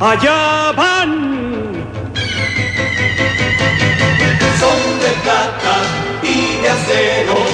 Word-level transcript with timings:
allá 0.00 0.72
van. 0.76 1.12
Son 4.60 4.98
de 5.00 5.10
plata 5.22 5.74
y 6.22 6.62
de 6.62 6.68
acero. 6.68 7.53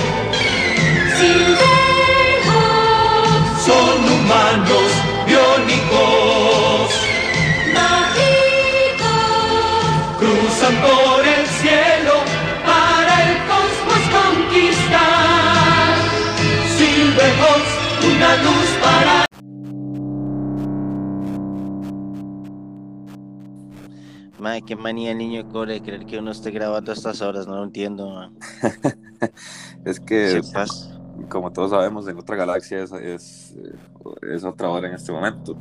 Madre, 24.40 24.62
qué 24.62 24.76
manía 24.76 25.12
el 25.12 25.18
niño 25.18 25.44
de 25.44 25.82
creer 25.82 26.06
que 26.06 26.18
uno 26.18 26.30
esté 26.30 26.50
grabando 26.50 26.90
a 26.90 26.94
estas 26.94 27.20
horas, 27.22 27.46
no 27.46 27.56
lo 27.56 27.64
entiendo. 27.64 28.30
Es 29.84 30.00
que, 30.00 30.40
¿Qué 30.40 30.42
pasa? 30.52 31.00
como 31.28 31.52
todos 31.52 31.70
sabemos, 31.70 32.06
en 32.08 32.18
otra 32.18 32.36
galaxia 32.36 32.82
es, 32.82 32.92
es, 32.92 33.54
eh, 33.56 34.34
es 34.34 34.44
otra 34.44 34.70
hora 34.70 34.88
en 34.88 34.94
este 34.94 35.12
momento. 35.12 35.56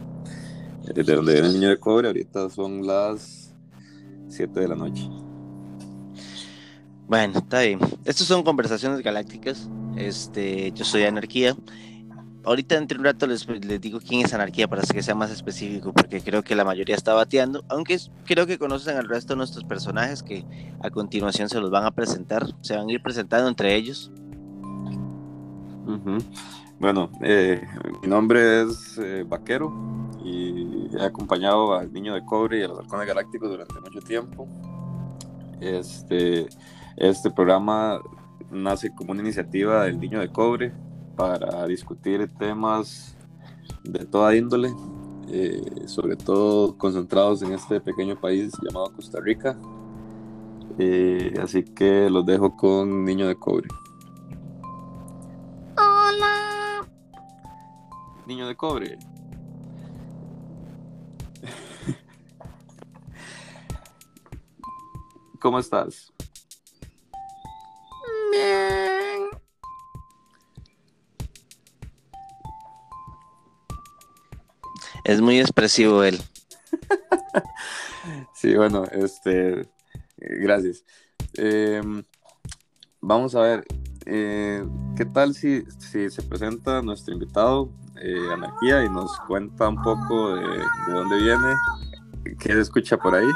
Eh, 0.88 1.04
De 1.04 1.16
donde 1.16 1.34
viene 1.34 1.48
el 1.48 1.54
niño 1.54 1.70
de 1.70 1.78
cobre, 1.78 2.08
ahorita 2.08 2.50
son 2.50 2.86
las 2.86 3.54
7 4.30 4.60
de 4.60 4.68
la 4.68 4.76
noche. 4.76 5.10
Bueno, 7.08 7.40
está 7.40 7.62
bien. 7.62 7.80
Estas 8.06 8.28
son 8.28 8.44
conversaciones 8.44 9.02
galácticas. 9.02 9.68
Este, 9.98 10.72
yo 10.72 10.86
soy 10.86 11.04
Anarquía. 11.04 11.56
Ahorita 12.50 12.78
entre 12.78 12.98
un 12.98 13.04
rato 13.04 13.28
les, 13.28 13.48
les 13.48 13.80
digo 13.80 14.00
quién 14.00 14.26
es 14.26 14.34
Anarquía 14.34 14.68
para 14.68 14.82
que 14.82 15.04
sea 15.04 15.14
más 15.14 15.30
específico, 15.30 15.94
porque 15.94 16.20
creo 16.20 16.42
que 16.42 16.56
la 16.56 16.66
mayoría 16.66 16.96
está 16.96 17.14
bateando, 17.14 17.64
aunque 17.70 18.00
creo 18.26 18.48
que 18.48 18.58
conocen 18.58 18.98
al 18.98 19.08
resto 19.08 19.34
de 19.34 19.38
nuestros 19.38 19.66
personajes 19.66 20.24
que 20.24 20.44
a 20.82 20.90
continuación 20.90 21.48
se 21.48 21.60
los 21.60 21.70
van 21.70 21.86
a 21.86 21.92
presentar, 21.92 22.48
se 22.62 22.76
van 22.76 22.90
a 22.90 22.92
ir 22.92 23.04
presentando 23.04 23.48
entre 23.48 23.76
ellos. 23.76 24.12
Bueno, 26.80 27.12
eh, 27.22 27.62
mi 28.02 28.08
nombre 28.08 28.64
es 28.64 28.98
eh, 28.98 29.24
Vaquero 29.28 29.72
y 30.26 30.88
he 30.98 31.04
acompañado 31.04 31.76
al 31.76 31.94
Niño 31.94 32.16
de 32.16 32.26
Cobre 32.26 32.62
y 32.62 32.64
a 32.64 32.68
los 32.68 32.80
Halcones 32.80 33.08
Galácticos 33.08 33.48
durante 33.48 33.80
mucho 33.80 34.00
tiempo. 34.00 34.48
Este, 35.62 36.48
este 36.98 37.30
programa 37.30 38.02
nace 38.50 38.92
como 38.96 39.12
una 39.12 39.22
iniciativa 39.22 39.84
del 39.84 40.00
Niño 40.00 40.20
de 40.20 40.30
Cobre 40.30 40.89
para 41.20 41.68
discutir 41.68 42.28
temas 42.38 43.16
de 43.84 44.06
toda 44.06 44.34
índole, 44.38 44.74
eh, 45.28 45.84
sobre 45.86 46.16
todo 46.16 46.78
concentrados 46.78 47.42
en 47.42 47.52
este 47.52 47.82
pequeño 47.82 48.18
país 48.18 48.54
llamado 48.62 48.94
Costa 48.96 49.20
Rica. 49.20 49.58
Eh, 50.78 51.34
así 51.44 51.66
que 51.66 52.10
los 52.10 52.26
dejo 52.26 52.56
con 52.56 53.04
Niño 53.04 53.28
de 53.28 53.36
Cobre. 53.36 53.68
hola, 55.76 56.88
Niño 58.26 58.48
de 58.48 58.56
cobre. 58.56 58.98
¿Cómo 65.42 65.60
estás? 65.60 66.14
bien, 68.32 68.69
Es 75.10 75.22
muy 75.22 75.40
expresivo 75.40 76.04
él. 76.04 76.20
Sí, 78.36 78.56
bueno, 78.56 78.86
este, 78.92 79.68
gracias. 80.18 80.84
Eh, 81.34 81.82
vamos 83.02 83.36
a 83.36 83.42
ver, 83.42 83.66
eh, 84.06 84.64
¿qué 84.96 85.06
tal 85.06 85.34
si, 85.34 85.64
si 85.78 86.10
se 86.10 86.22
presenta 86.22 86.82
nuestro 86.82 87.14
invitado, 87.14 87.70
eh, 88.02 88.32
Anarquía, 88.32 88.86
y 88.86 88.90
nos 88.90 89.20
cuenta 89.28 89.68
un 89.68 89.82
poco 89.82 90.36
de, 90.36 90.48
de 90.48 90.94
dónde 90.94 91.18
viene, 91.18 91.54
qué 92.40 92.54
se 92.54 92.62
escucha 92.62 92.96
por 92.96 93.16
ahí? 93.16 93.28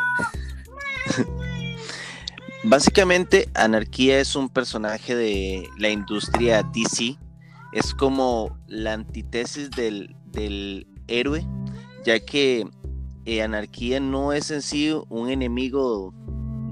Básicamente, 2.63 3.49
Anarquía 3.55 4.19
es 4.19 4.37
un 4.37 4.47
personaje 4.47 5.15
de 5.15 5.67
la 5.77 5.89
industria 5.89 6.63
DC. 6.63 7.17
Es 7.73 7.93
como 7.93 8.57
la 8.67 8.93
antítesis 8.93 9.69
del, 9.71 10.15
del 10.27 10.87
héroe, 11.07 11.45
ya 12.03 12.19
que 12.19 12.67
eh, 13.25 13.41
Anarquía 13.41 13.99
no 13.99 14.33
es 14.33 14.51
en 14.51 14.61
sí 14.61 14.91
un 15.09 15.29
enemigo 15.29 16.13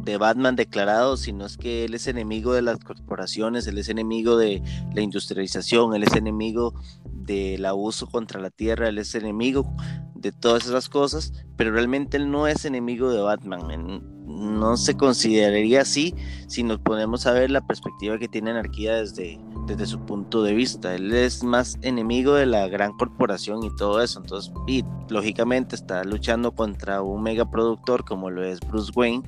de 0.03 0.17
Batman 0.17 0.55
declarado, 0.55 1.15
sino 1.15 1.45
es 1.45 1.57
que 1.57 1.85
él 1.85 1.93
es 1.93 2.07
enemigo 2.07 2.53
de 2.53 2.61
las 2.61 2.79
corporaciones, 2.79 3.67
él 3.67 3.77
es 3.77 3.89
enemigo 3.89 4.37
de 4.37 4.61
la 4.93 5.01
industrialización, 5.01 5.95
él 5.95 6.03
es 6.03 6.13
enemigo 6.13 6.73
del 7.05 7.65
abuso 7.65 8.07
contra 8.07 8.41
la 8.41 8.49
tierra, 8.49 8.89
él 8.89 8.97
es 8.97 9.13
enemigo 9.15 9.71
de 10.15 10.31
todas 10.31 10.65
esas 10.65 10.89
cosas, 10.89 11.33
pero 11.55 11.71
realmente 11.71 12.17
él 12.17 12.31
no 12.31 12.47
es 12.47 12.65
enemigo 12.65 13.11
de 13.11 13.21
Batman. 13.21 14.20
No 14.31 14.77
se 14.77 14.95
consideraría 14.95 15.81
así 15.81 16.15
si 16.47 16.63
nos 16.63 16.79
ponemos 16.79 17.25
a 17.25 17.33
ver 17.33 17.51
la 17.51 17.65
perspectiva 17.65 18.17
que 18.17 18.27
tiene 18.27 18.51
Anarquía 18.51 18.95
desde, 18.95 19.39
desde 19.67 19.85
su 19.85 19.99
punto 19.99 20.43
de 20.43 20.53
vista. 20.53 20.95
Él 20.95 21.13
es 21.13 21.43
más 21.43 21.77
enemigo 21.81 22.33
de 22.33 22.45
la 22.45 22.67
gran 22.67 22.93
corporación 22.97 23.63
y 23.63 23.75
todo 23.75 24.01
eso. 24.01 24.19
Entonces, 24.19 24.51
y 24.67 24.83
lógicamente 25.09 25.75
está 25.75 26.03
luchando 26.03 26.53
contra 26.53 27.01
un 27.01 27.23
megaproductor 27.23 28.03
como 28.05 28.29
lo 28.29 28.43
es 28.43 28.59
Bruce 28.61 28.91
Wayne, 28.95 29.23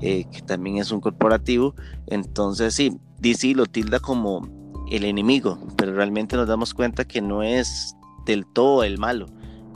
eh, 0.00 0.24
que 0.30 0.42
también 0.42 0.78
es 0.78 0.90
un 0.92 1.00
corporativo. 1.00 1.74
Entonces, 2.06 2.74
sí, 2.74 2.98
DC 3.18 3.54
lo 3.54 3.66
tilda 3.66 4.00
como 4.00 4.48
el 4.90 5.04
enemigo, 5.04 5.58
pero 5.76 5.94
realmente 5.94 6.36
nos 6.36 6.48
damos 6.48 6.74
cuenta 6.74 7.04
que 7.04 7.20
no 7.20 7.42
es 7.42 7.96
del 8.26 8.44
todo 8.46 8.84
el 8.84 8.98
malo 8.98 9.26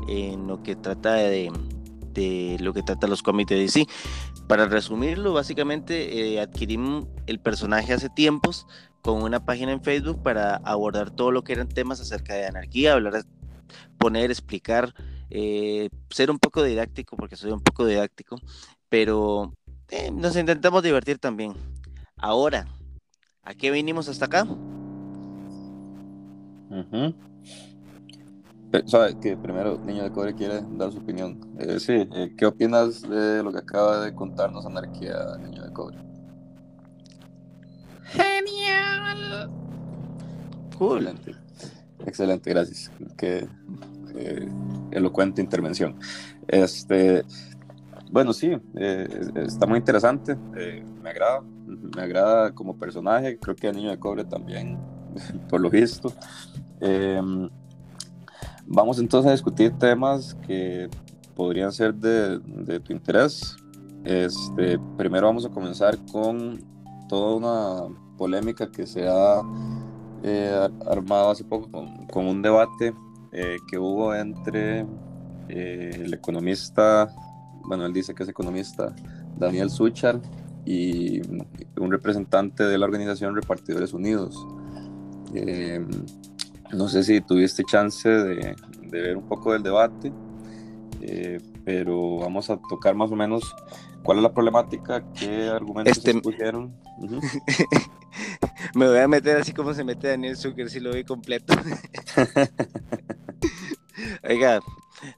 en 0.09 0.47
lo 0.47 0.63
que 0.63 0.77
trata 0.77 1.15
de, 1.15 1.51
de 2.13 2.57
lo 2.61 2.73
que 2.73 2.83
trata 2.83 3.07
los 3.07 3.23
cómics 3.23 3.51
de 3.51 3.57
DC. 3.57 3.87
Para 4.49 4.67
resumirlo, 4.67 5.33
básicamente 5.33 6.35
eh, 6.35 6.41
adquirimos 6.41 7.07
el 7.27 7.41
personaje 7.41 7.95
hace 7.95 8.11
tiempos 8.11 8.67
con 9.03 9.23
una 9.23 9.45
página 9.45 9.73
en 9.73 9.83
Facebook 9.83 10.23
para 10.23 10.57
abordar 10.57 11.11
todo 11.11 11.31
lo 11.31 11.43
que 11.43 11.55
eran 11.55 11.69
temas 11.69 12.01
acerca 12.01 12.35
de 12.35 12.47
anarquía, 12.47 12.95
hablar, 12.95 13.25
poner, 13.99 14.31
explicar, 14.31 14.95
eh, 15.31 15.89
ser 16.11 16.31
un 16.31 16.39
poco 16.39 16.63
didáctico, 16.63 17.17
porque 17.17 17.37
soy 17.37 17.53
un 17.53 17.63
poco 17.63 17.87
didáctico, 17.87 18.37
pero 18.89 19.55
eh, 19.89 20.11
nos 20.11 20.37
intentamos 20.37 20.83
divertir 20.83 21.19
también. 21.19 21.55
Ahora, 22.17 22.67
¿a 23.43 23.55
qué 23.55 23.71
vinimos 23.71 24.09
hasta 24.09 24.27
acá? 24.27 24.45
Pe- 24.45 24.55
Sabe 28.87 29.19
que 29.21 29.37
primero 29.37 29.79
Niño 29.85 30.03
de 30.03 30.11
Cobre 30.11 30.35
quiere 30.35 30.63
dar 30.71 30.91
su 30.91 30.99
opinión. 30.99 31.39
Eh, 31.59 31.79
sí, 31.79 31.93
eh, 32.13 32.35
¿qué 32.37 32.47
opinas 32.47 33.03
de 33.03 33.43
lo 33.43 33.53
que 33.53 33.59
acaba 33.59 34.01
de 34.01 34.15
contarnos 34.15 34.67
Anarquía, 34.67 35.15
Niño 35.39 35.63
de 35.65 35.73
Cobre? 35.73 35.99
genial, 38.05 39.51
Cool. 40.79 41.07
Excelente, 41.07 41.35
excelente, 42.05 42.51
gracias. 42.51 42.91
Qué 43.17 43.49
eh, 44.17 44.49
elocuente 44.91 45.41
intervención. 45.41 45.97
Este, 46.49 47.25
bueno, 48.11 48.33
sí, 48.33 48.57
eh, 48.77 49.09
está 49.37 49.67
muy 49.67 49.79
interesante. 49.79 50.37
eh, 50.57 50.85
me 51.03 51.11
agrada, 51.11 51.43
me 51.97 52.03
agrada 52.03 52.53
como 52.53 52.77
personaje. 52.77 53.39
Creo 53.39 53.55
que 53.55 53.69
el 53.69 53.77
Niño 53.77 53.91
de 53.91 53.99
Cobre 53.99 54.25
también, 54.25 54.79
por 55.49 55.61
lo 55.61 55.71
visto. 55.71 56.13
Eh, 56.81 57.21
vamos 58.67 58.99
entonces 58.99 59.29
a 59.29 59.33
discutir 59.33 59.73
temas 59.79 60.35
que 60.47 60.89
podrían 61.35 61.73
ser 61.73 61.95
de, 61.95 62.81
tu 62.81 62.93
interés. 62.93 63.57
Este, 64.05 64.79
primero 64.97 65.27
vamos 65.27 65.45
a 65.45 65.49
comenzar 65.49 65.97
con 66.13 66.63
toda 67.09 67.37
una 67.37 67.95
polémica 68.17 68.71
que 68.71 68.87
se 68.87 69.09
ha 69.09 69.43
eh, 70.23 70.53
ar- 70.55 70.89
armado 70.89 71.31
hace 71.31 71.45
poco 71.45 71.71
con, 71.71 72.27
un 72.27 72.43
debate 72.43 72.95
eh, 73.33 73.57
que 73.71 73.79
hubo 73.79 74.15
entre 74.15 74.87
eh, 75.49 75.91
el 75.95 76.15
economista, 76.15 77.13
bueno, 77.65 77.87
él 77.87 77.93
dice 77.93 78.15
que 78.15 78.23
es 78.23 78.29
economista, 78.29 78.95
Daniel 79.37 79.71
Suchar, 79.71 80.21
y 80.67 81.21
un 81.79 81.91
representante 81.91 82.65
de 82.65 82.79
la 82.79 82.87
organización 82.87 83.35
Repartidores 83.35 83.93
Unidos. 83.93 84.47
No 86.75 86.89
sé 86.89 87.05
si 87.05 87.21
tuviste 87.21 87.65
chance 87.65 88.09
de, 88.09 88.57
de 88.83 89.03
ver 89.03 89.17
un 89.17 89.29
poco 89.29 89.53
del 89.53 89.63
debate, 89.63 90.13
eh, 91.01 91.41
pero 91.65 92.19
vamos 92.19 92.51
a 92.51 92.59
tocar 92.69 92.95
más 92.95 93.11
o 93.11 93.17
menos 93.17 93.55
cuál 94.03 94.19
es 94.19 94.23
la 94.23 94.33
problemática, 94.33 95.05
qué 95.13 95.49
argumentos 95.49 95.97
Este- 95.97 96.13
se 96.13 96.21
pusieron. 96.21 96.75
Ujú. 96.99 97.21
Me 98.75 98.89
voy 98.89 98.99
a 98.99 99.09
meter 99.09 99.39
así 99.39 99.53
como 99.53 99.75
se 99.75 99.85
mete 99.85 100.09
Daniel 100.09 100.37
Zucker 100.37 100.71
si 100.71 100.81
lo 100.81 100.93
vi 100.93 101.05
completo. 101.05 101.55
Oiga, 104.29 104.61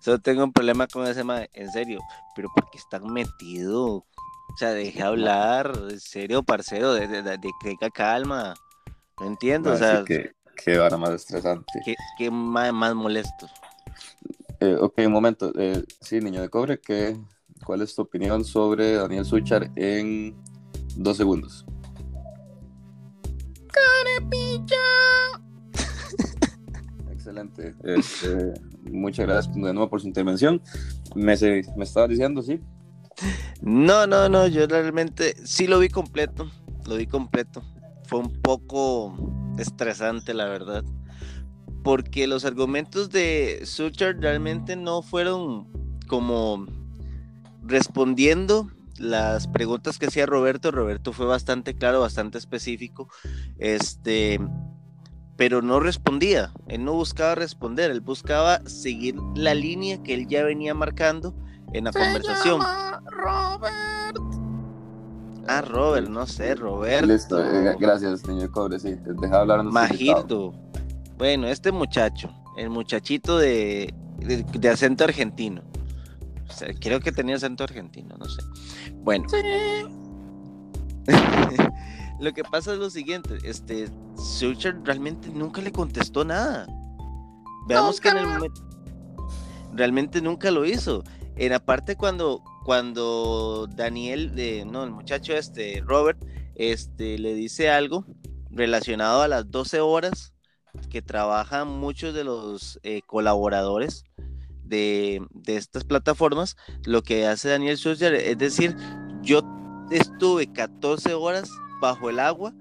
Solo 0.00 0.19
tengo 0.19 0.44
un 0.44 0.52
problema 0.52 0.87
con 0.87 1.06
ese 1.06 1.25
mae, 1.25 1.49
en 1.55 1.70
serio. 1.70 2.00
Pero 2.35 2.49
porque 2.55 2.79
están 2.79 3.12
metido. 3.12 3.97
O 3.97 4.59
sea, 4.59 4.70
deje 4.70 5.02
hablar, 5.02 5.73
en 5.91 6.00
serio, 6.00 6.43
parcero, 6.43 6.94
de, 6.94 7.06
de, 7.09 7.23
de, 7.23 7.38
calma. 7.93 8.55
No 9.20 9.26
entiendo, 9.26 9.73
o 9.73 9.76
sea, 9.76 10.05
que, 10.05 10.32
qué 10.64 10.79
vara 10.79 10.97
más 10.97 11.11
estresante. 11.11 11.81
qué, 11.85 11.94
qué 12.19 12.31
mae 12.31 12.73
más 12.73 12.94
molesto. 12.94 13.47
Eh, 14.61 14.76
ok, 14.81 14.94
un 15.06 15.12
momento. 15.12 15.53
Eh, 15.58 15.85
sí, 16.00 16.20
niño 16.20 16.41
de 16.41 16.49
cobre, 16.49 16.81
¿qué, 16.81 17.17
¿cuál 17.64 17.82
es 17.82 17.94
tu 17.94 18.03
opinión 18.03 18.44
sobre 18.44 18.94
Daniel 18.94 19.25
Suchar 19.25 19.70
en 19.76 20.35
dos 20.97 21.17
segundos? 21.19 21.67
Carepilla. 23.69 24.76
Excelente. 27.12 27.75
Este, 27.85 28.55
muchas 28.91 29.26
gracias 29.26 29.55
de 29.55 29.61
nuevo 29.61 29.91
por 29.91 30.00
su 30.00 30.06
intervención. 30.06 30.62
Me, 31.14 31.37
se- 31.37 31.64
me 31.76 31.85
estaba 31.85 32.09
diciendo, 32.09 32.43
sí. 32.43 32.61
No, 33.61 34.06
no, 34.06 34.29
no, 34.29 34.47
yo 34.47 34.67
realmente 34.67 35.35
sí 35.44 35.67
lo 35.67 35.79
vi 35.79 35.88
completo, 35.88 36.50
lo 36.87 36.97
vi 36.97 37.06
completo. 37.06 37.62
Fue 38.06 38.20
un 38.20 38.32
poco 38.43 39.17
estresante, 39.58 40.35
la 40.35 40.47
verdad, 40.47 40.85
porque 41.82 42.26
los 42.26 42.44
argumentos 42.44 43.11
de 43.11 43.62
Suchard 43.64 44.20
realmente 44.20 44.76
no 44.76 45.03
fueron 45.03 45.69
como 46.06 46.67
respondiendo 47.62 48.70
las 48.99 49.47
preguntas 49.49 49.99
que 49.99 50.06
hacía 50.06 50.26
Roberto. 50.26 50.70
Roberto 50.70 51.12
fue 51.12 51.26
bastante 51.26 51.75
claro, 51.75 52.00
bastante 52.00 52.38
específico, 52.38 53.08
este, 53.58 54.41
pero 55.37 55.62
no 55.62 55.81
respondía. 55.81 56.52
Él 56.69 56.85
no 56.85 56.94
buscaba 56.94 57.35
responder, 57.35 57.91
él 57.91 58.00
buscaba 58.00 58.61
seguir 58.67 59.17
la 59.35 59.55
línea 59.55 60.02
que 60.02 60.14
él 60.14 60.26
ya 60.29 60.44
venía 60.44 60.75
marcando 60.75 61.35
en 61.73 61.85
la 61.85 61.93
Se 61.93 61.99
conversación. 61.99 62.61
llama 62.61 63.02
Robert. 63.11 64.25
Ah, 65.48 65.62
Robert, 65.62 66.08
no 66.08 66.26
sé, 66.26 66.54
Roberto. 66.54 67.06
Listo, 67.06 67.43
eh, 67.43 67.76
gracias, 67.78 68.26
niño 68.26 68.43
de 68.43 68.50
cobre, 68.50 68.78
sí. 68.78 68.96
Deja. 69.20 69.44
Majito. 69.62 70.52
Bueno, 71.19 71.46
este 71.46 71.72
muchacho, 71.72 72.31
el 72.56 72.70
muchachito 72.70 73.38
de, 73.38 73.94
de, 74.19 74.43
de 74.43 74.69
acento 74.69 75.04
argentino. 75.04 75.62
O 76.48 76.52
sea, 76.52 76.69
creo 76.81 77.00
que 77.00 77.12
tenía 77.12 77.37
acento 77.37 77.64
argentino, 77.64 78.16
no 78.19 78.26
sé. 78.26 78.43
Bueno, 79.02 79.26
Sí. 79.28 79.37
lo 82.20 82.32
que 82.32 82.42
pasa 82.44 82.72
es 82.72 82.78
lo 82.78 82.90
siguiente, 82.90 83.38
este, 83.44 83.88
Sucher 84.16 84.76
realmente 84.84 85.28
nunca 85.28 85.60
le 85.60 85.72
contestó 85.72 86.25
nada. 86.25 86.66
Veamos 87.69 88.00
que 88.00 88.08
en 88.08 88.16
el 88.19 88.26
momento 88.26 88.62
realmente 89.72 90.20
nunca 90.20 90.50
lo 90.50 90.64
hizo. 90.64 91.02
En 91.37 91.50
la 91.50 91.59
parte 91.59 91.97
cuando 91.97 92.43
cuando 92.67 93.69
Daniel, 93.69 94.33
eh, 94.37 94.65
no, 94.67 94.83
el 94.83 94.91
muchacho 94.91 95.35
este, 95.35 95.85
Robert, 95.87 96.19
este, 96.56 97.17
le 97.17 97.33
dice 97.33 97.71
algo 97.71 98.05
relacionado 98.50 99.23
a 99.23 99.29
las 99.29 99.49
12 99.53 99.79
horas 99.81 100.35
que 100.91 101.00
trabajan 101.00 101.69
muchos 101.69 102.12
de 102.12 102.25
los 102.25 102.81
eh, 102.83 103.03
colaboradores 103.06 104.03
de, 104.65 105.25
de 105.31 105.56
estas 105.56 105.85
plataformas, 105.85 106.56
lo 106.85 107.05
que 107.05 107.25
hace 107.29 107.50
Daniel 107.50 107.77
Sucher 107.77 108.15
es 108.15 108.37
decir, 108.37 108.75
yo 109.23 109.43
estuve 109.93 110.53
14 110.53 111.15
horas 111.15 111.49
bajo 111.81 112.11
el 112.11 112.19
agua 112.19 112.53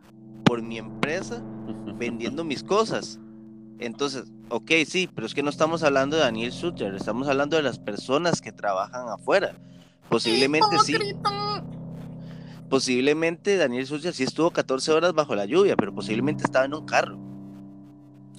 por 0.44 0.62
mi 0.62 0.78
empresa 0.78 1.42
vendiendo 1.98 2.44
mis 2.44 2.64
cosas. 2.64 3.20
Entonces, 3.80 4.26
ok, 4.50 4.72
sí, 4.88 5.10
pero 5.14 5.28
es 5.28 5.34
que 5.34 5.44
no 5.44 5.50
estamos 5.50 5.84
hablando 5.84 6.16
de 6.16 6.24
Daniel 6.24 6.52
Sutter, 6.52 6.96
estamos 6.96 7.28
hablando 7.28 7.58
de 7.58 7.64
las 7.64 7.80
personas 7.80 8.42
que 8.42 8.52
trabajan 8.52 9.10
afuera. 9.10 9.54
Posiblemente 10.10 10.80
sí, 10.84 10.96
posiblemente 12.70 13.58
Daniel 13.58 13.86
Sutter 13.86 14.14
sí 14.14 14.24
estuvo 14.24 14.52
14 14.52 14.92
horas 14.92 15.14
bajo 15.14 15.36
la 15.36 15.46
lluvia, 15.46 15.76
pero 15.76 15.94
posiblemente 15.94 16.44
estaba 16.44 16.66
en 16.66 16.74
un 16.74 16.86
carro. 16.86 17.18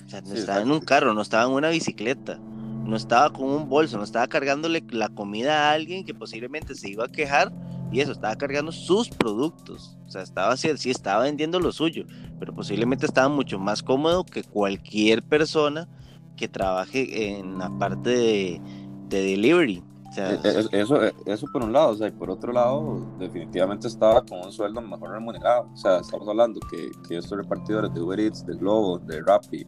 O 0.04 0.08
sea, 0.08 0.20
no 0.20 0.28
Sí, 0.28 0.38
estaba 0.38 0.60
en 0.60 0.70
un 0.70 0.80
carro, 0.80 1.14
no 1.14 1.22
estaba 1.22 1.44
en 1.44 1.50
una 1.50 1.68
bicicleta, 1.70 2.38
no 2.38 2.96
estaba 2.96 3.30
con 3.32 3.48
un 3.50 3.68
bolso, 3.68 3.98
no 3.98 4.04
estaba 4.04 4.26
cargándole 4.28 4.84
la 4.90 5.08
comida 5.08 5.68
a 5.68 5.72
alguien 5.72 6.04
que 6.04 6.14
posiblemente 6.14 6.74
se 6.74 6.90
iba 6.90 7.04
a 7.04 7.08
quejar 7.08 7.52
y 7.92 8.00
eso, 8.00 8.12
estaba 8.12 8.36
cargando 8.36 8.72
sus 8.72 9.08
productos. 9.08 9.96
O 10.06 10.10
sea, 10.10 10.22
estaba 10.22 10.56
sí 10.56 10.90
estaba 10.90 11.24
vendiendo 11.24 11.60
lo 11.60 11.72
suyo, 11.72 12.04
pero 12.38 12.54
posiblemente 12.54 13.06
estaba 13.06 13.28
mucho 13.28 13.58
más 13.58 13.82
cómodo 13.82 14.24
que 14.24 14.42
cualquier 14.42 15.22
persona 15.22 15.88
que 16.36 16.48
trabaje 16.48 17.38
en 17.38 17.58
la 17.58 17.70
parte 17.78 18.10
de, 18.10 18.60
de 19.08 19.22
delivery. 19.22 19.82
O 20.08 20.12
sea, 20.12 20.34
Eh, 20.34 20.40
eh, 20.44 20.66
Eso, 20.72 21.02
eh, 21.02 21.14
eso 21.26 21.46
por 21.52 21.64
un 21.64 21.72
lado, 21.72 21.90
o 21.90 21.96
sea, 21.96 22.08
y 22.08 22.12
por 22.12 22.30
otro 22.30 22.52
lado, 22.52 23.06
definitivamente 23.18 23.88
estaba 23.88 24.22
con 24.22 24.44
un 24.44 24.52
sueldo 24.52 24.80
mejor 24.80 25.10
remunerado. 25.10 25.68
O 25.72 25.76
sea, 25.76 25.98
estamos 25.98 26.28
hablando 26.28 26.60
que, 26.70 26.90
que 27.08 27.18
estos 27.18 27.38
repartidores 27.38 27.92
de 27.94 28.00
Uber 28.00 28.20
Eats, 28.20 28.44
de 28.46 28.54
Globo, 28.54 28.98
de 28.98 29.22
Rappi, 29.22 29.66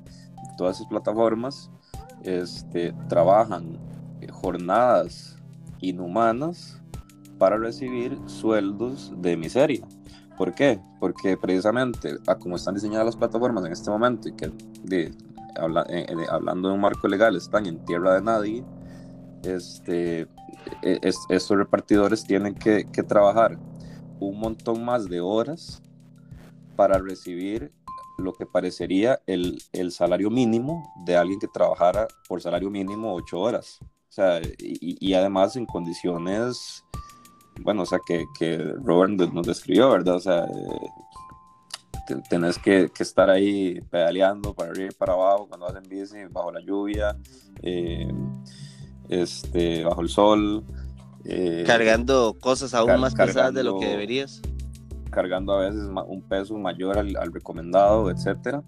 todas 0.57 0.77
esas 0.77 0.89
plataformas, 0.89 1.71
este, 2.23 2.93
trabajan 3.09 3.79
jornadas 4.31 5.37
inhumanas 5.81 6.78
para 7.39 7.57
recibir 7.57 8.19
sueldos 8.27 9.13
de 9.17 9.37
miseria. 9.37 9.87
¿Por 10.37 10.55
qué? 10.55 10.81
Porque 11.01 11.37
precisamente 11.37 12.17
a 12.27 12.35
como 12.37 12.57
están 12.57 12.75
diseñadas 12.75 13.07
las 13.07 13.17
plataformas 13.17 13.65
en 13.65 13.73
este 13.73 13.91
momento 13.91 14.29
y 14.29 14.33
que 14.33 14.53
de- 14.83 15.13
habla- 15.57 15.87
eh, 15.89 16.07
eh, 16.09 16.15
hablando 16.31 16.69
de 16.69 16.75
un 16.75 16.81
marco 16.81 17.09
legal 17.09 17.35
están 17.37 17.67
en 17.67 17.85
tierra 17.85 18.15
de 18.15 18.23
nadie, 18.23 18.65
este, 19.43 20.23
e- 20.83 20.99
es- 21.03 21.19
estos 21.29 21.57
repartidores 21.57 22.25
tienen 22.25 22.55
que, 22.55 22.85
que 22.93 23.03
trabajar 23.03 23.59
un 24.21 24.39
montón 24.39 24.85
más 24.85 25.09
de 25.09 25.21
horas 25.21 25.83
para 26.77 26.99
recibir 26.99 27.73
lo 28.19 28.33
que 28.33 28.47
parecería 28.47 29.21
el, 29.27 29.63
el 29.73 29.93
salario 29.93 30.29
mínimo 30.31 30.93
de 31.05 31.17
alguien 31.17 31.39
que 31.39 31.47
trabajara 31.49 32.09
por 32.29 32.41
salario 32.43 32.69
mínimo 32.71 33.15
ocho 33.15 33.39
horas. 33.41 33.79
O 33.83 34.13
sea, 34.13 34.41
y, 34.59 34.97
y 35.01 35.15
además 35.15 35.55
en 35.57 35.67
condiciones, 35.67 36.85
bueno, 37.63 37.83
o 37.83 37.87
sea, 37.87 37.99
que, 38.07 38.25
que 38.39 38.57
Robert 38.85 39.13
nos 39.33 39.47
describió, 39.47 39.91
¿verdad? 39.91 40.17
O 40.17 40.21
sea, 40.21 40.45
eh, 40.45 40.89
te- 42.07 42.23
tenés 42.29 42.59
que, 42.59 42.91
que 42.95 43.03
estar 43.03 43.29
ahí 43.31 43.81
pedaleando 43.91 44.55
para 44.55 44.71
arriba 44.71 44.91
y 44.91 44.95
para 44.95 45.13
abajo 45.15 45.47
cuando 45.49 45.67
vas 45.67 45.77
en 45.83 45.89
bici, 45.89 46.17
bajo 46.31 46.51
la 46.53 46.61
lluvia, 46.61 47.17
eh, 47.63 48.09
este, 49.09 49.85
bajo 49.85 50.01
el 50.03 50.09
sol. 50.09 50.65
eh, 51.25 51.65
cargando 51.67 52.35
cosas 52.41 52.73
aún 52.75 52.89
car- 52.89 52.99
más 53.01 53.15
pesadas 53.15 53.53
de 53.55 53.63
lo 53.65 53.79
que 53.79 53.87
deberías. 53.87 54.41
cargando 55.11 55.53
a 55.55 55.61
veces 55.69 55.83
un 56.07 56.23
peso 56.23 56.57
mayor 56.59 56.99
al, 56.99 57.17
al 57.17 57.33
recomendado, 57.33 58.11
etcétera, 58.11 58.63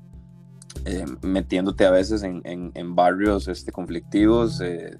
eh, 0.84 1.04
metiéndote 1.22 1.84
a 1.86 1.90
veces 1.90 2.22
en, 2.22 2.40
en- 2.44 2.72
en 2.74 2.94
barrios 2.94 3.46
este, 3.48 3.70
conflictivos 3.72 4.60
eh, 4.62 4.98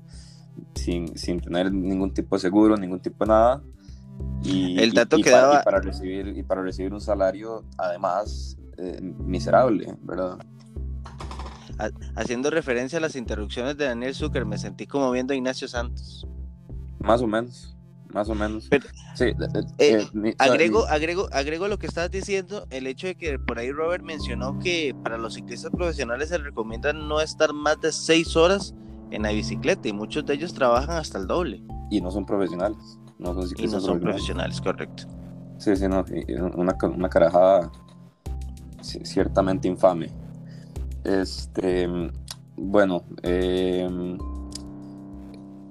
sin, 0.74 1.16
sin 1.16 1.40
tener 1.40 1.72
ningún 1.72 2.12
tipo 2.12 2.36
de 2.36 2.40
seguro, 2.40 2.76
ningún 2.76 3.00
tipo 3.00 3.24
de 3.24 3.28
nada. 3.28 3.62
Y, 4.42 4.78
El 4.80 4.92
dato 4.92 5.18
y 5.18 5.22
que 5.22 5.30
daba- 5.30 5.60
y 5.60 5.64
para 5.64 5.80
recibir 5.80 6.28
y 6.28 6.42
para 6.42 6.62
recibir 6.62 6.92
un 6.94 7.00
salario 7.00 7.64
además 7.76 8.56
eh, 8.78 8.98
miserable, 9.02 9.94
¿verdad? 10.02 10.38
Ha- 11.78 11.90
Haciendo 12.20 12.50
referencia 12.50 12.98
a 12.98 13.00
las 13.02 13.16
interrupciones 13.16 13.76
de 13.76 13.84
Daniel 13.86 14.14
Zucker, 14.14 14.44
me 14.46 14.58
sentí 14.58 14.86
como 14.86 15.10
viendo 15.10 15.32
a 15.32 15.36
Ignacio 15.36 15.68
Santos. 15.68 16.26
Más 16.98 17.20
o 17.22 17.26
menos, 17.26 17.76
más 18.12 18.28
o 18.30 18.34
menos. 18.34 18.66
Pero- 18.70 18.86
sí, 19.14 19.24
eh, 19.26 19.34
Eh, 19.78 20.06
ni- 20.14 20.34
Agrego, 20.38 20.86
agrego, 20.88 21.28
agrego 21.32 21.68
lo 21.68 21.78
que 21.78 21.86
estabas 21.86 22.10
diciendo, 22.10 22.66
el 22.70 22.86
hecho 22.86 23.06
de 23.06 23.14
que 23.16 23.38
por 23.38 23.58
ahí 23.58 23.70
Robert 23.72 24.02
mencionó 24.04 24.58
que 24.58 24.94
para 25.02 25.18
los 25.18 25.34
ciclistas 25.34 25.70
profesionales 25.70 26.30
se 26.30 26.38
recomienda 26.38 26.92
no 26.94 27.20
estar 27.20 27.52
más 27.52 27.80
de 27.80 27.92
seis 27.92 28.36
horas 28.36 28.74
en 29.10 29.22
la 29.22 29.30
bicicleta 29.32 29.88
y 29.88 29.92
muchos 29.92 30.24
de 30.26 30.34
ellos 30.34 30.54
trabajan 30.54 30.96
hasta 30.96 31.18
el 31.18 31.26
doble 31.26 31.62
y 31.90 32.00
no 32.00 32.10
son 32.10 32.24
profesionales. 32.24 32.98
No 33.20 33.34
son 33.34 33.48
y 33.56 33.66
no 33.66 33.80
son 33.80 34.00
profesionales. 34.00 34.60
correcto. 34.60 35.04
Sí, 35.58 35.76
sí, 35.76 35.86
no, 35.88 36.04
una, 36.56 36.74
una 36.82 37.08
carajada 37.08 37.70
ci- 38.80 39.04
ciertamente 39.04 39.68
infame. 39.68 40.08
Este, 41.04 41.86
bueno, 42.56 43.04
eh, 43.22 43.86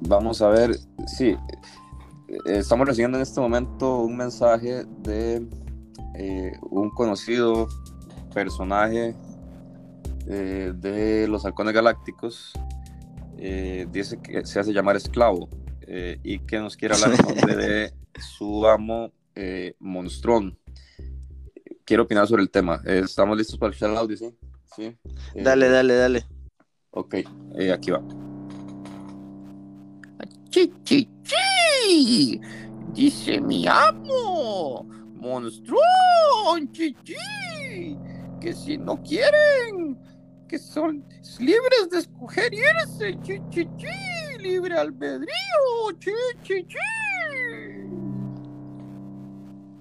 vamos 0.01 0.41
a 0.41 0.49
ver, 0.49 0.77
sí, 1.07 1.35
estamos 2.45 2.87
recibiendo 2.87 3.17
en 3.17 3.23
este 3.23 3.41
momento 3.41 4.01
un 4.01 4.15
mensaje 4.15 4.85
de 5.03 5.47
eh, 6.15 6.51
un 6.69 6.91
conocido 6.91 7.67
personaje 8.33 9.15
eh, 10.27 10.71
de 10.75 11.27
los 11.27 11.45
halcones 11.45 11.73
galácticos. 11.73 12.53
Dice 13.91 14.19
que 14.21 14.45
se 14.45 14.59
hace 14.59 14.73
llamar 14.73 14.97
esclavo 14.97 15.47
eh, 15.91 16.19
y 16.24 16.39
que 16.39 16.60
nos 16.60 16.77
quiere 16.77 16.93
hablar 16.93 17.13
en 17.19 17.25
nombre 17.25 17.55
de 17.55 17.93
su 18.38 18.67
amo 18.67 19.12
eh, 19.34 19.74
Monstrón. 19.79 20.58
Quiero 21.84 22.03
opinar 22.03 22.27
sobre 22.27 22.43
el 22.43 22.51
tema. 22.51 22.79
Eh, 22.86 23.01
¿Estamos 23.03 23.36
listos 23.36 23.58
para 23.58 23.72
escuchar 23.72 23.89
el 23.89 23.98
audio? 23.98 24.15
Sí. 24.15 24.36
¿Sí? 24.75 24.84
Eh, 25.34 25.43
Dale, 25.43 25.67
dale, 25.67 25.96
dale. 25.96 26.25
Ok, 26.91 27.15
eh, 27.55 27.72
aquí 27.72 27.89
va. 27.89 28.01
Chi, 30.50 30.72
chi, 30.84 31.10
chi. 31.24 32.39
Dice 32.93 33.41
mi 33.41 33.65
amo. 33.67 34.84
Monstruón, 35.15 36.72
chi, 36.72 36.96
chi. 37.03 37.98
Que 38.39 38.53
si 38.53 38.77
no 38.77 39.01
quieren, 39.01 39.98
que 40.48 40.60
son 40.60 41.03
libres 41.39 41.89
de 41.91 42.00
escoger 42.00 42.53
irse. 42.53 43.17
Chi, 43.24 43.39
chi, 43.50 43.67
chi. 43.77 44.18
Libre 44.41 44.77
albedrío. 44.77 45.29
Chi, 46.00 46.12
chi, 46.43 46.65
chi. 46.65 46.77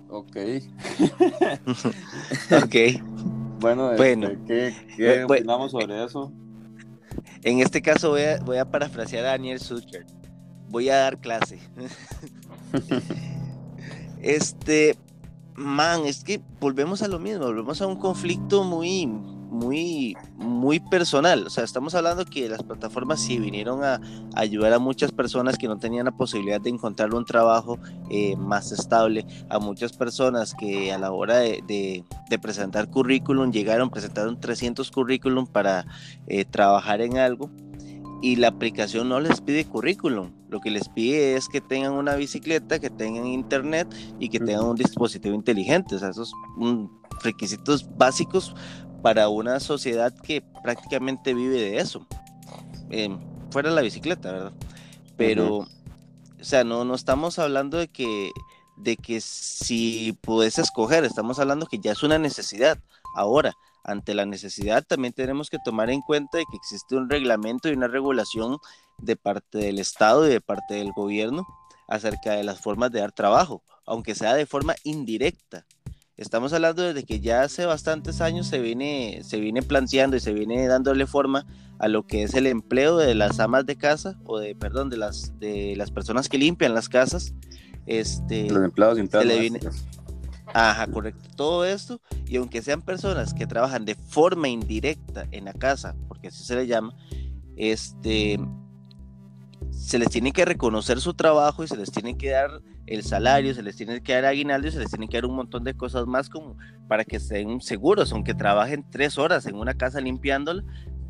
Ok. 0.09 0.37
Ok. 2.65 2.75
Bueno, 3.61 3.93
Bueno. 3.97 4.29
este, 4.29 4.75
¿qué, 4.97 4.97
qué 4.97 5.25
opinamos 5.25 5.73
sobre 5.73 6.05
eso? 6.05 6.33
En 7.43 7.61
este 7.61 7.83
caso 7.83 8.11
voy 8.11 8.23
a, 8.23 8.39
voy 8.41 8.57
a 8.59 8.71
parafrasear 8.71 9.25
a 9.27 9.31
Daniel 9.31 9.61
Sucher. 9.61 10.07
Voy 10.69 10.89
a 10.89 10.97
dar 10.97 11.19
clase. 11.19 11.59
este, 14.23 14.97
man, 15.55 16.03
es 16.07 16.25
que 16.25 16.41
volvemos 16.61 17.03
a 17.03 17.09
lo 17.09 17.19
mismo, 17.19 17.47
volvemos 17.47 17.81
a 17.81 17.87
un 17.87 17.97
conflicto 17.97 18.65
muy, 18.65 19.07
muy, 19.51 20.17
muy 20.37 20.81
personal. 20.81 21.47
O 21.47 21.51
sea, 21.51 21.65
estamos 21.65 21.95
hablando 21.95 22.25
que 22.25 22.49
las 22.49 22.63
plataformas 22.63 23.21
sí 23.21 23.39
vinieron 23.39 23.83
a, 23.85 23.95
a 23.95 24.01
ayudar 24.41 24.73
a 24.73 24.79
muchas 24.79 25.13
personas 25.13 25.57
que 25.59 25.69
no 25.69 25.79
tenían 25.79 26.05
la 26.07 26.13
posibilidad 26.17 26.61
de 26.61 26.71
encontrar 26.71 27.15
un 27.15 27.25
trabajo 27.25 27.79
eh, 28.11 28.37
más 28.37 28.73
estable, 28.73 29.27
a 29.49 29.59
muchas 29.59 29.93
personas 29.93 30.55
que 30.55 30.93
a 30.93 30.99
la 30.99 31.13
hora 31.13 31.39
de, 31.39 31.63
de- 31.67 32.05
de 32.29 32.39
presentar 32.39 32.91
currículum 32.91 33.51
llegaron, 33.53 33.89
presentaron 33.91 34.39
300 34.39 34.91
currículum 34.91 35.47
para 35.47 35.87
eh, 36.27 36.45
trabajar 36.45 37.01
en 37.01 37.17
algo 37.17 37.51
y 38.21 38.37
la 38.37 38.49
aplicación 38.49 39.09
no 39.09 39.21
les 39.21 39.41
pide 39.41 39.65
currículum. 39.65 40.33
Lo 40.51 40.61
que 40.61 40.71
les 40.71 40.89
pide 40.89 41.37
es 41.37 41.49
que 41.49 41.61
tengan 41.61 41.93
una 41.93 42.17
bicicleta, 42.17 42.79
que 42.81 42.91
tengan 42.91 43.27
internet 43.27 43.87
y 44.19 44.29
que 44.29 44.41
tengan 44.41 44.65
un 44.65 44.77
dispositivo 44.77 45.35
inteligente. 45.35 45.95
O 45.95 45.99
sea, 45.99 46.09
esos 46.09 46.33
son 46.59 46.91
requisitos 47.23 47.89
básicos 47.97 48.55
para 49.03 49.29
una 49.29 49.61
sociedad 49.61 50.13
que 50.13 50.43
prácticamente 50.63 51.35
vive 51.35 51.61
de 51.61 51.79
eso. 51.79 52.07
Eh, 52.91 53.17
fuera 53.51 53.71
la 53.71 53.83
bicicleta, 53.83 54.33
¿verdad? 54.33 54.53
Pero, 55.17 55.59
o 55.59 55.67
sea, 56.41 56.65
no, 56.65 56.85
no 56.85 56.95
estamos 56.95 57.39
hablando 57.39 57.79
de 57.79 57.89
que, 57.89 58.31
de 58.77 58.97
que 58.97 59.21
si 59.21 60.17
puedes 60.21 60.59
escoger, 60.59 61.05
estamos 61.05 61.39
hablando 61.39 61.67
que 61.67 61.79
ya 61.79 61.93
es 61.93 62.03
una 62.03 62.19
necesidad. 62.19 62.79
Ahora, 63.15 63.55
ante 63.85 64.15
la 64.15 64.27
necesidad 64.27 64.85
también 64.85 65.15
tenemos 65.15 65.51
que 65.51 65.59
tomar 65.65 65.91
en 65.91 66.03
cuenta 66.03 66.39
de 66.39 66.45
que 66.51 66.57
existe 66.57 66.95
un 66.95 67.09
reglamento 67.09 67.69
y 67.69 67.73
una 67.73 67.89
regulación 67.89 68.59
de 68.99 69.17
parte 69.17 69.59
del 69.59 69.79
Estado 69.79 70.27
y 70.27 70.31
de 70.31 70.41
parte 70.41 70.75
del 70.75 70.93
gobierno 70.93 71.47
acerca 71.89 72.33
de 72.33 72.45
las 72.45 72.61
formas 72.61 72.93
de 72.93 73.01
dar 73.01 73.13
trabajo, 73.13 73.63
aunque 73.87 74.15
sea 74.15 74.35
de 74.35 74.47
forma 74.47 74.77
indirecta. 74.85 75.67
Estamos 76.19 76.53
hablando 76.53 76.83
desde 76.83 77.05
que 77.05 77.21
ya 77.21 77.43
hace 77.43 77.65
bastantes 77.65 78.21
años 78.21 78.49
se 78.49 78.59
viene, 78.59 79.21
se 79.23 79.39
viene 79.39 79.63
planteando 79.63 80.17
y 80.17 80.21
se 80.21 80.33
viene 80.33 80.67
dándole 80.67 81.07
forma 81.07 81.47
a 81.79 81.87
lo 81.87 82.07
que 82.09 82.25
es 82.25 82.35
el 82.35 82.49
empleo 82.49 82.97
de 82.97 83.15
las 83.15 83.39
amas 83.39 83.65
de 83.67 83.77
casa 83.77 84.19
o 84.25 84.41
de, 84.41 84.57
perdón, 84.57 84.91
de 84.91 84.97
las, 84.97 85.39
de 85.39 85.75
las 85.77 85.93
personas 85.93 86.29
que 86.29 86.37
limpian 86.37 86.75
las 86.75 86.89
casas. 86.89 87.35
Este, 87.87 88.51
Los 88.51 88.65
empleados 88.65 88.99
internos. 88.99 89.39
viene- 89.39 89.61
Ajá, 90.55 90.89
correcto. 90.89 91.29
Todo 91.37 91.65
esto, 91.65 92.01
y 92.27 92.37
aunque 92.37 92.63
sean 92.63 92.83
personas 92.83 93.33
que 93.33 93.47
trabajan 93.47 93.85
de 93.85 93.95
forma 93.95 94.49
indirecta 94.49 95.29
en 95.31 95.45
la 95.45 95.53
casa, 95.53 95.95
porque 96.09 96.29
así 96.29 96.43
se 96.43 96.57
le 96.57 96.67
llama, 96.67 96.97
este, 97.57 98.41
se 99.71 99.99
les 100.01 100.09
tiene 100.09 100.33
que 100.33 100.45
reconocer 100.45 101.01
su 101.01 101.15
trabajo 101.15 101.63
y 101.63 101.69
se 101.69 101.77
les 101.77 101.93
tiene 101.93 102.17
que 102.19 102.31
dar 102.31 102.61
el 102.89 103.03
salario, 103.03 103.55
se 103.55 103.63
les 103.63 103.77
tiene 103.77 104.01
que 104.03 104.15
dar 104.15 104.25
aguinaldo 104.25 104.69
y 104.69 104.71
se 104.73 104.79
les 104.79 104.91
tiene 104.91 105.09
que 105.09 105.17
dar 105.19 105.27
un 105.27 105.37
montón 105.37 105.65
de 105.65 105.75
cosas 105.75 106.07
más 106.07 106.29
como 106.29 106.57
para 106.89 107.05
que 107.05 107.17
estén 107.17 107.61
seguros, 107.61 108.13
aunque 108.13 108.35
trabajen 108.35 108.85
tres 108.91 109.19
horas 109.19 109.47
en 109.47 109.57
una 109.57 109.75
casa 109.75 110.01
limpiándola, 110.01 110.63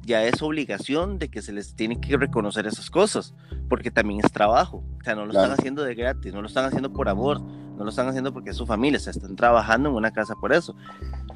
ya 0.02 0.24
es 0.24 0.40
obligación 0.42 1.18
de 1.18 1.28
que 1.28 1.42
se 1.42 1.52
les 1.52 1.74
tiene 1.74 2.00
que 2.00 2.16
reconocer 2.16 2.66
esas 2.66 2.90
cosas, 2.90 3.34
porque 3.68 3.90
también 3.90 4.20
es 4.24 4.32
trabajo, 4.32 4.78
o 5.00 5.04
sea, 5.04 5.14
no 5.14 5.26
lo 5.26 5.32
Claro. 5.32 5.44
están 5.46 5.58
haciendo 5.60 5.82
de 5.84 5.94
gratis, 5.94 6.32
no 6.32 6.40
lo 6.40 6.48
están 6.48 6.64
haciendo 6.64 6.92
por 6.92 7.08
amor, 7.08 7.40
no 7.42 7.84
lo 7.84 7.90
están 7.90 8.08
haciendo 8.08 8.32
porque 8.32 8.50
es 8.50 8.56
su 8.56 8.66
familia, 8.66 8.98
se 8.98 9.10
están 9.10 9.36
trabajando 9.36 9.90
en 9.90 9.94
una 9.94 10.10
casa 10.10 10.34
por 10.40 10.52
eso. 10.52 10.74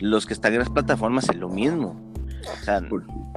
Los 0.00 0.26
que 0.26 0.32
están 0.32 0.52
en 0.54 0.58
las 0.60 0.70
plataformas 0.70 1.28
es 1.28 1.36
lo 1.36 1.48
mismo. 1.48 2.11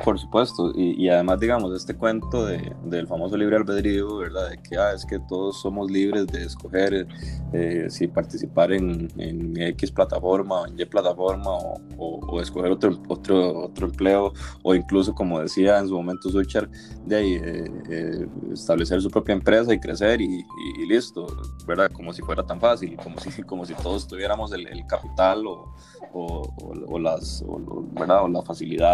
Por, 0.04 0.20
supuesto, 0.20 0.74
y, 0.76 1.08
además, 1.10 1.40
digamos, 1.40 1.74
este 1.74 1.96
cuento 1.96 2.46
de, 2.46 2.76
del 2.84 3.08
famoso 3.08 3.38
libre 3.38 3.56
albedrío, 3.56 4.18
¿verdad? 4.18 4.50
De 4.50 4.58
que 4.58 4.78
ah, 4.78 4.92
es 4.94 5.06
que 5.06 5.20
todos 5.20 5.62
somos 5.62 5.90
libres 5.90 6.28
de 6.28 6.44
escoger 6.44 7.08
eh, 7.54 7.86
si 7.90 8.08
participar 8.08 8.74
en, 8.74 9.10
X 9.58 9.92
plataforma 9.92 10.62
o 10.62 10.68
en 10.68 10.80
Y 10.80 10.86
plataforma 10.86 11.52
o, 11.98 12.42
escoger 12.42 12.72
otro, 12.72 13.00
otro, 13.08 13.66
otro 13.66 13.88
empleo, 13.88 14.34
o 14.64 14.76
incluso, 14.76 15.16
como 15.16 15.40
decía 15.40 15.80
en 15.80 15.88
su 15.88 15.96
momento 15.96 16.30
Suchar, 16.30 16.70
de 17.06 17.16
ahí, 17.16 17.34
eh, 17.36 17.72
eh, 17.90 18.28
establecer 18.52 19.02
su 19.02 19.10
propia 19.10 19.34
empresa 19.34 19.74
y 19.74 19.80
crecer 19.80 20.20
y, 20.22 20.44
listo, 20.88 21.26
¿verdad? 21.66 21.90
Como 21.92 22.14
si 22.14 22.22
fuera 22.22 22.44
tan 22.44 22.60
fácil, 22.60 22.96
como 22.98 23.20
si, 23.20 23.44
como 23.44 23.66
si 23.66 23.74
todos 23.76 24.08
tuviéramos 24.08 24.52
el, 24.52 24.68
el 24.68 24.86
capital 24.86 25.48
o, 25.48 25.74
o, 26.16 27.00
las, 27.00 27.44
¿verdad? 27.92 28.24
o 28.24 28.28
las 28.28 28.44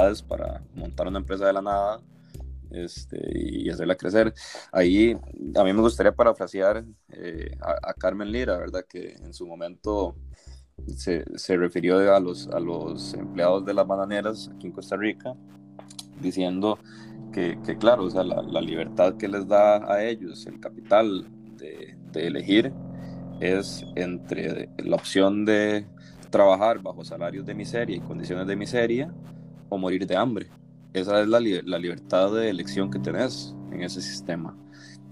facilidades 0.01 0.21
para 0.21 0.61
montar 0.75 1.07
una 1.07 1.19
empresa 1.19 1.45
de 1.45 1.53
la 1.53 1.61
nada 1.61 1.99
este, 2.71 3.17
y 3.33 3.69
hacerla 3.69 3.95
crecer. 3.95 4.33
Ahí 4.71 5.17
a 5.55 5.63
mí 5.63 5.73
me 5.73 5.81
gustaría 5.81 6.13
parafrasear 6.13 6.83
eh, 7.09 7.57
a, 7.61 7.89
a 7.89 7.93
Carmen 7.93 8.31
Lira, 8.31 8.57
¿verdad? 8.57 8.85
Que 8.87 9.13
en 9.13 9.33
su 9.33 9.45
momento 9.45 10.15
se, 10.95 11.23
se 11.37 11.57
refirió 11.57 12.15
a 12.15 12.19
los, 12.19 12.47
a 12.47 12.59
los 12.59 13.13
empleados 13.13 13.65
de 13.65 13.73
las 13.73 13.85
bananeras 13.85 14.49
aquí 14.55 14.67
en 14.67 14.73
Costa 14.73 14.95
Rica, 14.97 15.33
diciendo 16.21 16.79
que, 17.33 17.59
que 17.65 17.77
claro, 17.77 18.05
o 18.05 18.09
sea, 18.09 18.23
la, 18.23 18.41
la 18.41 18.61
libertad 18.61 19.15
que 19.17 19.27
les 19.27 19.47
da 19.47 19.91
a 19.91 20.03
ellos, 20.03 20.45
el 20.47 20.59
capital 20.59 21.25
de, 21.57 21.95
de 22.11 22.27
elegir, 22.27 22.73
es 23.39 23.83
entre 23.95 24.69
la 24.77 24.95
opción 24.95 25.45
de 25.45 25.85
trabajar 26.29 26.79
bajo 26.79 27.03
salarios 27.03 27.45
de 27.45 27.55
miseria 27.55 27.97
y 27.97 27.99
condiciones 27.99 28.47
de 28.47 28.55
miseria 28.55 29.13
o 29.71 29.77
morir 29.77 30.05
de 30.05 30.15
hambre. 30.17 30.47
Esa 30.93 31.21
es 31.21 31.27
la, 31.29 31.39
la 31.39 31.79
libertad 31.79 32.33
de 32.33 32.49
elección 32.49 32.91
que 32.91 32.99
tenés 32.99 33.55
en 33.71 33.81
ese 33.81 34.01
sistema. 34.01 34.53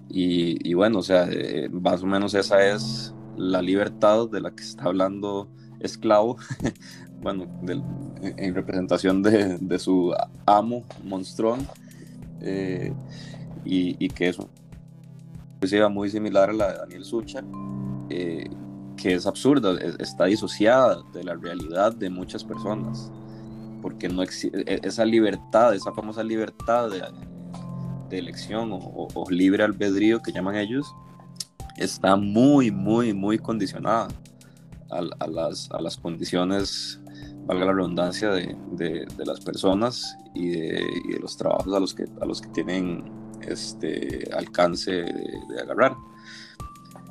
Y, 0.10 0.70
y 0.70 0.74
bueno, 0.74 1.00
o 1.00 1.04
sea, 1.04 1.28
eh, 1.32 1.70
más 1.72 2.04
o 2.04 2.06
menos 2.06 2.34
esa 2.34 2.66
es 2.68 3.14
la 3.38 3.62
libertad 3.62 4.28
de 4.30 4.42
la 4.42 4.52
que 4.52 4.64
está 4.64 4.86
hablando 4.86 5.48
Esclavo, 5.80 6.36
bueno, 7.22 7.46
del- 7.64 7.84
en 8.22 8.34
en 8.38 8.54
representación 8.54 9.24
de, 9.24 9.58
de 9.60 9.80
su 9.80 10.14
amo, 10.46 10.84
Monstrón, 11.06 11.66
eh, 12.42 12.92
y, 13.64 13.96
y 14.04 14.10
que 14.10 14.28
es 14.30 14.38
poesía 15.60 15.88
muy 15.88 16.10
similar 16.10 16.50
a 16.50 16.54
la 16.54 16.72
de 16.74 16.78
Daniel 16.80 17.06
Sucha, 17.06 17.42
eh, 18.10 18.50
que 18.98 19.14
es 19.14 19.26
absurda, 19.26 19.78
es- 19.80 19.96
está 20.00 20.26
disociada 20.26 21.02
de 21.14 21.24
la 21.24 21.36
realidad 21.36 21.96
de 21.96 22.10
muchas 22.10 22.44
personas, 22.44 23.10
porque 23.82 24.10
no 24.10 24.22
existe 24.22 24.64
esa 24.88 25.06
libertad, 25.06 25.74
esa 25.74 25.92
famosa 25.94 26.24
libertad 26.24 26.90
de, 26.90 27.02
de 28.10 28.18
elección 28.18 28.72
o, 28.74 28.78
o- 29.14 29.30
libre 29.30 29.64
albedrío 29.64 30.22
que 30.22 30.32
llaman 30.32 30.56
ellos, 30.56 30.94
está 31.78 32.16
muy, 32.16 32.72
muy, 32.72 33.14
muy 33.14 33.38
condicionada 33.40 34.08
a, 34.92 35.02
a 35.20 35.28
las, 35.28 35.70
a 35.72 35.80
las 35.82 35.98
condiciones, 35.98 37.00
valga 37.46 37.66
la 37.66 37.74
redundancia, 37.74 38.32
de, 38.32 38.56
de- 38.72 39.06
de 39.18 39.26
las 39.26 39.40
personas 39.40 40.16
y 40.36 40.50
de, 40.50 40.84
y 41.06 41.14
de 41.14 41.20
los 41.20 41.38
trabajos 41.38 41.74
a 41.74 41.80
los 41.80 41.94
que, 41.94 42.06
a 42.22 42.26
los 42.26 42.42
que 42.42 42.50
tienen 42.50 43.04
este 43.48 44.30
alcance 44.36 44.92
de, 44.92 45.62
agarrar. 45.62 45.96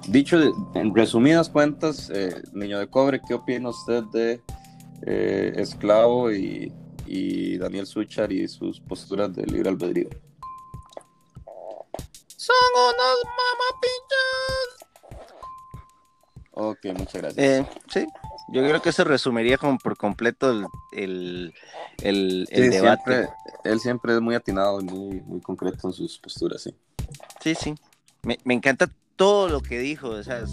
Dicho 0.09 0.39
en 0.75 0.95
resumidas 0.95 1.49
cuentas, 1.49 2.11
eh, 2.15 2.43
Niño 2.53 2.79
de 2.79 2.87
Cobre, 2.89 3.21
¿qué 3.27 3.35
opina 3.35 3.69
usted 3.71 4.05
de 4.05 4.41
eh, 5.07 5.53
Esclavo 5.57 6.33
y, 6.33 6.73
y 7.07 7.59
Daniel 7.59 7.87
Suchar 7.87 8.33
y 8.33 8.47
sus 8.49 8.81
posturas 8.81 9.35
de 9.35 9.45
libre 9.47 9.69
albedrío? 9.71 10.09
Son 12.37 12.57
unos 12.75 13.19
mamapinchas. 13.39 14.89
Ok, 16.53 16.87
muchas 16.99 17.23
gracias. 17.23 17.37
eh, 17.39 17.67
sí, 17.89 18.07
yo 18.49 18.63
creo 18.63 18.81
que 18.83 18.93
se 18.93 19.05
resumiría 19.05 19.59
como 19.59 19.79
por 19.79 19.97
completo 19.97 20.51
el, 20.51 20.67
el, 20.93 21.55
el- 22.01 22.49
el 22.51 22.65
Sí, 22.65 22.69
debate. 22.71 23.03
siempre- 23.05 23.29
él 23.65 23.81
siempre 23.81 24.15
es 24.15 24.21
muy 24.21 24.35
atinado 24.35 24.81
y 24.81 24.85
muy, 24.85 25.21
muy 25.23 25.41
concreto 25.41 25.87
en 25.89 25.93
sus 25.93 26.19
posturas, 26.19 26.63
sí. 26.63 26.75
Sí, 27.41 27.55
sí. 27.55 27.75
Me, 28.23 28.39
me 28.45 28.55
encanta 28.55 28.89
todo 29.19 29.49
lo 29.51 29.61
que 29.61 29.79
dijo. 29.81 30.09
O 30.09 30.23
sea, 30.23 30.45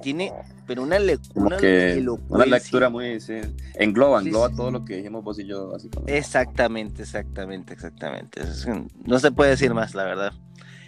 tiene, 0.00 0.32
pero 0.68 0.82
una, 0.84 1.00
le- 1.00 1.18
una 1.34 1.56
que 1.56 2.00
una 2.28 2.46
lectura 2.46 2.88
muy, 2.88 3.18
sí, 3.20 3.40
engloba, 3.74 4.20
Sí, 4.20 4.26
engloba 4.28 4.48
sí. 4.50 4.54
todo 4.56 4.70
lo 4.70 4.84
que 4.84 4.96
dijimos 4.98 5.24
vos 5.24 5.36
y 5.40 5.46
yo, 5.46 5.70
básicamente. 5.70 6.16
Exactamente, 6.16 7.02
exactamente, 7.02 7.72
exactamente. 7.74 8.40
Es 8.42 8.64
no 9.04 9.18
se 9.18 9.32
puede 9.32 9.50
decir 9.50 9.74
más, 9.74 9.96
la 9.96 10.04
verdad. 10.04 10.32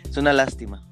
Es 0.08 0.16
una 0.16 0.32
lástima. 0.32 0.86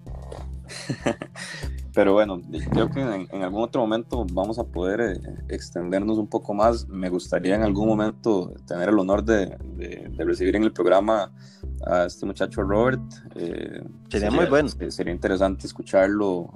Pero 1.94 2.14
bueno, 2.14 2.40
creo 2.70 2.90
que 2.90 3.00
en, 3.00 3.42
algún 3.42 3.62
otro 3.62 3.80
momento 3.80 4.26
vamos 4.32 4.58
a 4.58 4.64
poder 4.64 5.00
eh, 5.00 5.20
extendernos 5.48 6.18
un 6.18 6.26
poco 6.26 6.54
más. 6.54 6.88
Me 6.88 7.08
gustaría 7.08 7.54
en 7.54 7.62
algún 7.62 7.86
momento 7.86 8.54
tener 8.66 8.88
el 8.88 8.98
honor 8.98 9.22
de, 9.24 9.56
de 9.76 10.24
recibir 10.24 10.56
en 10.56 10.64
el 10.64 10.72
programa 10.72 11.30
a 11.86 12.04
este 12.06 12.26
muchacho 12.26 12.62
Robert. 12.62 13.00
Eh, 13.34 13.82
sería, 14.08 14.30
muy 14.30 14.46
bueno. 14.46 14.68
Sería 14.88 15.12
interesante 15.12 15.66
escucharlo, 15.66 16.52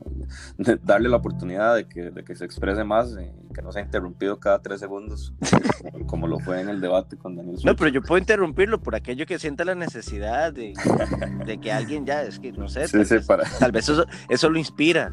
darle 0.82 1.08
la 1.08 1.16
oportunidad 1.16 1.74
de 1.74 1.86
que, 1.86 2.10
de 2.10 2.24
que 2.24 2.36
se 2.36 2.44
exprese 2.44 2.84
más 2.84 3.10
y 3.10 3.54
que 3.54 3.62
no 3.62 3.72
sea 3.72 3.82
interrumpido 3.82 4.38
cada 4.38 4.60
tres 4.60 4.80
segundos, 4.80 5.34
como 6.06 6.26
lo 6.26 6.38
fue 6.38 6.60
en 6.60 6.68
el 6.68 6.80
debate 6.80 7.16
con 7.16 7.36
Daniel. 7.36 7.58
No, 7.64 7.74
pero 7.76 7.90
yo 7.90 8.02
puedo 8.02 8.18
interrumpirlo 8.18 8.80
por 8.80 8.94
aquello 8.94 9.26
que 9.26 9.38
sienta 9.38 9.64
la 9.64 9.74
necesidad 9.74 10.52
de, 10.52 10.74
de 11.44 11.58
que 11.58 11.72
alguien 11.72 12.06
ya, 12.06 12.22
es 12.22 12.38
que 12.38 12.52
no 12.52 12.68
sé, 12.68 12.86
tal, 13.58 13.72
vez, 13.72 13.88
eso, 13.88 14.06
eso 14.28 14.50
lo 14.50 14.58
inspira. 14.58 15.12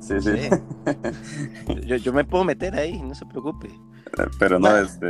Sí, 0.00 0.20
sí. 0.20 0.30
Yo, 1.86 1.96
yo, 1.96 2.12
me 2.12 2.24
puedo 2.24 2.44
meter 2.44 2.74
ahí, 2.76 3.00
no 3.02 3.14
se 3.14 3.26
preocupe. 3.26 3.68
Pero 4.38 4.58
no, 4.58 4.76
este, 4.76 5.08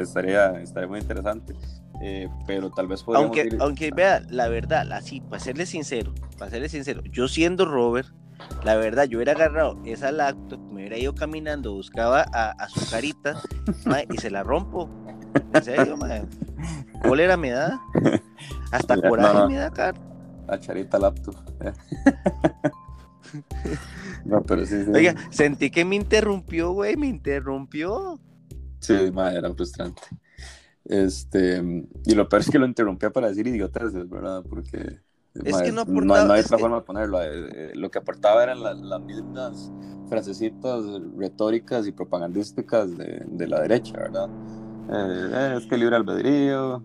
estaría, 0.00 0.60
estaría 0.60 0.88
muy 0.88 1.00
interesante. 1.00 1.54
Eh, 2.02 2.28
pero 2.46 2.70
tal 2.70 2.86
vez 2.86 3.02
podríamos 3.02 3.36
aunque, 3.36 3.56
aunque 3.60 3.90
vea, 3.90 4.22
la 4.30 4.48
verdad, 4.48 4.90
así, 4.92 5.20
para 5.20 5.40
serle 5.40 5.66
sincero, 5.66 6.14
para 6.38 6.50
serle 6.50 6.70
sincero, 6.70 7.02
yo 7.12 7.28
siendo 7.28 7.66
Robert, 7.66 8.08
la 8.64 8.76
verdad, 8.76 9.04
yo 9.04 9.18
hubiera 9.18 9.32
agarrado 9.32 9.78
esa 9.84 10.10
laptop, 10.12 10.60
me 10.60 10.80
hubiera 10.80 10.98
ido 10.98 11.14
caminando, 11.14 11.72
buscaba 11.72 12.22
a, 12.32 12.68
su 12.68 12.90
carita 12.90 13.40
y 14.08 14.16
se 14.18 14.30
la 14.30 14.42
rompo. 14.42 14.88
En 15.52 15.62
serio, 15.62 15.96
mae. 15.96 16.24
Cólera 17.02 17.36
me 17.36 17.50
da. 17.50 17.80
Hasta 18.72 19.00
coraje 19.08 19.46
me 19.46 19.56
da, 19.56 19.70
cara. 19.70 19.98
La 20.48 20.58
charita 20.58 20.98
laptop. 20.98 21.36
no, 24.24 24.42
pero 24.42 24.64
sí, 24.66 24.84
sí. 24.84 24.90
Oiga, 24.92 25.14
sentí 25.30 25.70
que 25.70 25.84
me 25.84 25.96
interrumpió, 25.96 26.72
güey, 26.72 26.96
me 26.96 27.06
interrumpió. 27.06 28.18
Sí, 28.80 28.94
madre, 29.12 29.38
era 29.38 29.52
frustrante. 29.52 30.02
Este, 30.84 31.62
y 32.04 32.14
lo 32.14 32.28
peor 32.28 32.42
es 32.42 32.50
que 32.50 32.58
lo 32.58 32.66
interrumpía 32.66 33.10
para 33.10 33.28
decir 33.28 33.46
idiotas, 33.46 33.92
¿verdad? 34.08 34.42
Porque 34.48 35.00
es 35.34 35.62
que 35.62 35.70
no, 35.70 35.82
aportaba, 35.82 36.24
no, 36.24 36.32
hay 36.32 36.40
otra 36.40 36.58
forma 36.58 36.76
de 36.76 36.82
ponerlo. 36.82 37.22
Eh, 37.22 37.28
eh, 37.28 37.72
lo 37.74 37.90
que 37.90 37.98
aportaba 37.98 38.42
eran 38.42 38.62
las 38.62 39.00
mismas 39.00 39.70
frasecitas 40.08 40.82
retóricas 41.16 41.86
y 41.86 41.92
propagandísticas 41.92 42.96
de, 42.96 43.22
de 43.26 43.46
la 43.46 43.60
derecha, 43.60 43.96
¿verdad? 43.96 44.28
Eh, 44.92 45.54
es 45.56 45.66
que 45.66 45.76
libre 45.76 45.94
albedrío, 45.94 46.82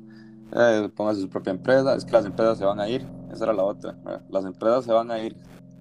eh, 0.56 0.90
póngase 0.96 1.22
su 1.22 1.30
propia 1.30 1.52
empresa, 1.52 1.96
es 1.96 2.06
que 2.06 2.12
las 2.12 2.26
empresas 2.26 2.58
se 2.60 2.66
van 2.66 2.80
a 2.80 2.88
ir, 2.88 3.06
esa 3.34 3.46
era 3.46 3.54
la 3.54 3.64
otra, 3.64 3.98
las 4.30 4.46
empresas 4.46 4.86
se 4.86 4.92
van 4.92 5.10
a 5.10 5.20
ir. 5.20 5.36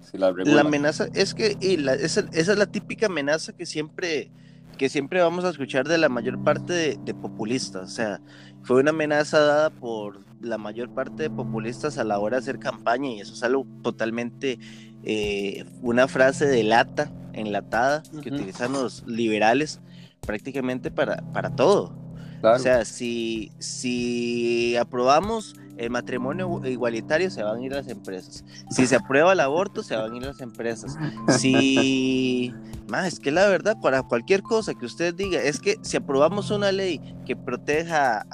Si 0.05 0.17
la 0.17 0.61
amenaza 0.61 1.07
es 1.13 1.33
que 1.33 1.57
y 1.59 1.77
la, 1.77 1.93
esa, 1.93 2.25
esa, 2.31 2.51
es 2.53 2.57
la 2.57 2.65
típica 2.65 3.07
amenaza 3.07 3.53
que 3.53 3.65
siempre 3.65 4.31
que 4.77 4.89
siempre 4.89 5.21
vamos 5.21 5.45
a 5.45 5.49
escuchar 5.49 5.87
de 5.87 5.97
la 5.97 6.09
mayor 6.09 6.43
parte 6.43 6.97
de, 6.97 7.13
populistas. 7.13 7.83
O 7.83 7.93
sea, 7.93 8.19
fue 8.63 8.81
una 8.81 8.91
amenaza 8.91 9.39
dada 9.39 9.69
por 9.69 10.19
la 10.41 10.57
mayor 10.57 10.89
parte 10.89 11.23
de 11.23 11.29
populistas 11.29 11.97
a 11.97 12.03
la 12.03 12.19
hora 12.19 12.37
de 12.37 12.41
hacer 12.41 12.59
campaña 12.59 13.09
y 13.09 13.21
eso 13.21 13.33
es 13.33 13.43
algo 13.43 13.65
totalmente, 13.81 14.59
eh, 15.03 15.65
una 15.81 16.07
frase 16.07 16.45
de 16.45 16.63
lata, 16.63 17.11
enlatada, 17.33 18.03
que 18.21 18.29
utilizan 18.29 18.73
los 18.73 19.05
liberales 19.07 19.79
prácticamente 20.21 20.91
para, 20.91 21.17
para 21.31 21.55
todo. 21.55 21.95
O 22.43 22.59
sea, 22.59 22.85
si, 22.85 23.51
si 23.57 24.75
aprobamos 24.75 25.55
el 25.77 25.89
matrimonio 25.89 26.61
igualitario, 26.65 27.29
se 27.29 27.43
van 27.43 27.59
a 27.59 27.65
ir 27.65 27.71
las 27.71 27.87
empresas. 27.87 28.43
Si 28.69 28.87
se 28.87 28.95
aprueba 28.95 29.33
el 29.33 29.39
aborto, 29.39 29.83
se 29.83 29.95
van 29.95 30.13
a 30.13 30.17
ir 30.17 30.23
las 30.23 30.41
empresas. 30.41 30.97
Si, 31.37 32.53
más, 32.87 33.07
es 33.07 33.19
que 33.19 33.31
la 33.31 33.47
verdad, 33.47 33.77
para 33.81 34.03
cualquier 34.03 34.41
cosa 34.41 34.73
que 34.73 34.85
usted 34.85 35.13
diga, 35.13 35.41
es 35.41 35.59
que 35.59 35.77
si 35.81 35.97
aprobamos 35.97 36.51
una 36.51 36.71
ley 36.71 36.99
que 37.25 37.35
proteja 37.35 38.25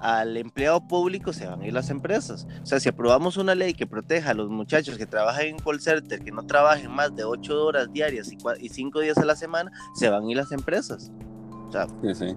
al 0.00 0.36
empleado 0.36 0.86
público, 0.86 1.32
se 1.32 1.46
van 1.46 1.62
a 1.62 1.66
ir 1.66 1.72
las 1.72 1.90
empresas. 1.90 2.46
O 2.62 2.66
sea, 2.66 2.80
si 2.80 2.88
aprobamos 2.88 3.36
una 3.36 3.54
ley 3.54 3.74
que 3.74 3.86
proteja 3.86 4.30
a 4.30 4.34
los 4.34 4.48
muchachos 4.48 4.96
que 4.98 5.06
trabajan 5.06 5.46
en 5.46 5.58
call 5.58 5.80
center, 5.80 6.22
que 6.22 6.32
no 6.32 6.44
trabajen 6.44 6.90
más 6.90 7.14
de 7.14 7.24
ocho 7.24 7.64
horas 7.64 7.92
diarias 7.92 8.32
y, 8.32 8.38
y 8.60 8.68
cinco 8.68 9.00
días 9.00 9.18
a 9.18 9.24
la 9.24 9.36
semana, 9.36 9.70
se 9.94 10.08
van 10.08 10.24
a 10.24 10.30
ir 10.30 10.36
las 10.36 10.52
empresas. 10.52 11.10
sí, 12.02 12.14
sí. 12.14 12.36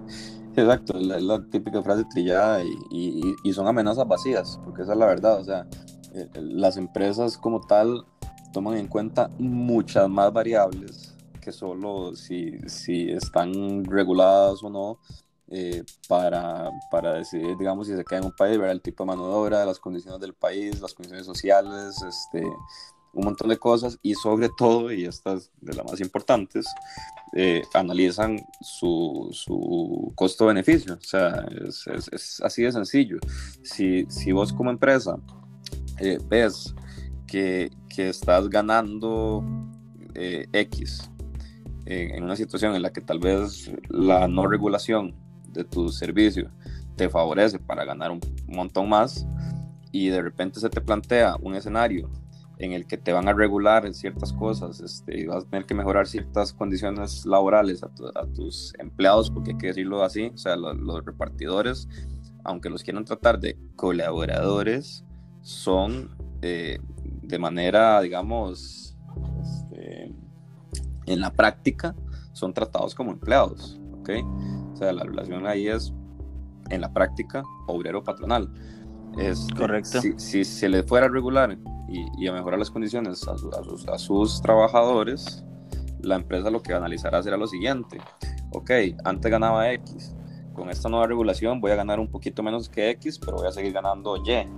Exacto, 0.56 0.98
es 0.98 1.22
la, 1.22 1.44
típica 1.50 1.82
frase 1.82 2.04
trillada 2.04 2.62
y, 2.90 3.52
son 3.52 3.66
amenazas 3.66 4.06
vacías, 4.06 4.60
porque 4.64 4.82
esa 4.82 4.92
es 4.92 4.98
la 4.98 5.06
verdad, 5.06 5.40
o 5.40 5.44
sea, 5.44 5.66
eh, 6.14 6.28
eh, 6.32 6.40
las 6.40 6.76
empresas 6.76 7.36
como 7.36 7.60
tal 7.60 8.04
toman 8.52 8.76
en 8.76 8.86
cuenta 8.86 9.30
muchas 9.38 10.08
más 10.08 10.32
variables 10.32 11.14
que 11.40 11.50
solo 11.52 12.14
si, 12.14 12.58
si 12.66 13.10
están 13.10 13.84
reguladas 13.84 14.62
o 14.62 14.70
no 14.70 14.98
eh, 15.48 15.84
para, 16.08 16.70
para 16.90 17.14
decidir, 17.14 17.56
digamos, 17.58 17.86
si 17.86 17.94
se 17.94 18.04
queda 18.04 18.20
en 18.20 18.26
un 18.26 18.36
país, 18.36 18.58
ver 18.58 18.70
el 18.70 18.80
tipo 18.80 19.02
de 19.04 19.08
mano 19.08 19.28
de 19.28 19.34
obra, 19.34 19.66
las 19.66 19.78
condiciones 19.78 20.20
del 20.20 20.34
país, 20.34 20.80
las 20.80 20.94
condiciones 20.94 21.26
sociales, 21.26 22.00
este, 22.02 22.42
un 23.14 23.24
montón 23.24 23.48
de 23.48 23.58
cosas 23.58 23.98
y 24.02 24.14
sobre 24.14 24.48
todo, 24.48 24.92
y 24.92 25.04
estas 25.04 25.50
de 25.60 25.74
las 25.74 25.84
más 25.84 26.00
importantes, 26.00 26.66
eh, 27.34 27.62
analizan 27.74 28.38
su, 28.60 29.28
su 29.32 30.12
costo-beneficio. 30.14 30.94
O 30.94 31.04
sea, 31.04 31.46
es, 31.66 31.86
es, 32.12 32.40
así 32.42 32.62
de 32.62 32.72
sencillo. 32.72 33.18
Si, 33.62 34.06
si 34.08 34.32
vos 34.32 34.52
como 34.52 34.70
empresa 34.70 35.16
eh, 35.98 36.18
ves 36.28 36.74
que, 37.26 37.70
que, 37.88 38.08
estás 38.08 38.48
ganando 38.48 39.44
eh, 40.14 40.46
X 40.52 41.10
en 41.86 42.24
una 42.24 42.36
situación 42.36 42.74
en 42.74 42.82
la 42.82 42.92
que 42.92 43.02
tal 43.02 43.18
vez 43.18 43.70
la 43.90 44.26
no 44.26 44.46
regulación 44.46 45.14
de 45.52 45.64
tu 45.64 45.90
servicio 45.90 46.50
te 46.96 47.08
favorece 47.08 47.58
para 47.58 47.84
ganar 47.84 48.10
un 48.10 48.20
montón 48.46 48.88
más 48.88 49.26
y 49.92 50.08
de 50.08 50.22
repente 50.22 50.60
se 50.60 50.70
te 50.70 50.80
plantea 50.80 51.36
un 51.40 51.54
escenario 51.54 52.10
en 52.58 52.72
el 52.72 52.86
que 52.86 52.96
te 52.96 53.12
van 53.12 53.28
a 53.28 53.32
regular 53.32 53.84
en 53.86 53.94
ciertas 53.94 54.32
cosas 54.32 54.80
este, 54.80 55.20
y 55.20 55.26
vas 55.26 55.44
a 55.44 55.48
tener 55.48 55.66
que 55.66 55.74
mejorar 55.74 56.06
ciertas 56.06 56.52
condiciones 56.52 57.26
laborales 57.26 57.82
a, 57.82 57.88
tus 58.34 58.72
empleados, 58.78 59.30
porque 59.30 59.52
hay 59.52 59.58
que 59.58 59.66
decirlo 59.68 60.02
así, 60.04 60.30
o 60.32 60.38
sea, 60.38 60.56
los 60.56 61.04
repartidores, 61.04 61.88
aunque 62.44 62.70
los 62.70 62.82
quieran 62.82 63.04
tratar 63.04 63.40
de 63.40 63.58
colaboradores, 63.76 65.04
son 65.40 66.16
eh, 66.42 66.78
de 67.22 67.38
manera, 67.38 68.00
digamos, 68.00 68.96
este, 69.42 70.12
en 71.06 71.20
la 71.20 71.30
práctica, 71.32 71.94
son 72.32 72.52
tratados 72.54 72.94
como 72.94 73.12
empleados, 73.12 73.80
¿ok? 74.00 74.10
O 74.72 74.76
sea, 74.76 74.92
la 74.92 75.04
relación 75.04 75.46
ahí 75.46 75.68
es, 75.68 75.92
en 76.70 76.80
la 76.80 76.92
práctica, 76.92 77.42
obrero-patronal. 77.66 78.52
Es, 79.18 79.46
Correcto. 79.56 80.00
Si, 80.00 80.14
si 80.18 80.44
se 80.44 80.68
le 80.68 80.82
fuera 80.82 81.06
a 81.06 81.08
regular 81.08 81.56
y, 81.88 82.26
a 82.26 82.32
mejorar 82.32 82.58
las 82.58 82.70
condiciones 82.70 83.26
a, 83.28 83.36
sus, 83.36 83.88
a, 83.88 83.98
sus, 83.98 84.42
trabajadores, 84.42 85.44
la 86.00 86.16
empresa 86.16 86.50
lo 86.50 86.62
que 86.62 86.72
analizará 86.72 87.22
será 87.22 87.36
lo 87.36 87.46
siguiente. 87.46 87.98
Ok, 88.52 88.70
antes 89.04 89.30
ganaba 89.30 89.72
X, 89.72 90.14
con 90.54 90.70
esta 90.70 90.88
nueva 90.88 91.06
regulación 91.06 91.60
voy 91.60 91.72
a 91.72 91.76
ganar 91.76 92.00
un 92.00 92.08
poquito 92.08 92.42
menos 92.42 92.68
que 92.68 92.90
X, 92.90 93.18
pero 93.18 93.36
voy 93.36 93.48
a 93.48 93.52
seguir 93.52 93.72
ganando 93.72 94.16
Y. 94.16 94.48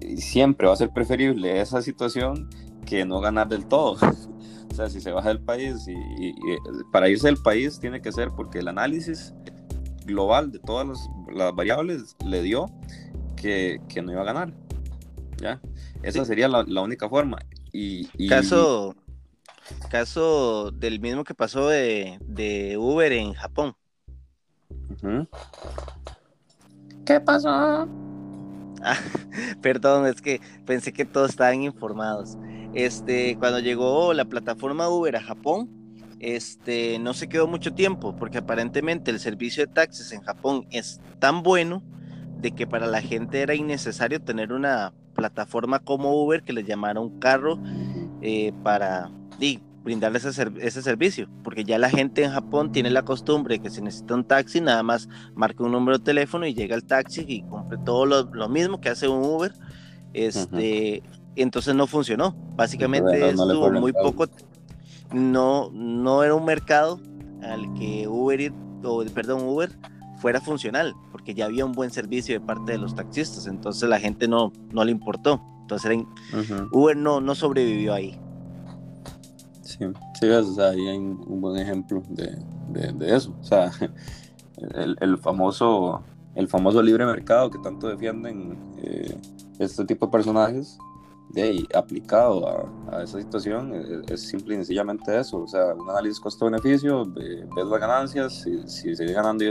Y 0.00 0.16
siempre 0.18 0.66
va 0.66 0.74
a 0.74 0.76
ser 0.76 0.90
preferible 0.90 1.60
esa 1.60 1.82
situación 1.82 2.48
que 2.84 3.04
no 3.04 3.20
ganar 3.20 3.48
del 3.48 3.66
todo. 3.66 3.96
o 4.70 4.74
sea, 4.74 4.88
si 4.88 5.00
se 5.00 5.12
baja 5.12 5.28
del 5.28 5.40
país 5.40 5.86
y, 5.88 6.34
para 6.92 7.08
irse 7.08 7.28
del 7.28 7.38
país 7.38 7.78
tiene 7.78 8.00
que 8.00 8.12
ser 8.12 8.30
porque 8.30 8.58
el 8.58 8.68
análisis 8.68 9.34
global 10.04 10.50
de 10.50 10.58
todas 10.58 10.86
las, 10.86 11.10
las 11.32 11.54
variables 11.54 12.16
le 12.24 12.42
dio 12.42 12.66
que, 13.36 13.80
que, 13.88 14.02
no 14.02 14.12
iba 14.12 14.22
a 14.22 14.24
ganar. 14.24 14.52
¿Ya? 15.42 15.60
Esa 16.04 16.24
sería 16.24 16.46
la, 16.46 16.82
única 16.82 17.08
forma. 17.08 17.38
Y, 17.72 18.28
Caso, 18.28 18.94
caso 19.90 20.70
del 20.70 21.00
mismo 21.00 21.24
que 21.24 21.34
pasó 21.34 21.68
de, 21.68 22.76
Uber 22.78 23.12
en 23.12 23.32
Japón. 23.34 23.74
¿Qué 27.04 27.18
pasó? 27.18 27.88
Ah, 28.84 28.96
perdón, 29.62 30.06
es 30.06 30.22
que 30.22 30.40
pensé 30.64 30.92
que 30.92 31.04
todos 31.04 31.30
estaban 31.30 31.62
informados. 31.62 32.38
Este, 32.72 33.36
cuando 33.36 33.58
llegó 33.58 34.14
la 34.14 34.24
plataforma 34.24 34.88
Uber 34.88 35.16
a 35.16 35.22
Japón, 35.22 35.68
este, 36.20 37.00
no 37.00 37.14
se 37.14 37.28
quedó 37.28 37.48
mucho 37.48 37.74
tiempo, 37.74 38.14
porque 38.14 38.38
aparentemente 38.38 39.10
el 39.10 39.18
servicio 39.18 39.66
de 39.66 39.72
taxis 39.72 40.12
en 40.12 40.20
Japón 40.20 40.68
es 40.70 41.00
tan 41.18 41.42
bueno 41.42 41.82
de 42.38 42.52
que 42.52 42.64
para 42.64 42.86
la 42.86 43.02
gente 43.02 43.40
era 43.40 43.56
innecesario 43.56 44.20
tener 44.20 44.52
una 44.52 44.92
plataforma 45.22 45.78
como 45.78 46.20
Uber 46.20 46.42
que 46.42 46.52
les 46.52 46.66
llamara 46.66 47.00
un 47.00 47.20
carro 47.20 47.58
eh, 48.20 48.52
para 48.64 49.10
brindarles 49.84 50.24
ese, 50.24 50.82
servicio, 50.82 51.28
porque 51.42 51.64
ya 51.64 51.78
la 51.78 51.90
gente 51.90 52.24
en 52.24 52.30
Japón 52.30 52.72
tiene 52.72 52.90
la 52.90 53.02
costumbre 53.02 53.58
que 53.60 53.70
si 53.70 53.82
necesita 53.82 54.14
un 54.14 54.24
taxi, 54.24 54.60
nada 54.60 54.82
más 54.82 55.08
marca 55.34 55.64
un 55.64 55.72
número 55.72 55.98
de 55.98 56.04
teléfono 56.04 56.46
y 56.46 56.54
llega 56.54 56.74
el 56.76 56.84
taxi 56.84 57.24
y 57.26 57.42
compre 57.42 57.78
todo 57.84 58.06
lo, 58.06 58.48
mismo 58.48 58.80
que 58.80 58.88
hace 58.88 59.08
un 59.08 59.24
Uber. 59.24 59.52
Este, 60.12 61.02
entonces 61.34 61.74
no 61.74 61.86
funcionó. 61.86 62.36
Básicamente 62.54 63.30
estuvo 63.30 63.72
muy 63.72 63.92
poco, 63.92 64.26
no, 65.12 65.70
no 65.72 66.22
era 66.22 66.34
un 66.34 66.44
mercado 66.44 67.00
al 67.42 67.72
que 67.74 68.06
Uber, 68.06 68.52
o, 68.84 69.04
perdón, 69.12 69.42
Uber 69.42 69.70
fuera 70.22 70.40
funcional, 70.40 70.94
porque 71.10 71.34
ya 71.34 71.46
había 71.46 71.66
un 71.66 71.72
buen 71.72 71.90
servicio 71.90 72.38
de 72.38 72.46
parte 72.46 72.72
de 72.72 72.78
los 72.78 72.94
taxistas, 72.94 73.48
entonces 73.48 73.88
la 73.88 73.98
gente 73.98 74.28
no, 74.28 74.52
no 74.70 74.84
le 74.84 74.92
importó. 74.92 75.42
Entonces 75.62 76.04
Uber 76.70 76.96
no, 76.96 77.20
no 77.20 77.34
sobrevivió 77.34 77.92
ahí. 77.92 78.16
Sí, 79.62 79.78
sí, 80.20 80.28
o 80.28 80.44
sea, 80.44 80.68
ahí 80.70 80.86
hay 80.86 80.98
un 80.98 81.40
buen 81.40 81.60
ejemplo 81.60 82.02
de, 82.08 82.38
de, 82.92 83.16
eso. 83.16 83.34
O 83.40 83.44
sea, 83.44 83.72
el, 84.74 84.96
el, 85.00 85.18
famoso, 85.18 86.02
el 86.36 86.46
famoso 86.46 86.80
libre 86.82 87.04
mercado 87.04 87.50
que 87.50 87.58
tanto 87.58 87.88
defienden 87.88 88.56
eh, 88.78 89.16
este 89.58 89.84
tipo 89.84 90.06
de 90.06 90.12
personajes, 90.12 90.78
de 91.30 91.66
aplicado 91.74 92.46
a, 92.46 92.96
a, 92.96 93.02
esa 93.02 93.18
situación 93.18 94.04
es, 94.08 94.20
simple 94.20 94.54
y 94.54 94.56
sencillamente 94.58 95.18
eso, 95.18 95.42
o 95.42 95.48
sea, 95.48 95.74
un 95.74 95.88
análisis 95.88 96.20
costo-beneficio, 96.20 97.04
ves 97.06 97.66
las 97.66 97.80
ganancias, 97.80 98.42
si, 98.42 98.68
si 98.68 98.94
sigues 98.94 99.14
ganando 99.14 99.44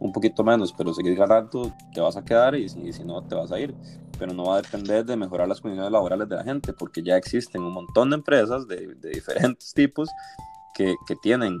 un 0.00 0.12
poquito 0.12 0.42
menos, 0.42 0.72
pero 0.76 0.92
sigues 0.92 1.16
ganando, 1.16 1.72
te 1.94 2.00
vas 2.00 2.16
a 2.16 2.24
quedar 2.24 2.54
y 2.56 2.68
si, 2.68 2.92
si, 2.92 3.04
no, 3.04 3.22
te 3.22 3.34
vas 3.34 3.52
a 3.52 3.60
ir, 3.60 3.74
pero 4.18 4.32
no 4.32 4.46
va 4.46 4.56
a 4.56 4.62
depender 4.62 5.04
de 5.04 5.16
mejorar 5.16 5.46
las 5.46 5.60
condiciones 5.60 5.92
laborales 5.92 6.28
de 6.28 6.36
la 6.36 6.44
gente, 6.44 6.72
porque 6.72 7.02
ya 7.02 7.16
existen 7.16 7.62
un 7.62 7.72
montón 7.72 8.10
de 8.10 8.16
empresas 8.16 8.66
de, 8.66 8.94
de 8.96 9.10
diferentes 9.10 9.72
tipos 9.72 10.08
que, 10.74 10.96
que 11.06 11.16
tienen, 11.16 11.60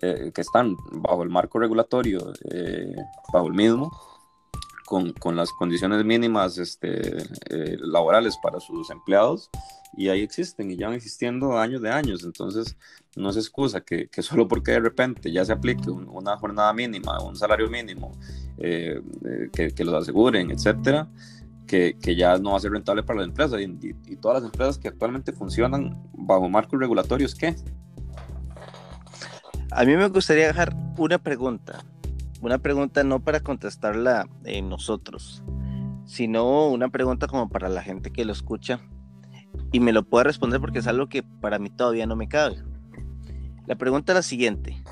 eh, 0.00 0.30
que 0.34 0.40
están 0.40 0.76
bajo 0.92 1.22
el 1.22 1.28
marco 1.28 1.58
regulatorio, 1.58 2.32
eh, 2.50 2.94
bajo 3.32 3.48
el 3.48 3.54
mismo, 3.54 3.90
con, 4.88 5.12
con 5.12 5.36
las 5.36 5.52
condiciones 5.52 6.02
mínimas 6.02 6.56
este, 6.56 7.18
eh, 7.50 7.76
laborales 7.78 8.38
para 8.42 8.58
sus 8.58 8.88
empleados 8.88 9.50
y 9.94 10.08
ahí 10.08 10.22
existen 10.22 10.70
y 10.70 10.76
ya 10.76 10.86
van 10.86 10.96
existiendo 10.96 11.58
años 11.58 11.82
de 11.82 11.90
años. 11.90 12.24
Entonces, 12.24 12.74
no 13.14 13.28
es 13.28 13.36
excusa 13.36 13.82
que, 13.82 14.08
que 14.08 14.22
solo 14.28 14.48
porque 14.48 14.70
de 14.72 14.80
repente 14.80 15.30
ya 15.30 15.44
se 15.44 15.52
aplique 15.52 15.90
una 15.90 16.38
jornada 16.38 16.72
mínima, 16.72 17.22
un 17.22 17.36
salario 17.36 17.68
mínimo, 17.68 18.18
eh, 18.56 19.02
eh, 19.26 19.50
que, 19.52 19.72
que, 19.72 19.84
los 19.84 19.92
aseguren, 19.92 20.50
etcétera, 20.50 21.06
que, 21.66 21.98
que, 22.00 22.16
ya 22.16 22.38
no 22.38 22.52
va 22.52 22.56
a 22.56 22.60
ser 22.60 22.72
rentable 22.72 23.02
para 23.02 23.18
la 23.18 23.26
empresa. 23.26 23.60
Y, 23.60 23.64
y, 24.06 24.16
todas 24.16 24.42
las 24.42 24.50
empresas 24.50 24.78
que 24.78 24.88
actualmente 24.88 25.34
funcionan 25.34 26.02
bajo 26.14 26.48
marcos 26.48 26.80
regulatorios, 26.80 27.34
¿qué? 27.34 27.54
A 29.70 29.84
mí 29.84 29.94
me 29.94 30.08
gustaría 30.08 30.46
dejar 30.46 30.74
una 30.96 31.18
pregunta 31.18 31.84
una 32.40 32.58
pregunta 32.58 33.04
no 33.04 33.20
para 33.20 33.40
contestarla 33.40 34.28
en 34.44 34.68
nosotros, 34.68 35.42
sino 36.04 36.68
una 36.68 36.88
pregunta 36.88 37.26
como 37.26 37.48
para 37.48 37.68
la 37.68 37.82
gente 37.82 38.10
que 38.10 38.24
lo 38.24 38.32
escucha 38.32 38.80
y 39.72 39.80
me 39.80 39.92
lo 39.92 40.04
pueda 40.04 40.24
responder 40.24 40.60
porque 40.60 40.78
es 40.78 40.86
algo 40.86 41.08
que 41.08 41.22
para 41.22 41.58
mí 41.58 41.70
todavía 41.70 42.06
no 42.06 42.16
me 42.16 42.28
cabe. 42.28 42.62
La 43.66 43.76
pregunta 43.76 44.12
es 44.12 44.16
la 44.16 44.22
siguiente. 44.22 44.82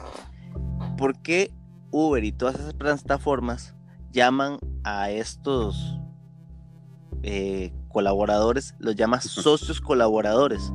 ¿Por 0.99 1.19
qué 1.23 1.53
Uber 1.91 2.23
y 2.25 2.33
todas 2.33 2.57
esas 2.57 2.75
plataformas 2.75 3.75
llaman 4.13 4.59
a 4.85 5.11
estos 5.11 5.99
eh, 7.23 7.73
colaboradores, 7.89 8.75
los 8.79 8.97
llaman 8.97 9.21
socios 9.23 9.81
colaboradores? 9.81 10.73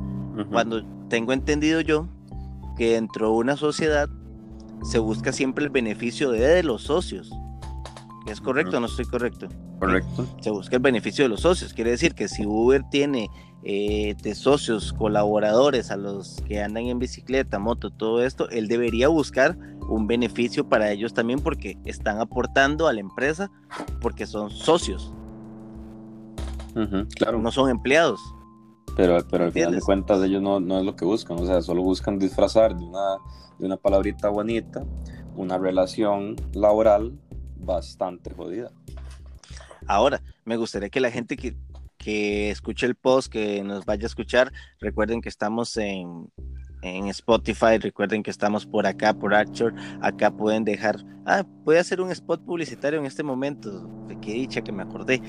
Cuando 0.50 0.82
tengo 1.08 1.32
entendido 1.32 1.80
yo 1.82 2.08
que 2.76 2.94
dentro 2.94 3.28
de 3.28 3.34
una 3.34 3.56
sociedad 3.56 4.08
se 4.82 4.98
busca 4.98 5.32
siempre 5.32 5.64
el 5.64 5.70
beneficio 5.70 6.30
de, 6.30 6.62
los 6.62 6.82
socios. 6.82 7.30
¿Es 8.26 8.40
correcto 8.40 8.76
o 8.76 8.80
no 8.80 8.86
estoy 8.86 9.04
correcto? 9.04 9.48
Correcto. 9.80 10.26
Se 10.40 10.50
busca 10.50 10.76
el 10.76 10.82
beneficio 10.82 11.24
de 11.24 11.28
los 11.28 11.40
socios. 11.40 11.72
Quiere 11.72 11.90
decir 11.90 12.14
que 12.14 12.28
si 12.28 12.46
Uber 12.46 12.84
tiene 12.90 13.28
eh, 13.64 14.14
de 14.22 14.34
socios, 14.34 14.92
colaboradores, 14.92 15.90
a 15.90 15.96
los 15.96 16.36
que 16.46 16.62
andan 16.62 16.86
en 16.86 16.98
bicicleta, 16.98 17.58
moto, 17.58 17.90
todo 17.90 18.22
esto, 18.24 18.48
él 18.50 18.68
debería 18.68 19.08
buscar 19.08 19.56
un 19.88 20.06
beneficio 20.06 20.68
para 20.68 20.90
ellos 20.92 21.14
también 21.14 21.40
porque 21.40 21.78
están 21.84 22.20
aportando 22.20 22.86
a 22.86 22.92
la 22.92 23.00
empresa 23.00 23.50
porque 24.00 24.26
son 24.26 24.50
socios. 24.50 25.12
claro. 27.16 27.40
No 27.40 27.50
son 27.50 27.70
empleados. 27.70 28.20
Pero, 28.96 29.18
pero 29.30 29.44
al 29.44 29.52
final 29.52 29.72
de 29.72 29.80
cuentas 29.80 30.22
ellos 30.22 30.42
no, 30.42 30.60
no 30.60 30.78
es 30.78 30.84
lo 30.84 30.94
que 30.96 31.04
buscan, 31.04 31.38
o 31.38 31.46
sea, 31.46 31.62
solo 31.62 31.82
buscan 31.82 32.18
disfrazar 32.18 32.76
de 32.76 32.84
una 32.84 33.18
de 33.62 33.66
una 33.66 33.76
palabrita 33.76 34.28
bonita, 34.28 34.84
una 35.36 35.56
relación 35.56 36.36
laboral 36.52 37.18
bastante 37.56 38.34
jodida. 38.34 38.72
Ahora, 39.86 40.20
me 40.44 40.56
gustaría 40.56 40.90
que 40.90 41.00
la 41.00 41.10
gente 41.10 41.36
que, 41.36 41.56
que 41.96 42.50
escuche 42.50 42.86
el 42.86 42.96
post, 42.96 43.32
que 43.32 43.62
nos 43.62 43.84
vaya 43.84 44.04
a 44.04 44.06
escuchar, 44.06 44.52
recuerden 44.80 45.20
que 45.20 45.28
estamos 45.28 45.76
en, 45.76 46.30
en 46.82 47.06
Spotify, 47.08 47.78
recuerden 47.80 48.22
que 48.22 48.30
estamos 48.30 48.66
por 48.66 48.86
acá, 48.86 49.14
por 49.14 49.34
Archer, 49.34 49.72
acá 50.00 50.30
pueden 50.30 50.64
dejar, 50.64 50.96
ah, 51.26 51.44
puede 51.64 51.78
hacer 51.78 52.00
un 52.00 52.10
spot 52.10 52.44
publicitario 52.44 52.98
en 52.98 53.06
este 53.06 53.22
momento, 53.22 53.88
qué 54.22 54.32
dicha 54.32 54.62
que 54.62 54.72
me 54.72 54.82
acordé. 54.82 55.20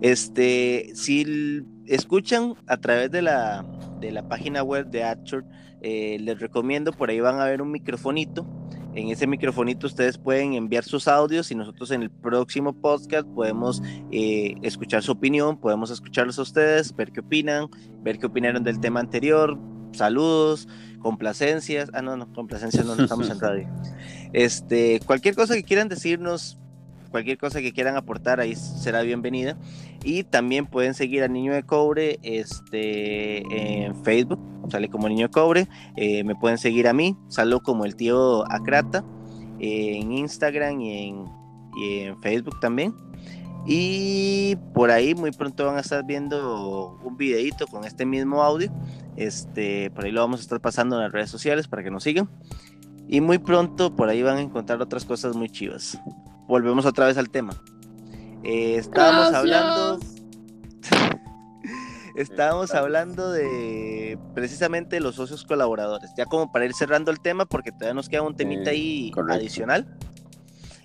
Este, 0.00 0.90
si 0.94 1.64
escuchan 1.86 2.54
a 2.66 2.78
través 2.78 3.10
de 3.10 3.22
la, 3.22 3.64
de 4.00 4.10
la 4.10 4.28
página 4.28 4.62
web 4.62 4.86
de 4.86 5.04
Archer, 5.04 5.44
eh, 5.80 6.18
les 6.20 6.40
recomiendo, 6.40 6.92
por 6.92 7.10
ahí 7.10 7.20
van 7.20 7.38
a 7.40 7.44
ver 7.44 7.62
un 7.62 7.70
microfonito. 7.70 8.46
En 8.94 9.08
ese 9.08 9.28
microfonito 9.28 9.86
ustedes 9.86 10.18
pueden 10.18 10.54
enviar 10.54 10.82
sus 10.82 11.06
audios 11.06 11.52
y 11.52 11.54
nosotros 11.54 11.92
en 11.92 12.02
el 12.02 12.10
próximo 12.10 12.72
podcast 12.72 13.28
podemos 13.28 13.80
eh, 14.10 14.54
escuchar 14.62 15.02
su 15.04 15.12
opinión, 15.12 15.60
podemos 15.60 15.90
escucharlos 15.90 16.38
a 16.38 16.42
ustedes, 16.42 16.96
ver 16.96 17.12
qué 17.12 17.20
opinan, 17.20 17.68
ver 18.02 18.18
qué 18.18 18.26
opinaron 18.26 18.64
del 18.64 18.80
tema 18.80 18.98
anterior, 18.98 19.56
saludos, 19.92 20.66
complacencias. 20.98 21.90
Ah, 21.92 22.02
no, 22.02 22.16
no, 22.16 22.32
complacencias 22.32 22.84
no, 22.84 22.94
no 22.94 23.04
estamos 23.04 23.30
en 23.30 23.40
radio. 23.40 23.68
Este, 24.32 25.00
cualquier 25.06 25.34
cosa 25.34 25.54
que 25.54 25.62
quieran 25.62 25.88
decirnos, 25.88 26.58
cualquier 27.10 27.38
cosa 27.38 27.60
que 27.60 27.72
quieran 27.72 27.96
aportar 27.96 28.40
ahí 28.40 28.54
será 28.54 29.02
bienvenida. 29.02 29.56
Y 30.04 30.24
también 30.24 30.66
pueden 30.66 30.94
seguir 30.94 31.22
a 31.24 31.28
Niño 31.28 31.52
de 31.52 31.64
Cobre 31.64 32.18
este, 32.22 33.38
en 33.82 33.96
Facebook, 34.04 34.40
sale 34.70 34.88
como 34.88 35.08
Niño 35.08 35.26
de 35.26 35.32
Cobre. 35.32 35.68
Eh, 35.96 36.22
me 36.24 36.34
pueden 36.34 36.58
seguir 36.58 36.86
a 36.88 36.92
mí, 36.92 37.16
salgo 37.28 37.60
como 37.60 37.84
el 37.84 37.96
tío 37.96 38.44
Acrata, 38.50 39.04
eh, 39.58 39.98
en 40.00 40.12
Instagram 40.12 40.80
y 40.80 41.08
en, 41.08 41.24
y 41.76 41.98
en 42.00 42.20
Facebook 42.22 42.60
también. 42.60 42.94
Y 43.70 44.56
por 44.72 44.90
ahí 44.90 45.14
muy 45.14 45.30
pronto 45.30 45.66
van 45.66 45.76
a 45.76 45.80
estar 45.80 46.02
viendo 46.04 46.98
un 47.04 47.16
videito 47.16 47.66
con 47.66 47.84
este 47.84 48.06
mismo 48.06 48.42
audio. 48.42 48.72
Este, 49.16 49.90
por 49.90 50.06
ahí 50.06 50.10
lo 50.10 50.22
vamos 50.22 50.40
a 50.40 50.42
estar 50.42 50.60
pasando 50.60 50.96
en 50.96 51.02
las 51.02 51.12
redes 51.12 51.30
sociales 51.30 51.68
para 51.68 51.84
que 51.84 51.90
nos 51.90 52.02
sigan. 52.02 52.30
Y 53.06 53.20
muy 53.20 53.38
pronto 53.38 53.94
por 53.94 54.08
ahí 54.08 54.22
van 54.22 54.38
a 54.38 54.40
encontrar 54.40 54.80
otras 54.80 55.04
cosas 55.04 55.36
muy 55.36 55.50
chivas 55.50 55.98
volvemos 56.48 56.86
otra 56.86 57.06
vez 57.06 57.16
al 57.16 57.30
tema. 57.30 57.52
Eh, 58.42 58.76
estábamos 58.76 59.34
hablando. 59.34 60.00
estábamos 62.16 62.74
hablando 62.74 63.30
de 63.30 64.18
precisamente 64.34 64.98
los 64.98 65.14
socios 65.14 65.44
colaboradores. 65.44 66.10
Ya 66.16 66.24
como 66.24 66.50
para 66.50 66.64
ir 66.64 66.72
cerrando 66.74 67.12
el 67.12 67.20
tema, 67.20 67.44
porque 67.46 67.70
todavía 67.70 67.94
nos 67.94 68.08
queda 68.08 68.22
un 68.22 68.34
temita 68.34 68.70
ahí 68.70 69.12
adicional. 69.30 69.86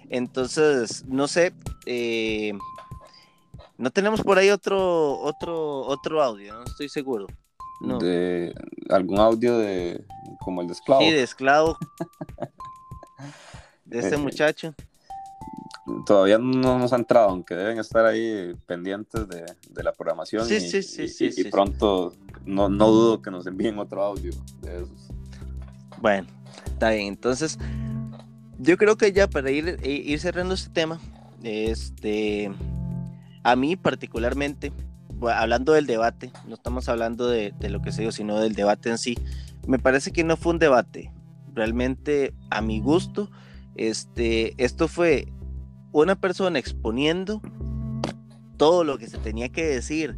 Entonces, 0.10 1.06
no 1.08 1.28
sé. 1.28 1.54
Eh, 1.86 2.54
no 3.78 3.92
tenemos 3.92 4.22
por 4.22 4.38
ahí 4.38 4.50
otro, 4.50 5.20
otro, 5.20 5.82
otro 5.82 6.22
audio, 6.22 6.54
no 6.56 6.64
estoy 6.64 6.90
seguro. 6.90 7.28
De 8.00 8.54
algún 8.90 9.20
audio 9.20 9.58
de 9.58 10.06
como 10.40 10.62
el 10.62 10.68
de 10.68 10.74
esclavo. 10.74 11.02
Sí, 11.02 11.12
de 11.12 11.24
esclavo. 11.24 11.78
de 13.86 14.00
ese 14.00 14.16
muchacho 14.16 14.74
todavía 16.06 16.38
no 16.38 16.80
nos 16.80 16.94
ha 16.94 16.96
entrado, 16.96 17.30
aunque 17.30 17.56
deben 17.56 17.80
estar 17.80 18.06
ahí 18.06 18.56
pendientes 18.66 19.28
de, 19.28 19.84
la 19.84 19.92
programación. 19.92 20.46
Sí, 20.46 20.56
y, 20.56 20.60
sí, 20.60 20.84
sí, 20.84 21.08
sí, 21.08 21.30
y, 21.36 21.44
pronto 21.46 22.14
no, 22.46 22.70
no, 22.70 22.90
dudo 22.90 23.22
que 23.22 23.32
nos 23.32 23.46
envíen 23.48 23.78
otro 23.80 24.02
audio 24.02 24.32
de 24.62 24.78
esos. 24.78 25.10
Bueno, 26.02 26.28
está 26.66 26.92
bien. 26.92 27.08
Entonces, 27.08 27.58
yo 28.60 28.78
creo 28.78 28.98
que 28.98 29.12
ya 29.12 29.28
para 29.28 29.52
ir, 29.52 29.80
ir 29.84 30.20
cerrando 30.20 30.54
este 30.54 30.70
tema, 30.70 31.00
este, 31.44 32.52
a 33.44 33.56
mí 33.56 33.76
particularmente, 33.76 34.72
hablando 35.22 35.74
del 35.74 35.86
debate, 35.86 36.32
no 36.48 36.56
estamos 36.56 36.90
hablando 36.90 37.28
de, 37.28 37.54
lo 37.70 37.82
que 37.82 37.92
se 37.92 38.02
dio, 38.02 38.12
sino 38.12 38.40
del 38.40 38.56
debate 38.56 38.90
en 38.90 38.98
sí, 38.98 39.18
me 39.68 39.80
parece 39.80 40.12
que 40.12 40.24
no 40.24 40.38
fue 40.38 40.54
un 40.54 40.60
debate. 40.60 41.12
Realmente, 41.54 42.34
a 42.50 42.62
mi 42.62 42.80
gusto, 42.80 43.30
este, 43.76 44.54
esto 44.64 44.88
fue 44.88 45.28
una 45.92 46.16
persona 46.16 46.58
exponiendo 46.58 47.42
todo 48.58 48.84
lo 48.84 48.98
que 48.98 49.08
se 49.08 49.18
tenía 49.18 49.50
que 49.50 49.66
decir 49.66 50.18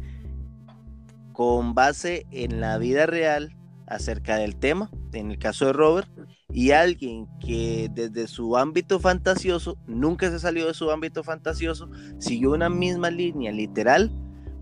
con 1.32 1.74
base 1.74 2.26
en 2.30 2.60
la 2.60 2.78
vida 2.78 3.06
real 3.06 3.55
acerca 3.86 4.36
del 4.36 4.56
tema, 4.56 4.90
en 5.12 5.30
el 5.30 5.38
caso 5.38 5.66
de 5.66 5.72
Robert, 5.72 6.08
y 6.50 6.70
alguien 6.70 7.26
que 7.40 7.90
desde 7.92 8.26
su 8.28 8.56
ámbito 8.56 9.00
fantasioso, 9.00 9.78
nunca 9.86 10.30
se 10.30 10.38
salió 10.38 10.66
de 10.66 10.74
su 10.74 10.90
ámbito 10.90 11.22
fantasioso, 11.22 11.90
siguió 12.18 12.52
una 12.52 12.68
misma 12.68 13.10
línea 13.10 13.52
literal 13.52 14.10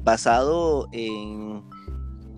basado 0.03 0.89
en 0.93 1.63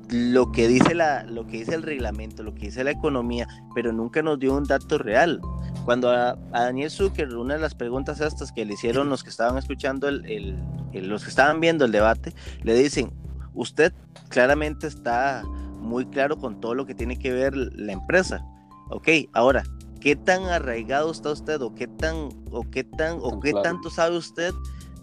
lo 0.09 0.53
que 0.53 0.69
dice 0.69 0.95
la, 0.95 1.25
lo 1.25 1.47
que 1.47 1.59
dice 1.59 1.75
el 1.75 1.83
reglamento, 1.83 2.43
lo 2.43 2.55
que 2.55 2.67
dice 2.67 2.85
la 2.85 2.93
economía, 2.93 3.49
pero 3.75 3.93
nunca 3.93 4.23
nos 4.23 4.39
dio 4.39 4.55
un 4.55 4.65
dato 4.65 4.99
real. 4.99 5.41
Cuando 5.85 6.11
a, 6.11 6.37
Daniel 6.53 6.91
Zucker, 6.91 7.35
una 7.37 7.55
de 7.55 7.61
las 7.61 7.75
preguntas 7.75 8.21
estas 8.21 8.53
que 8.53 8.65
le 8.65 8.75
hicieron 8.75 9.09
los 9.09 9.25
que 9.25 9.31
estaban 9.31 9.59
escuchando 9.59 10.09
el, 10.09 10.57
los 10.93 11.25
que 11.25 11.31
estaban 11.31 11.61
viendo 11.61 11.85
el 11.85 11.93
debate, 11.93 12.33
le 12.63 12.75
dicen, 12.75 13.13
usted 13.55 13.93
claramente 14.29 14.87
está 14.87 15.43
muy 15.87 16.07
claro 16.07 16.37
con 16.37 16.61
todo 16.61 16.75
lo 16.75 16.85
que 16.85 16.95
tiene 16.95 17.19
que 17.19 17.33
ver 17.33 17.57
la 17.57 17.93
empresa. 17.93 18.45
Ok, 18.91 19.09
ahora, 19.33 19.65
¿qué 20.01 20.17
tan 20.17 20.45
arraigado 20.45 21.11
está 21.11 21.31
usted 21.31 21.61
o 21.63 21.75
qué 21.75 21.87
tan 21.87 22.29
o 22.51 22.63
qué 22.71 22.85
tan 22.85 23.19
o 23.21 23.41
qué 23.41 23.53
tanto 23.63 23.91
sabe 23.91 24.17
usted 24.17 24.53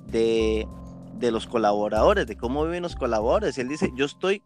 de, 0.07 0.67
de 1.17 1.31
los 1.31 1.47
colaboradores, 1.47 2.27
de 2.27 2.37
cómo 2.37 2.63
viven 2.65 2.83
los 2.83 2.95
colaboradores? 2.95 3.57
él 3.57 3.69
dice, 3.69 3.91
yo 3.95 4.05
estoy 4.05 4.41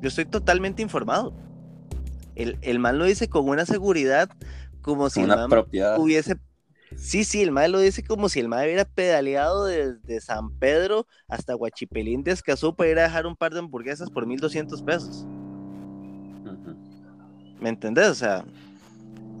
yo 0.00 0.08
estoy 0.08 0.26
totalmente 0.26 0.82
informado. 0.82 1.32
El, 2.34 2.58
el 2.62 2.78
man 2.78 2.98
lo 2.98 3.04
dice 3.04 3.28
con 3.28 3.48
una 3.48 3.66
seguridad 3.66 4.30
como 4.80 5.10
si 5.10 5.22
una 5.22 5.48
propiedad. 5.48 5.98
hubiese... 5.98 6.36
Sí, 6.96 7.24
sí, 7.24 7.42
el 7.42 7.50
man 7.50 7.72
lo 7.72 7.80
dice 7.80 8.02
como 8.02 8.30
si 8.30 8.40
el 8.40 8.48
man 8.48 8.64
hubiera 8.64 8.86
pedaleado 8.86 9.66
desde 9.66 10.20
San 10.20 10.50
Pedro 10.58 11.06
hasta 11.28 11.52
Guachipelín 11.52 12.22
de 12.22 12.30
Escazú 12.30 12.74
para 12.74 12.90
ir 12.90 12.98
a 12.98 13.02
dejar 13.02 13.26
un 13.26 13.36
par 13.36 13.52
de 13.52 13.58
hamburguesas 13.58 14.08
por 14.08 14.26
1200 14.26 14.82
pesos. 14.82 15.26
¿Me 17.60 17.68
entendés? 17.68 18.08
O 18.08 18.14
sea, 18.14 18.44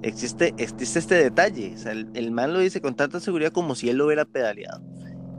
existe, 0.02 0.54
existe 0.58 0.98
este 0.98 1.14
detalle. 1.16 1.74
O 1.74 1.78
sea, 1.78 1.92
el, 1.92 2.08
el, 2.14 2.30
man 2.30 2.52
lo 2.52 2.58
dice 2.60 2.80
con 2.80 2.94
tanta 2.94 3.20
seguridad 3.20 3.52
como 3.52 3.74
si 3.74 3.88
él 3.88 3.98
lo 3.98 4.06
hubiera 4.06 4.24
pedaleado. 4.24 4.82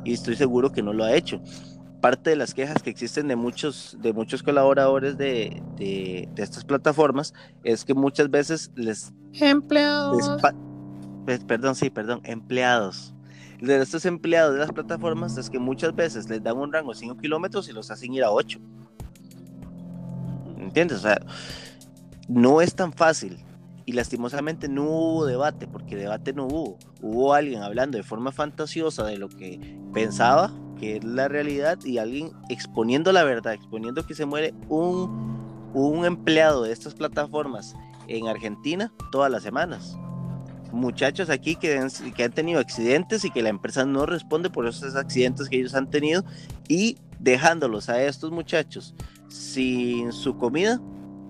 Y 0.03 0.13
estoy 0.13 0.35
seguro 0.35 0.71
que 0.71 0.81
no 0.81 0.93
lo 0.93 1.03
ha 1.03 1.13
hecho 1.13 1.41
parte 1.99 2.31
de 2.31 2.35
las 2.35 2.53
quejas 2.53 2.81
que 2.81 2.89
existen 2.89 3.27
de 3.27 3.35
muchos, 3.35 3.97
de 4.01 4.13
muchos 4.13 4.43
colaboradores 4.43 5.17
de, 5.17 5.61
de, 5.77 6.27
estas 6.37 6.63
plataformas 6.63 7.33
es 7.63 7.85
que 7.85 7.93
muchas 7.93 8.29
veces 8.29 8.71
les... 8.75 9.13
Empleados. 9.33 10.41
perdón, 11.47 11.75
sí, 11.75 11.89
perdón, 11.89 12.21
empleados. 12.23 13.13
De 13.61 13.81
estos 13.81 14.05
empleados 14.05 14.53
de 14.53 14.59
las 14.59 14.71
plataformas 14.71 15.37
es 15.37 15.49
que 15.49 15.59
muchas 15.59 15.93
veces 15.93 16.29
les 16.29 16.41
dan 16.41 16.57
un 16.57 16.71
rango 16.71 16.93
de 16.93 16.99
5 16.99 17.17
kilómetros 17.17 17.67
y 17.69 17.73
los 17.73 17.91
hacen 17.91 18.13
ir 18.13 18.23
a 18.23 18.31
8. 18.31 18.59
¿Entiendes? 20.59 20.99
O 20.99 21.01
sea, 21.01 21.19
no 22.29 22.61
es 22.61 22.75
tan 22.75 22.93
fácil. 22.93 23.43
Y 23.85 23.93
lastimosamente 23.93 24.69
no 24.69 24.83
hubo 24.83 25.25
debate, 25.25 25.67
porque 25.67 25.95
debate 25.95 26.31
no 26.31 26.45
hubo. 26.45 26.77
Hubo 27.01 27.33
alguien 27.33 27.63
hablando 27.63 27.97
de 27.97 28.03
forma 28.03 28.31
fantasiosa 28.31 29.03
de 29.03 29.17
lo 29.17 29.29
que 29.29 29.79
pensaba 29.93 30.53
que 30.79 30.97
es 30.97 31.03
la 31.03 31.27
realidad 31.27 31.77
y 31.83 31.97
alguien 31.97 32.31
exponiendo 32.49 33.11
la 33.11 33.23
verdad, 33.23 33.53
exponiendo 33.53 34.05
que 34.05 34.15
se 34.15 34.25
muere 34.25 34.53
un, 34.69 35.71
un 35.73 36.05
empleado 36.05 36.63
de 36.63 36.71
estas 36.71 36.93
plataformas 36.93 37.75
en 38.07 38.27
Argentina 38.27 38.93
todas 39.11 39.29
las 39.29 39.43
semanas. 39.43 39.97
Muchachos 40.71 41.29
aquí 41.29 41.55
que 41.55 41.85
que 42.15 42.23
han 42.23 42.31
tenido 42.31 42.59
accidentes 42.59 43.25
y 43.25 43.31
que 43.31 43.41
la 43.41 43.49
empresa 43.49 43.85
no 43.85 44.05
responde 44.05 44.49
por 44.49 44.67
esos 44.67 44.95
accidentes 44.95 45.49
que 45.49 45.57
ellos 45.57 45.73
han 45.73 45.89
tenido 45.89 46.23
y 46.67 46.97
dejándolos 47.19 47.89
a 47.89 48.01
estos 48.03 48.31
muchachos 48.31 48.93
sin 49.29 50.11
su 50.11 50.37
comida, 50.37 50.79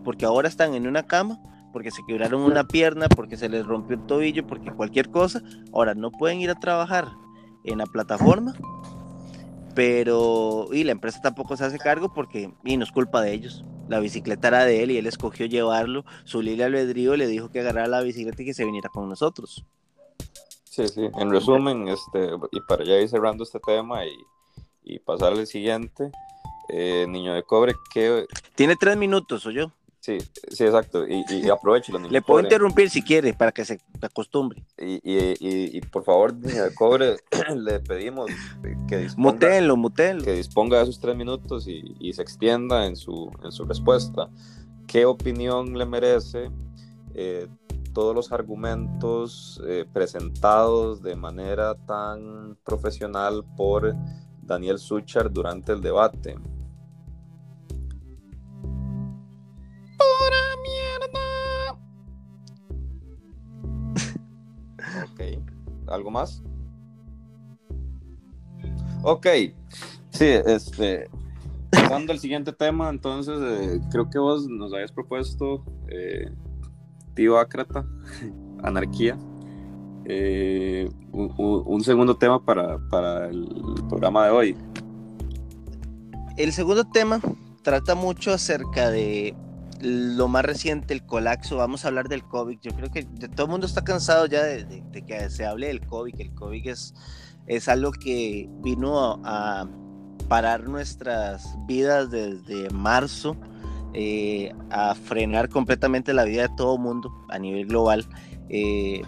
porque 0.04 0.26
ahora 0.26 0.48
están 0.48 0.74
en 0.74 0.88
una 0.88 1.08
cama, 1.08 1.40
porque 1.74 1.92
se 1.92 2.02
quebraron 2.08 2.42
una 2.42 2.66
pierna, 2.66 3.08
porque 3.10 3.38
se 3.38 3.50
les 3.50 3.66
rompió 3.66 3.96
el 3.98 4.06
tobillo, 4.06 4.46
porque 4.48 4.72
cualquier 4.72 5.10
cosa, 5.10 5.42
ahora 5.74 5.94
no 5.96 6.12
pueden 6.12 6.42
ir 6.42 6.50
a 6.50 6.60
trabajar 6.60 7.08
en 7.64 7.78
la 7.78 7.86
plataforma 7.86 8.54
pero 9.80 10.68
y 10.74 10.84
la 10.84 10.92
empresa 10.92 11.22
tampoco 11.22 11.56
se 11.56 11.64
hace 11.64 11.78
cargo 11.78 12.12
porque 12.14 12.52
y 12.66 12.76
no 12.76 12.84
es 12.84 12.92
culpa 12.92 13.22
de 13.22 13.34
ellos. 13.34 13.64
La 13.88 14.02
bicicleta 14.02 14.50
era 14.50 14.66
de 14.66 14.84
él 14.84 14.92
y 14.92 14.98
él 14.98 15.08
escogió 15.08 15.46
llevarlo. 15.46 16.04
Su 16.26 16.42
libre 16.42 16.66
albedrío 16.66 17.16
le 17.16 17.28
dijo 17.28 17.50
que 17.50 17.62
agarrara 17.62 17.88
la 17.88 18.02
bicicleta 18.02 18.42
y 18.42 18.46
que 18.46 18.54
se 18.54 18.66
viniera 18.66 18.90
con 18.90 19.08
nosotros. 19.08 19.66
Sí, 20.66 20.86
sí. 20.90 21.10
En 21.18 21.32
resumen, 21.32 21.88
este, 21.88 22.30
y 22.52 22.60
para 22.68 22.84
ya 22.84 23.00
ir 23.00 23.08
cerrando 23.08 23.46
este 23.46 23.60
tema 23.66 24.06
y, 24.06 24.12
y 24.84 25.00
pasar 25.00 25.32
al 25.32 25.48
siguiente, 25.48 26.12
eh, 26.68 27.06
Niño 27.08 27.34
de 27.34 27.44
Cobre, 27.44 27.74
¿qué...? 27.94 28.28
Tiene 28.56 28.76
tres 28.76 28.98
minutos, 28.98 29.46
¿o 29.46 29.52
yo? 29.52 29.72
Sí, 30.10 30.18
sí, 30.50 30.64
exacto. 30.64 31.08
Y, 31.08 31.24
y 31.30 31.50
aprovecho. 31.52 31.98
Le 32.00 32.22
puedo 32.22 32.40
interrumpir 32.40 32.90
si 32.90 33.04
quiere 33.04 33.34
para 33.34 33.52
que 33.52 33.64
se 33.64 33.80
acostumbre. 34.02 34.64
Y, 34.78 35.00
y 35.04 35.82
por 35.82 36.04
favor, 36.04 36.34
cobre, 36.76 37.18
le 37.56 37.80
pedimos 37.80 38.32
que 38.88 38.98
disponga, 38.98 39.40
que 40.24 40.34
disponga 40.34 40.78
de 40.78 40.84
esos 40.84 41.00
tres 41.00 41.16
minutos 41.16 41.68
y, 41.68 42.12
se 42.12 42.24
extienda 42.24 42.88
en 42.88 42.96
su, 42.96 43.32
en 43.44 43.52
su 43.52 43.66
respuesta. 43.66 44.30
¿Qué 44.88 45.06
opinión 45.06 45.78
le 45.78 45.86
merece 45.86 46.50
eh, 47.14 47.48
todos 47.94 48.16
los 48.16 48.32
argumentos 48.32 49.62
eh, 49.68 49.86
presentados 49.94 51.04
de 51.04 51.16
manera 51.16 51.76
tan 51.86 52.58
profesional 52.64 53.44
por 53.56 53.94
Daniel 54.42 54.80
Suchar 54.80 55.32
durante 55.32 55.72
el 55.72 55.82
debate? 55.82 56.36
¿Algo 65.90 66.12
más? 66.12 66.44
Ok, 69.02 69.28
sí, 70.10 70.26
este, 70.26 71.10
pasando 71.72 72.12
al 72.12 72.20
siguiente 72.20 72.52
tema, 72.52 72.90
entonces 72.90 73.40
eh, 73.42 73.80
creo 73.92 74.10
que 74.10 74.20
vos 74.20 74.48
nos 74.48 74.74
habías 74.74 74.92
propuesto, 74.92 75.64
eh, 75.88 76.30
tío 77.16 77.40
Acrata, 77.40 77.86
anarquía, 78.64 79.18
eh, 80.06 80.90
un, 81.12 81.82
segundo 81.82 82.18
tema 82.18 82.44
para, 82.44 82.78
para 82.90 83.30
el 83.30 83.48
programa 83.88 84.26
de 84.26 84.32
hoy. 84.32 84.58
El 86.36 86.52
segundo 86.52 86.84
tema 86.84 87.22
trata 87.64 87.96
mucho 87.96 88.34
acerca 88.34 88.90
de 88.90 89.36
lo 89.82 90.28
más 90.28 90.44
reciente, 90.46 90.94
el 90.94 91.06
colapso, 91.06 91.58
vamos 91.58 91.86
a 91.86 91.88
hablar 91.88 92.10
del 92.10 92.24
COVID. 92.24 92.60
Yo 92.62 92.72
creo 92.76 92.92
que 92.92 93.04
todo 93.04 93.46
el 93.46 93.52
mundo 93.52 93.66
está 93.66 93.84
cansado 93.84 94.26
ya 94.26 94.44
de, 94.44 94.84
que 95.08 95.30
se 95.30 95.46
hable 95.46 95.68
del 95.68 95.86
COVID, 95.86 96.20
el 96.20 96.34
COVID 96.34 96.68
es, 96.68 96.94
es 97.48 97.68
algo 97.68 97.92
que 97.92 98.50
vino 98.62 99.22
a, 99.24 99.68
parar 100.28 100.70
nuestras 100.70 101.56
vidas 101.66 102.12
desde 102.12 102.70
marzo, 102.70 103.36
eh, 103.96 104.54
a 104.70 104.94
frenar 104.94 105.50
completamente 105.50 106.14
la 106.14 106.24
vida 106.24 106.44
de 106.44 106.56
todo 106.56 106.76
el 106.76 106.82
mundo 106.82 107.12
a 107.30 107.40
nivel 107.40 107.66
global. 107.66 108.06
Eh, 108.48 109.02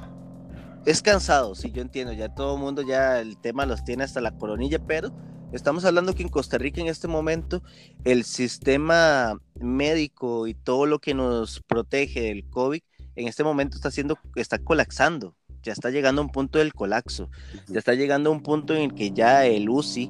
es 0.85 1.03
cansado, 1.03 1.53
sí, 1.53 1.71
yo 1.71 1.83
entiendo, 1.83 2.11
ya 2.11 2.33
todo 2.33 2.55
el 2.55 2.61
mundo 2.61 2.81
ya 2.81 3.19
el 3.19 3.37
tema 3.37 3.67
los 3.67 3.83
tiene 3.83 4.03
hasta 4.03 4.19
la 4.19 4.31
coronilla, 4.31 4.79
pero 4.79 5.11
Estamos 5.51 5.83
hablando 5.83 6.15
que 6.15 6.23
en 6.23 6.29
Costa 6.29 6.57
Rica 6.57 6.79
en 6.79 6.87
este 6.87 7.09
momento 7.09 7.61
el 8.05 8.23
sistema 8.23 9.37
médico 9.59 10.47
y 10.47 10.53
todo 10.53 10.85
lo 10.85 10.99
que 10.99 11.13
nos 11.13 11.61
protege 11.61 12.21
del 12.21 12.49
COVID 12.49 12.81
en 13.17 13.27
este 13.27 13.43
momento 13.43 13.75
está 13.75 13.89
haciendo, 13.89 14.17
está 14.35 14.59
colapsando, 14.59 15.35
ya 15.61 15.73
está 15.73 15.89
llegando 15.89 16.21
a 16.21 16.25
un 16.25 16.31
punto 16.31 16.59
del 16.59 16.73
colapso, 16.73 17.29
ya 17.67 17.79
está 17.79 17.95
llegando 17.95 18.29
a 18.29 18.33
un 18.33 18.43
punto 18.43 18.73
en 18.73 18.83
el 18.83 18.93
que 18.93 19.11
ya 19.11 19.45
el 19.45 19.69
UCI, 19.69 20.09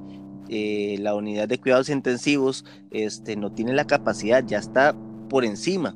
eh, 0.50 0.98
la 1.00 1.16
unidad 1.16 1.48
de 1.48 1.60
cuidados 1.60 1.90
intensivos, 1.90 2.64
este, 2.92 3.36
no 3.36 3.52
tiene 3.52 3.74
la 3.74 3.88
capacidad, 3.88 4.46
ya 4.46 4.60
está 4.60 4.96
por 5.28 5.44
encima. 5.44 5.96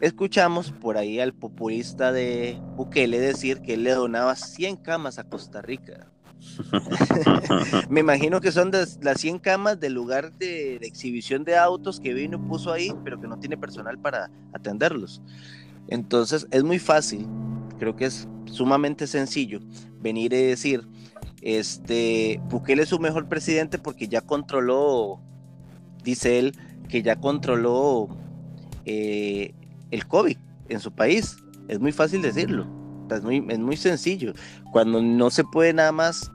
Escuchamos 0.00 0.72
por 0.72 0.98
ahí 0.98 1.20
al 1.20 1.32
populista 1.32 2.10
de 2.10 2.58
Bukele 2.76 3.20
decir 3.20 3.60
que 3.60 3.74
él 3.74 3.84
le 3.84 3.92
donaba 3.92 4.34
100 4.34 4.76
camas 4.78 5.20
a 5.20 5.24
Costa 5.28 5.62
Rica. 5.62 6.10
Me 7.88 8.00
imagino 8.00 8.40
que 8.40 8.52
son 8.52 8.70
las 8.70 9.20
100 9.20 9.38
camas 9.38 9.80
del 9.80 9.94
lugar 9.94 10.32
de, 10.38 10.76
exhibición 10.76 11.44
de 11.44 11.56
autos 11.56 12.00
que 12.00 12.14
vino 12.14 12.42
puso 12.42 12.72
ahí, 12.72 12.92
pero 13.04 13.20
que 13.20 13.28
no 13.28 13.38
tiene 13.38 13.56
personal 13.56 13.98
para 13.98 14.30
atenderlos. 14.52 15.22
Entonces 15.88 16.46
es 16.50 16.62
muy 16.62 16.78
fácil, 16.78 17.26
creo 17.78 17.96
que 17.96 18.06
es 18.06 18.28
sumamente 18.46 19.06
sencillo 19.06 19.60
venir 20.00 20.32
y 20.32 20.42
decir, 20.42 20.86
este, 21.42 22.40
Bukele 22.48 22.82
es 22.82 22.88
su 22.88 22.98
mejor 22.98 23.28
presidente 23.28 23.78
porque 23.78 24.08
ya 24.08 24.20
controló, 24.20 25.20
dice 26.02 26.38
él, 26.38 26.56
que 26.88 27.02
ya 27.02 27.16
controló 27.16 28.08
eh, 28.84 29.54
el 29.90 30.06
COVID 30.06 30.36
en 30.68 30.80
su 30.80 30.92
país. 30.92 31.36
Es 31.68 31.80
muy 31.80 31.92
fácil 31.92 32.22
decirlo. 32.22 32.83
Es 33.10 33.22
muy, 33.22 33.44
es 33.48 33.58
muy 33.58 33.76
sencillo. 33.76 34.32
Cuando 34.72 35.02
no 35.02 35.30
se 35.30 35.44
puede 35.44 35.72
nada 35.72 35.92
más 35.92 36.30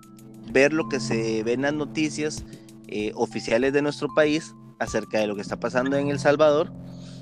ver 0.51 0.73
lo 0.73 0.87
que 0.89 0.99
se 0.99 1.43
ve 1.43 1.53
en 1.53 1.63
las 1.63 1.73
noticias 1.73 2.43
eh, 2.87 3.11
oficiales 3.15 3.73
de 3.73 3.81
nuestro 3.81 4.07
país 4.13 4.53
acerca 4.79 5.19
de 5.19 5.27
lo 5.27 5.35
que 5.35 5.41
está 5.41 5.59
pasando 5.59 5.97
en 5.97 6.07
El 6.07 6.19
Salvador, 6.19 6.71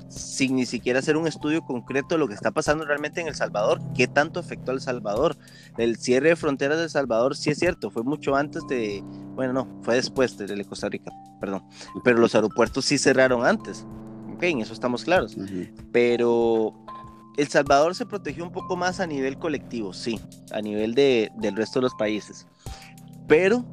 sin 0.08 0.56
ni 0.56 0.64
siquiera 0.64 1.00
hacer 1.00 1.16
un 1.16 1.26
estudio 1.26 1.62
concreto 1.62 2.14
de 2.14 2.18
lo 2.18 2.28
que 2.28 2.34
está 2.34 2.50
pasando 2.50 2.84
realmente 2.84 3.20
en 3.20 3.28
El 3.28 3.34
Salvador, 3.34 3.80
qué 3.94 4.06
tanto 4.06 4.40
afectó 4.40 4.70
a 4.70 4.74
El 4.74 4.80
Salvador. 4.80 5.36
El 5.76 5.96
cierre 5.96 6.30
de 6.30 6.36
fronteras 6.36 6.78
de 6.78 6.84
El 6.84 6.90
Salvador 6.90 7.36
sí 7.36 7.50
es 7.50 7.58
cierto, 7.58 7.90
fue 7.90 8.02
mucho 8.02 8.34
antes 8.34 8.66
de, 8.68 9.02
bueno, 9.34 9.52
no, 9.52 9.82
fue 9.82 9.96
después 9.96 10.38
de 10.38 10.64
Costa 10.64 10.88
Rica, 10.88 11.12
perdón, 11.40 11.64
pero 12.04 12.18
los 12.18 12.34
aeropuertos 12.34 12.84
sí 12.84 12.96
cerraron 12.96 13.44
antes. 13.44 13.86
Ok, 14.34 14.44
en 14.44 14.60
eso 14.60 14.72
estamos 14.72 15.04
claros. 15.04 15.36
Ujú. 15.36 15.66
Pero 15.90 16.86
El 17.38 17.46
Salvador 17.46 17.94
se 17.94 18.04
protegió 18.04 18.42
un 18.42 18.50
poco 18.50 18.74
más 18.74 18.98
a 18.98 19.06
nivel 19.06 19.38
colectivo, 19.38 19.94
sí, 19.94 20.20
a 20.50 20.60
nivel 20.60 20.96
de, 20.96 21.30
del 21.36 21.54
resto 21.54 21.78
de 21.78 21.84
los 21.84 21.94
países. 21.94 22.48
Pero 23.28 23.64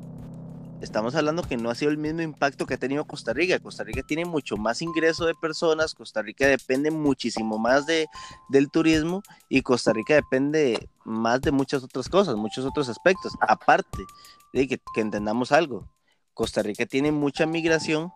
estamos 0.81 1.15
hablando 1.15 1.41
que 1.41 1.57
no 1.57 1.71
ha 1.71 1.75
sido 1.75 1.89
el 1.89 1.97
mismo 1.97 2.21
impacto 2.21 2.67
que 2.67 2.75
ha 2.75 2.77
tenido 2.77 3.05
Costa 3.05 3.33
Rica. 3.33 3.57
Costa 3.57 3.83
Rica 3.83 4.03
tiene 4.03 4.23
mucho 4.23 4.55
más 4.55 4.83
ingreso 4.83 5.25
de 5.25 5.33
personas, 5.33 5.95
Costa 5.95 6.21
Rica 6.21 6.45
depende 6.45 6.91
muchísimo 6.91 7.57
más 7.57 7.87
de, 7.87 8.05
del 8.49 8.69
turismo 8.69 9.23
y 9.49 9.63
Costa 9.63 9.93
Rica 9.93 10.13
depende 10.13 10.87
más 11.03 11.41
de 11.41 11.51
muchas 11.51 11.83
otras 11.83 12.07
cosas, 12.07 12.35
muchos 12.35 12.65
otros 12.65 12.87
aspectos. 12.87 13.33
Aparte 13.41 14.05
de 14.53 14.67
que, 14.67 14.79
entendamos 14.97 15.51
algo, 15.51 15.89
Costa 16.35 16.61
Rica 16.61 16.85
tiene 16.85 17.11
mucha 17.11 17.47
migración 17.47 18.11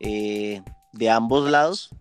eh, 0.00 0.60
de 0.92 1.08
ambos 1.08 1.50
lados 1.50 1.96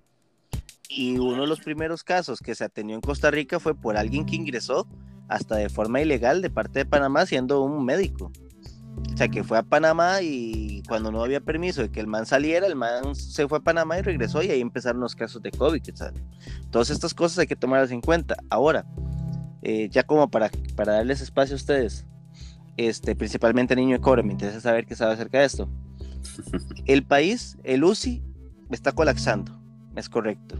y 0.90 1.18
uno 1.18 1.42
de 1.42 1.48
los 1.48 1.60
primeros 1.60 2.04
casos 2.04 2.40
que 2.40 2.56
se 2.56 2.64
atendió 2.64 2.96
en 2.96 3.02
Costa 3.02 3.32
Rica 3.32 3.60
fue 3.60 3.76
por 3.76 3.98
alguien 3.98 4.26
que 4.26 4.36
ingresó 4.36 4.88
hasta 5.28 5.56
de 5.56 5.70
forma 5.70 6.02
ilegal 6.02 6.42
de 6.42 6.50
parte 6.50 6.80
de 6.80 6.86
Panamá 6.86 7.26
siendo 7.26 7.62
un 7.64 7.84
médico. 7.86 8.32
O 9.14 9.18
sea, 9.18 9.28
que 9.28 9.44
fue 9.44 9.58
a 9.58 9.64
Panamá 9.64 10.22
y 10.22 10.82
cuando 10.88 11.12
no 11.12 11.24
había 11.24 11.42
permiso 11.42 11.82
de 11.82 11.90
que 11.90 12.00
el 12.00 12.08
man 12.08 12.26
saliera, 12.26 12.68
el 12.68 12.76
man 12.76 13.16
se 13.16 13.48
fue 13.48 13.60
a 13.60 13.62
Panamá 13.62 14.00
y 14.00 14.02
regresó 14.02 14.42
y 14.42 14.50
ahí 14.50 14.62
empezaron 14.62 15.02
los 15.02 15.16
casos 15.16 15.42
de 15.42 15.52
COVID. 15.52 15.82
¿sabes? 15.94 16.22
Todas 16.70 16.90
estas 16.90 17.14
cosas 17.14 17.40
hay 17.40 17.48
que 17.48 17.56
tomarlas 17.56 17.92
en 17.92 18.02
cuenta. 18.02 18.36
Ahora, 18.50 18.86
eh, 19.62 19.90
ya 19.90 20.04
como 20.04 20.30
para, 20.30 20.50
para 20.76 20.94
darles 20.94 21.22
espacio 21.22 21.56
a 21.56 21.58
ustedes, 21.58 22.06
este, 22.78 23.16
principalmente 23.16 23.76
Niño 23.76 23.98
de 23.98 24.02
Cobre, 24.02 24.24
me 24.24 24.34
interesa 24.34 24.62
saber 24.62 24.86
qué 24.86 24.96
sabe 24.96 25.14
acerca 25.14 25.40
de 25.40 25.46
esto. 25.46 25.70
El 26.86 27.04
país, 27.04 27.58
el 27.64 27.84
UCI, 27.84 28.22
está 28.72 28.92
colapsando, 28.92 29.58
es 29.96 30.10
correcto. 30.10 30.56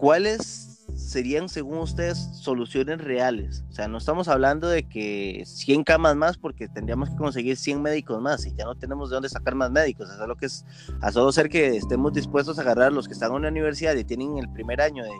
¿Cuáles 0.00 0.86
serían, 0.96 1.50
según 1.50 1.76
ustedes, 1.76 2.16
soluciones 2.32 3.02
reales? 3.02 3.64
O 3.68 3.72
sea, 3.74 3.86
no 3.86 3.98
estamos 3.98 4.28
hablando 4.28 4.66
de 4.66 4.88
que 4.88 5.42
100 5.44 5.84
camas 5.84 6.16
más, 6.16 6.38
porque 6.38 6.68
tendríamos 6.68 7.10
que 7.10 7.16
conseguir 7.16 7.58
100 7.58 7.82
médicos 7.82 8.18
más 8.22 8.46
y 8.46 8.54
ya 8.54 8.64
no 8.64 8.74
tenemos 8.76 9.10
de 9.10 9.16
dónde 9.16 9.28
sacar 9.28 9.54
más 9.54 9.70
médicos. 9.70 10.08
Eso 10.08 10.22
es 10.22 10.26
lo 10.28 10.36
que 10.36 10.46
es, 10.46 10.64
a 11.02 11.12
solo 11.12 11.30
ser 11.32 11.50
que 11.50 11.76
estemos 11.76 12.14
dispuestos 12.14 12.58
a 12.58 12.62
agarrar 12.62 12.86
a 12.86 12.90
los 12.90 13.08
que 13.08 13.12
están 13.12 13.34
en 13.34 13.42
la 13.42 13.48
universidad 13.48 13.94
y 13.94 14.04
tienen 14.04 14.38
el 14.38 14.48
primer 14.48 14.80
año 14.80 15.04
de, 15.04 15.10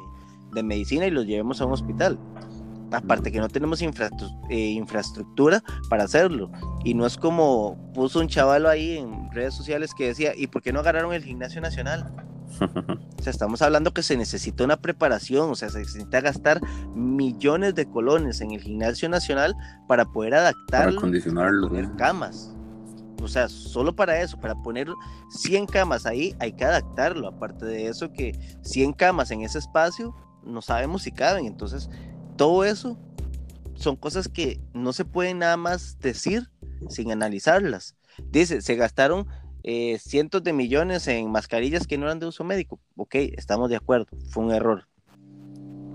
de 0.54 0.62
medicina 0.62 1.06
y 1.06 1.10
los 1.10 1.26
llevemos 1.26 1.60
a 1.60 1.66
un 1.66 1.72
hospital. 1.72 2.18
Aparte 2.90 3.30
que 3.30 3.38
no 3.38 3.48
tenemos 3.48 3.82
infrastru- 3.82 4.34
eh, 4.48 4.70
infraestructura 4.70 5.62
para 5.90 6.04
hacerlo. 6.04 6.50
Y 6.84 6.94
no 6.94 7.04
es 7.04 7.18
como 7.18 7.76
puso 7.92 8.18
un 8.18 8.28
chaval 8.28 8.64
ahí 8.64 8.96
en 8.96 9.30
redes 9.30 9.52
sociales 9.52 9.92
que 9.94 10.06
decía, 10.06 10.32
¿y 10.34 10.46
por 10.46 10.62
qué 10.62 10.72
no 10.72 10.80
agarraron 10.80 11.12
el 11.12 11.22
gimnasio 11.22 11.60
nacional? 11.60 12.10
O 13.20 13.22
sea, 13.22 13.32
estamos 13.32 13.60
hablando 13.60 13.92
que 13.92 14.02
se 14.02 14.16
necesita 14.16 14.64
una 14.64 14.80
preparación, 14.80 15.50
o 15.50 15.54
sea, 15.54 15.68
se 15.68 15.80
necesita 15.80 16.22
gastar 16.22 16.58
millones 16.94 17.74
de 17.74 17.84
colones 17.84 18.40
en 18.40 18.52
el 18.52 18.62
gimnasio 18.62 19.10
nacional 19.10 19.54
para 19.86 20.06
poder 20.06 20.30
para 20.32 20.42
adaptarlo, 20.42 21.00
poner 21.02 21.88
¿no? 21.88 21.96
camas. 21.96 22.54
O 23.22 23.28
sea, 23.28 23.48
solo 23.48 23.94
para 23.94 24.22
eso, 24.22 24.40
para 24.40 24.54
poner 24.54 24.88
100 25.30 25.66
camas 25.66 26.06
ahí, 26.06 26.34
hay 26.38 26.52
que 26.52 26.64
adaptarlo. 26.64 27.28
Aparte 27.28 27.66
de 27.66 27.88
eso, 27.88 28.10
que 28.12 28.32
100 28.62 28.94
camas 28.94 29.30
en 29.30 29.42
ese 29.42 29.58
espacio, 29.58 30.14
no 30.42 30.62
sabemos 30.62 31.02
si 31.02 31.12
caben. 31.12 31.44
Entonces, 31.44 31.90
todo 32.36 32.64
eso 32.64 32.98
son 33.74 33.96
cosas 33.96 34.28
que 34.28 34.60
no 34.72 34.92
se 34.92 35.04
pueden 35.04 35.40
nada 35.40 35.56
más 35.56 35.98
decir 36.00 36.50
sin 36.88 37.12
analizarlas. 37.12 37.96
Dice, 38.30 38.62
se 38.62 38.76
gastaron 38.76 39.26
eh, 39.62 39.98
cientos 39.98 40.42
de 40.42 40.52
millones 40.52 41.06
en 41.08 41.30
mascarillas 41.30 41.86
que 41.86 41.98
no 41.98 42.06
eran 42.06 42.18
de 42.18 42.26
uso 42.26 42.44
médico. 42.44 42.80
Ok, 42.96 43.14
estamos 43.16 43.70
de 43.70 43.76
acuerdo, 43.76 44.06
fue 44.28 44.44
un 44.44 44.52
error. 44.52 44.86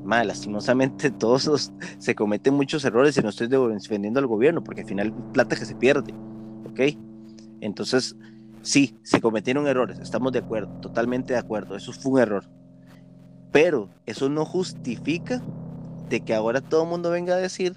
Mal, 0.03 0.27
lastimosamente 0.27 1.09
todos 1.19 1.71
se 1.97 2.15
cometen 2.15 2.53
muchos 2.53 2.85
errores 2.85 3.17
y 3.17 3.21
no 3.21 3.29
estoy 3.29 3.47
defendiendo 3.47 4.19
al 4.19 4.27
gobierno 4.27 4.63
porque 4.63 4.81
al 4.81 4.87
final 4.87 5.13
plata 5.33 5.55
que 5.55 5.65
se 5.65 5.75
pierde. 5.75 6.13
Ok, 6.69 6.97
entonces 7.61 8.15
sí, 8.61 8.97
se 9.03 9.21
cometieron 9.21 9.67
errores, 9.67 9.99
estamos 9.99 10.31
de 10.31 10.39
acuerdo, 10.39 10.67
totalmente 10.81 11.33
de 11.33 11.39
acuerdo, 11.39 11.75
eso 11.75 11.93
fue 11.93 12.13
un 12.13 12.19
error. 12.19 12.49
Pero 13.51 13.89
eso 14.05 14.27
no 14.29 14.43
justifica 14.45 15.41
de 16.09 16.19
que 16.21 16.33
ahora 16.33 16.61
todo 16.61 16.83
el 16.83 16.89
mundo 16.89 17.09
venga 17.09 17.35
a 17.35 17.37
decir 17.37 17.75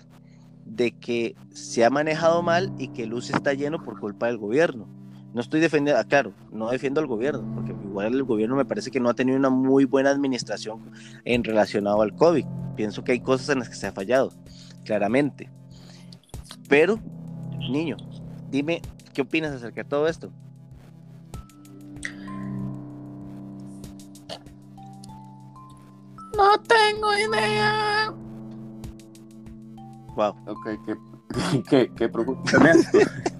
de 0.65 0.93
que 0.93 1.35
se 1.53 1.85
ha 1.85 1.91
manejado 1.91 2.43
mal 2.43 2.73
y 2.79 2.89
que 2.89 3.05
el 3.05 3.17
está 3.17 3.55
lleno 3.55 3.83
por 3.83 3.99
culpa 3.99 4.27
del 4.27 4.39
gobierno. 4.39 4.98
No 5.35 5.43
estoy 5.43 5.61
defendiendo, 5.61 6.01
ah, 6.01 6.05
claro, 6.05 6.33
no 6.53 6.71
defiendo 6.71 7.01
al 7.01 7.07
gobierno, 7.07 7.45
porque 7.55 7.73
igual 7.73 8.15
el 8.15 8.25
gobierno 8.25 8.57
me 8.57 8.65
parece 8.65 8.91
que 8.91 8.99
no 8.99 9.11
ha 9.11 9.15
tenido 9.15 9.37
una 9.37 9.51
muy 9.51 9.85
buena 9.85 10.11
administración 10.11 10.91
en 11.25 11.45
relacionado 11.45 12.01
al 12.01 12.15
COVID. 12.15 12.47
Pienso 12.77 13.05
que 13.05 13.13
hay 13.13 13.21
cosas 13.21 13.51
en 13.51 13.59
las 13.59 13.69
que 13.69 13.75
se 13.75 13.87
ha 13.87 13.93
fallado, 13.93 14.33
claramente. 14.85 15.51
Pero, 16.69 16.99
niño, 17.59 17.97
dime, 18.51 18.81
¿qué 19.13 19.23
opinas 19.23 19.53
acerca 19.53 19.83
de 19.83 19.89
todo 19.89 20.09
esto? 20.09 20.31
No 26.37 26.59
tengo 26.63 27.13
idea. 27.15 28.15
Wow. 30.15 30.35
Ok, 30.47 30.69
qué, 30.87 31.63
qué, 31.69 31.93
qué 31.95 32.09
preocupamiento. 32.09 32.99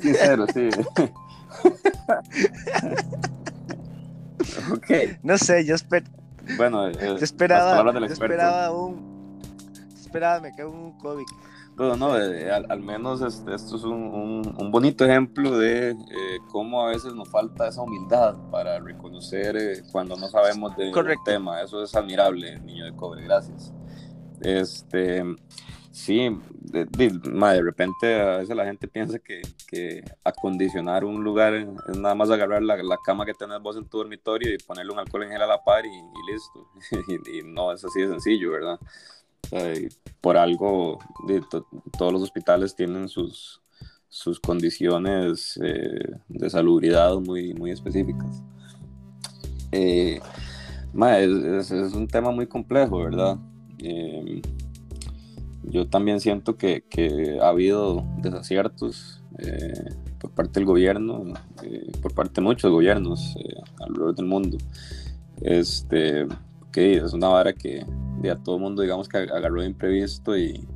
Sincero, 0.00 0.46
sí. 0.52 0.68
ok, 4.72 5.18
No 5.22 5.38
sé, 5.38 5.64
yo, 5.64 5.74
esper- 5.74 6.04
bueno, 6.56 6.88
eh, 6.88 6.92
yo 7.00 7.16
esperaba, 7.16 7.92
del 7.92 8.06
yo 8.06 8.12
esperaba 8.12 8.70
un, 8.72 9.38
esperaba, 10.00 10.40
me 10.40 10.54
cago 10.54 10.70
un 10.70 10.98
COVID. 10.98 11.24
Bueno, 11.76 11.96
no, 11.96 12.18
eh, 12.18 12.50
al, 12.50 12.66
al 12.70 12.80
menos 12.80 13.20
este, 13.22 13.54
esto 13.54 13.76
es 13.76 13.84
un, 13.84 13.92
un- 13.92 14.54
un 14.58 14.70
bonito 14.72 15.04
ejemplo 15.04 15.56
de 15.58 15.90
eh, 15.90 15.94
cómo 16.50 16.84
a 16.84 16.90
veces 16.90 17.14
nos 17.14 17.28
falta 17.28 17.68
esa 17.68 17.82
humildad 17.82 18.34
para 18.50 18.80
reconocer 18.80 19.56
eh, 19.56 19.82
cuando 19.92 20.16
no 20.16 20.28
sabemos 20.28 20.76
de 20.76 20.86
un 20.88 20.92
Correcto. 20.92 21.22
tema. 21.24 21.62
Eso 21.62 21.82
es 21.84 21.94
admirable, 21.94 22.58
niño 22.60 22.84
de 22.86 22.96
cobre, 22.96 23.22
gracias. 23.22 23.72
Este, 24.40 25.22
sí, 25.98 26.30
de, 26.52 27.10
ma, 27.32 27.52
de 27.52 27.62
repente 27.62 28.20
a 28.20 28.38
veces 28.38 28.54
la 28.54 28.64
gente 28.64 28.86
piensa 28.86 29.18
que, 29.18 29.42
que 29.66 30.04
acondicionar 30.22 31.04
un 31.04 31.24
lugar 31.24 31.54
es 31.54 31.66
nada 31.98 32.14
más 32.14 32.30
agarrar 32.30 32.62
la, 32.62 32.76
la 32.82 32.96
cama 33.04 33.26
que 33.26 33.34
tenés 33.34 33.60
vos 33.60 33.76
en 33.76 33.84
tu 33.84 33.98
dormitorio 33.98 34.54
y 34.54 34.58
ponerle 34.58 34.92
un 34.92 35.00
alcohol 35.00 35.24
en 35.24 35.30
gel 35.30 35.42
a 35.42 35.46
la 35.46 35.62
par 35.62 35.84
y, 35.84 35.90
listo. 36.30 36.68
y, 37.32 37.42
no 37.42 37.72
es 37.72 37.84
así 37.84 38.00
de 38.00 38.08
sencillo, 38.08 38.52
¿verdad? 38.52 38.78
Por 40.20 40.36
algo 40.36 40.98
de 41.26 41.40
to- 41.40 41.66
todos 41.98 42.12
los 42.12 42.22
hospitales 42.22 42.76
tienen 42.76 43.08
sus, 43.08 43.60
sus 44.08 44.38
condiciones 44.38 45.58
eh, 45.62 46.16
de 46.28 46.50
salubridad 46.50 47.16
muy, 47.16 47.54
muy 47.54 47.72
específicas. 47.72 48.42
Eh, 49.72 50.20
ma, 50.92 51.18
es 51.18 51.70
un 51.70 52.06
tema 52.06 52.30
muy 52.30 52.46
complejo, 52.46 52.98
¿verdad? 53.02 53.36
Eh, 53.78 54.40
yo 55.70 55.88
también 55.88 56.20
siento 56.20 56.56
que, 56.56 56.84
que 56.88 57.38
ha 57.40 57.48
habido 57.48 58.04
desaciertos 58.18 59.22
eh, 59.38 59.94
por 60.18 60.30
parte 60.32 60.60
del 60.60 60.64
gobierno, 60.64 61.34
eh, 61.62 61.90
por 62.02 62.14
parte 62.14 62.34
de 62.36 62.42
muchos 62.42 62.70
gobiernos 62.70 63.36
eh, 63.36 63.60
alrededor 63.80 64.14
del 64.14 64.26
mundo. 64.26 64.58
Este, 65.40 66.26
que 66.72 66.96
es 66.96 67.12
una 67.12 67.28
vara 67.28 67.52
que 67.52 67.84
de 68.20 68.30
a 68.30 68.36
todo 68.36 68.58
mundo, 68.58 68.82
digamos, 68.82 69.08
que 69.08 69.18
agarró 69.18 69.60
de 69.60 69.68
imprevisto 69.68 70.36
y, 70.36 70.66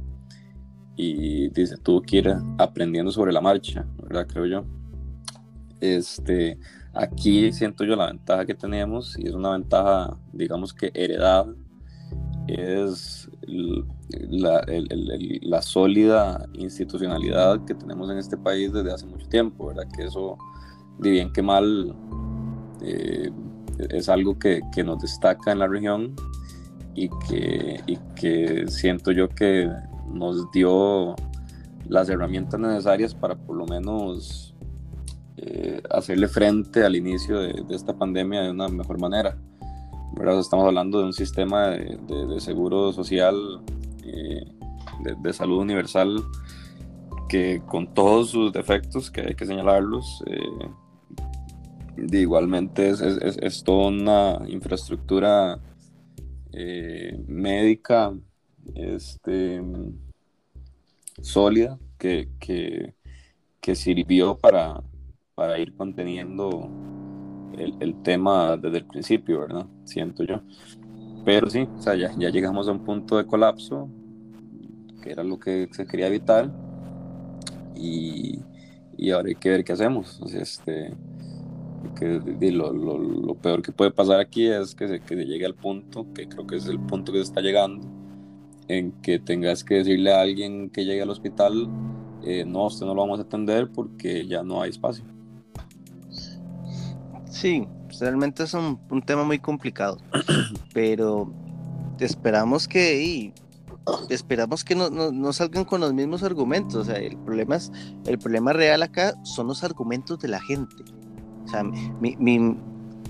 y 0.96 1.48
dice, 1.48 1.76
tuvo 1.76 2.02
que 2.02 2.18
ir 2.18 2.36
aprendiendo 2.58 3.10
sobre 3.10 3.32
la 3.32 3.40
marcha, 3.40 3.86
¿verdad? 4.02 4.26
Creo 4.26 4.46
yo. 4.46 4.64
Este, 5.80 6.58
aquí 6.94 7.52
siento 7.52 7.84
yo 7.84 7.96
la 7.96 8.06
ventaja 8.06 8.46
que 8.46 8.54
tenemos, 8.54 9.18
y 9.18 9.26
es 9.26 9.34
una 9.34 9.50
ventaja, 9.50 10.16
digamos 10.32 10.72
que 10.72 10.92
heredada, 10.94 11.52
es 12.46 13.21
la, 13.46 14.60
el- 14.60 14.86
el- 14.90 15.38
la 15.42 15.62
sólida 15.62 16.46
institucionalidad 16.54 17.64
que 17.64 17.74
tenemos 17.74 18.10
en 18.10 18.18
este 18.18 18.36
país 18.36 18.72
desde 18.72 18.92
hace 18.92 19.06
mucho 19.06 19.26
tiempo, 19.28 19.66
¿verdad? 19.68 19.84
Que 19.96 20.04
eso, 20.04 20.36
de 20.98 21.10
bien 21.10 21.32
que 21.32 21.42
mal, 21.42 21.94
eh, 22.82 23.30
es 23.90 24.08
algo 24.08 24.38
que, 24.38 24.60
que 24.74 24.84
nos 24.84 25.00
destaca 25.00 25.52
en 25.52 25.58
la 25.58 25.66
región 25.68 26.14
y 26.94 27.08
que, 27.28 27.80
y 27.86 27.96
que 28.14 28.64
siento 28.68 29.12
yo 29.12 29.28
que 29.28 29.70
nos 30.12 30.50
dio 30.52 31.14
las 31.88 32.08
herramientas 32.08 32.60
necesarias 32.60 33.14
para 33.14 33.34
por 33.34 33.56
lo 33.56 33.66
menos 33.66 34.54
eh, 35.38 35.82
hacerle 35.90 36.28
frente 36.28 36.84
al 36.84 36.94
inicio 36.94 37.38
de, 37.40 37.64
de 37.66 37.74
esta 37.74 37.94
pandemia 37.96 38.42
de 38.42 38.50
una 38.50 38.68
mejor 38.68 39.00
manera. 39.00 39.36
Estamos 40.38 40.66
hablando 40.66 40.98
de 40.98 41.04
un 41.06 41.12
sistema 41.12 41.68
de, 41.70 42.40
seguro 42.40 42.92
social, 42.92 43.62
eh, 44.04 44.44
de, 45.04 45.14
de 45.20 45.32
salud 45.32 45.58
universal, 45.58 46.22
que 47.28 47.62
con 47.66 47.92
todos 47.92 48.30
sus 48.30 48.52
defectos, 48.52 49.10
que 49.10 49.22
hay 49.22 49.34
que 49.34 49.46
señalarlos, 49.46 50.22
eh, 50.26 50.70
igualmente 52.12 52.90
es, 52.90 53.00
es, 53.00 53.38
es, 53.38 53.64
toda 53.64 53.88
una 53.88 54.38
infraestructura 54.48 55.58
eh, 56.52 57.18
médica 57.26 58.12
este, 58.74 59.62
sólida 61.20 61.78
que, 61.98 62.28
que, 62.38 62.94
que 63.60 63.74
sirvió 63.74 64.36
para, 64.36 64.82
para, 65.34 65.58
ir 65.58 65.74
conteniendo 65.74 66.70
el, 67.58 67.74
el, 67.80 68.02
tema 68.02 68.56
desde 68.56 68.78
el 68.78 68.84
principio, 68.84 69.40
¿verdad? 69.40 69.66
Siento 69.84 70.24
yo. 70.24 70.40
Pero 71.24 71.48
sí, 71.50 71.68
o 71.76 71.80
sea, 71.82 71.94
ya, 71.94 72.12
ya 72.18 72.30
llegamos 72.30 72.68
a 72.68 72.72
un 72.72 72.84
punto 72.84 73.16
de 73.16 73.26
colapso, 73.26 73.88
que 75.02 75.10
era 75.12 75.22
lo 75.22 75.38
que 75.38 75.68
se 75.72 75.86
quería 75.86 76.08
evitar, 76.08 76.50
y, 77.74 78.40
y 78.96 79.10
ahora 79.10 79.28
hay 79.28 79.34
que 79.34 79.50
ver 79.50 79.64
qué 79.64 79.72
hacemos. 79.72 80.20
este, 80.34 80.94
que 81.98 82.20
lo, 82.52 82.72
lo, 82.72 82.98
lo, 82.98 83.34
peor 83.34 83.62
que 83.62 83.72
puede 83.72 83.90
pasar 83.90 84.20
aquí 84.20 84.46
es 84.46 84.74
que 84.74 84.88
se, 84.88 85.00
que 85.00 85.16
se 85.16 85.24
llegue 85.24 85.46
al 85.46 85.54
punto, 85.54 86.06
que 86.14 86.28
creo 86.28 86.46
que 86.46 86.56
es 86.56 86.66
el 86.66 86.80
punto 86.80 87.12
que 87.12 87.18
se 87.18 87.24
está 87.24 87.40
llegando, 87.40 87.86
en 88.68 88.92
que 89.02 89.18
tengas 89.18 89.64
que 89.64 89.76
decirle 89.76 90.12
a 90.12 90.20
alguien 90.20 90.70
que 90.70 90.84
llegue 90.84 91.02
al 91.02 91.10
hospital, 91.10 91.68
eh, 92.24 92.44
no, 92.46 92.66
usted 92.66 92.86
no 92.86 92.94
lo 92.94 93.02
vamos 93.02 93.18
a 93.18 93.22
atender 93.22 93.70
porque 93.70 94.26
ya 94.26 94.42
no 94.42 94.62
hay 94.62 94.70
espacio. 94.70 95.04
Sí, 97.32 97.66
realmente 97.98 98.42
es 98.42 98.52
un, 98.52 98.78
un 98.90 99.00
tema 99.00 99.24
muy 99.24 99.38
complicado, 99.38 99.96
pero 100.74 101.32
esperamos 101.98 102.68
que 102.68 103.32
esperamos 104.10 104.62
que 104.64 104.74
no, 104.74 104.90
no, 104.90 105.10
no, 105.10 105.32
salgan 105.32 105.64
con 105.64 105.80
los 105.80 105.94
mismos 105.94 106.22
argumentos. 106.22 106.74
O 106.74 106.84
sea, 106.84 106.96
el 106.96 107.16
problema 107.16 107.56
es, 107.56 107.72
el 108.04 108.18
problema 108.18 108.52
real 108.52 108.82
acá 108.82 109.14
son 109.24 109.46
los 109.46 109.64
argumentos 109.64 110.18
de 110.20 110.28
la 110.28 110.40
gente. 110.40 110.76
O 111.46 111.48
sea, 111.48 111.64
mi, 111.64 112.16
mi, 112.16 112.54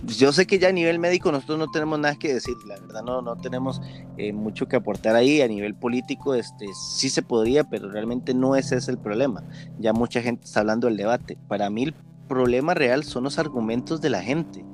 yo 0.05 0.33
sé 0.33 0.47
que 0.47 0.61
ya 0.61 0.69
a 0.69 0.73
nivel 0.73 1.01
médico 1.01 1.33
nosotros 1.33 1.59
no 1.59 1.69
tenemos 1.73 1.99
nada 1.99 2.15
que 2.15 2.35
decir, 2.35 2.55
la 2.67 2.79
verdad 2.79 3.03
no, 3.03 3.23
no 3.23 3.37
tenemos 3.37 3.83
eh, 4.19 4.33
mucho 4.33 4.69
que 4.69 4.77
aportar 4.77 5.17
ahí, 5.17 5.43
a 5.43 5.49
nivel 5.49 5.75
político 5.75 6.37
este, 6.37 6.67
sí 6.75 7.11
se 7.11 7.23
podría, 7.23 7.65
pero 7.65 7.91
realmente 7.91 8.35
no 8.35 8.55
ese 8.55 8.77
es 8.77 8.87
el 8.87 8.99
problema. 8.99 9.43
Ya 9.81 9.93
mucha 9.93 10.23
gente 10.23 10.45
está 10.45 10.61
hablando 10.61 10.87
del 10.87 10.97
debate. 10.97 11.37
Para 11.49 11.71
mí 11.71 11.83
el 11.83 11.95
problema 12.33 12.73
real 12.73 13.05
son 13.05 13.25
los 13.25 13.39
argumentos 13.39 14.01
de 14.01 14.11
la 14.11 14.23
gente. 14.23 14.65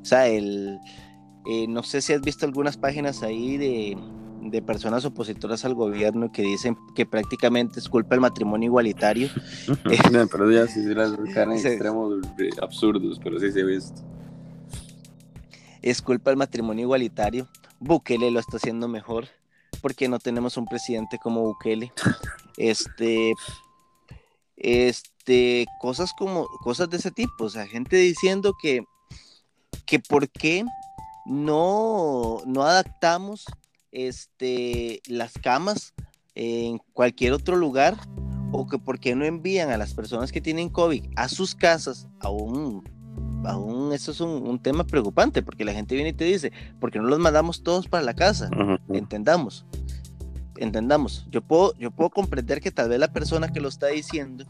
O 0.00 0.04
sea, 0.04 0.28
el, 0.28 0.78
eh, 1.46 1.66
no 1.68 1.82
sé 1.82 2.00
si 2.00 2.12
has 2.12 2.20
visto 2.20 2.46
algunas 2.46 2.76
páginas 2.76 3.22
ahí 3.22 3.56
de, 3.56 3.98
de 4.42 4.62
personas 4.62 5.04
opositoras 5.04 5.64
al 5.64 5.74
gobierno 5.74 6.30
que 6.30 6.42
dicen 6.42 6.76
que 6.94 7.06
prácticamente 7.06 7.80
es 7.80 7.88
culpa 7.88 8.10
del 8.10 8.20
matrimonio 8.20 8.68
igualitario. 8.68 9.28
pero 10.30 10.50
ya 10.52 10.66
sí, 10.68 10.82
las 10.94 11.12
en 11.36 11.52
extremos 11.52 12.14
absurdos, 12.62 13.20
pero 13.22 13.40
sí 13.40 13.50
se 13.50 13.62
ha 13.62 13.64
visto. 13.64 14.02
Es 15.82 16.00
culpa 16.00 16.30
del 16.30 16.38
matrimonio 16.38 16.84
igualitario. 16.84 17.48
Bukele 17.80 18.30
lo 18.30 18.38
está 18.38 18.58
haciendo 18.58 18.86
mejor 18.86 19.26
porque 19.82 20.08
no 20.08 20.18
tenemos 20.18 20.56
un 20.56 20.66
presidente 20.66 21.18
como 21.18 21.42
Bukele. 21.42 21.92
Este, 22.56 23.32
este, 24.60 25.08
cosas 25.80 26.12
como, 26.12 26.46
cosas 26.62 26.90
de 26.90 26.96
ese 26.96 27.10
tipo, 27.10 27.44
o 27.44 27.50
sea, 27.50 27.66
gente 27.66 27.96
diciendo 27.96 28.54
que, 28.60 28.84
que 29.86 29.98
por 29.98 30.28
qué 30.28 30.64
no, 31.26 32.38
no 32.46 32.62
adaptamos 32.62 33.44
este, 33.92 35.00
las 35.06 35.32
camas 35.34 35.94
en 36.34 36.78
cualquier 36.92 37.32
otro 37.32 37.56
lugar 37.56 37.96
o 38.52 38.66
que 38.66 38.78
por 38.78 38.98
qué 38.98 39.14
no 39.14 39.24
envían 39.24 39.70
a 39.70 39.76
las 39.76 39.94
personas 39.94 40.32
que 40.32 40.40
tienen 40.40 40.68
COVID 40.68 41.04
a 41.16 41.28
sus 41.28 41.54
casas, 41.54 42.08
aún, 42.20 42.82
aún 43.44 43.92
eso 43.92 44.10
es 44.10 44.20
un, 44.20 44.58
tema 44.60 44.84
preocupante, 44.84 45.42
porque 45.42 45.64
la 45.64 45.72
gente 45.72 45.94
viene 45.94 46.10
y 46.10 46.14
te 46.14 46.24
dice, 46.24 46.52
¿por 46.80 46.90
qué 46.90 46.98
no 46.98 47.04
los 47.04 47.18
mandamos 47.18 47.62
todos 47.62 47.86
para 47.86 48.02
la 48.02 48.14
casa? 48.14 48.50
Entendamos, 48.88 49.64
entendamos. 50.56 51.26
Yo 51.30 51.42
puedo, 51.42 51.74
yo 51.78 51.90
puedo 51.90 52.10
comprender 52.10 52.60
que 52.60 52.72
tal 52.72 52.88
vez 52.88 52.98
la 52.98 53.12
persona 53.12 53.52
que 53.52 53.60
lo 53.60 53.68
está 53.68 53.88
diciendo 53.88 54.46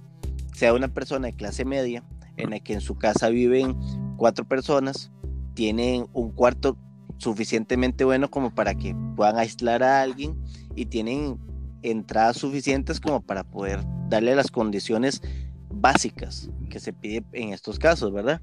sea 0.61 0.74
una 0.74 0.88
persona 0.88 1.28
de 1.28 1.32
clase 1.32 1.64
media, 1.64 2.04
en 2.36 2.50
la 2.50 2.61
que 2.61 2.74
en 2.74 2.82
su 2.82 2.98
casa 2.98 3.30
viven 3.30 3.78
cuatro 4.18 4.44
personas, 4.44 5.11
tienen 5.54 6.06
un 6.12 6.32
cuarto 6.32 6.76
suficientemente 7.16 8.04
bueno 8.04 8.30
como 8.30 8.54
para 8.54 8.74
que 8.74 8.94
puedan 9.16 9.38
aislar 9.38 9.82
a 9.82 10.02
alguien 10.02 10.38
y 10.76 10.84
tienen 10.84 11.38
entradas 11.80 12.36
suficientes 12.36 13.00
como 13.00 13.22
para 13.22 13.42
poder 13.42 13.80
darle 14.11 14.34
las 14.34 14.50
condiciones 14.50 15.22
básicas 15.70 16.50
que 16.68 16.78
se 16.78 16.92
pide 16.92 17.24
en 17.32 17.54
estos 17.54 17.78
casos, 17.78 18.12
¿verdad? 18.12 18.42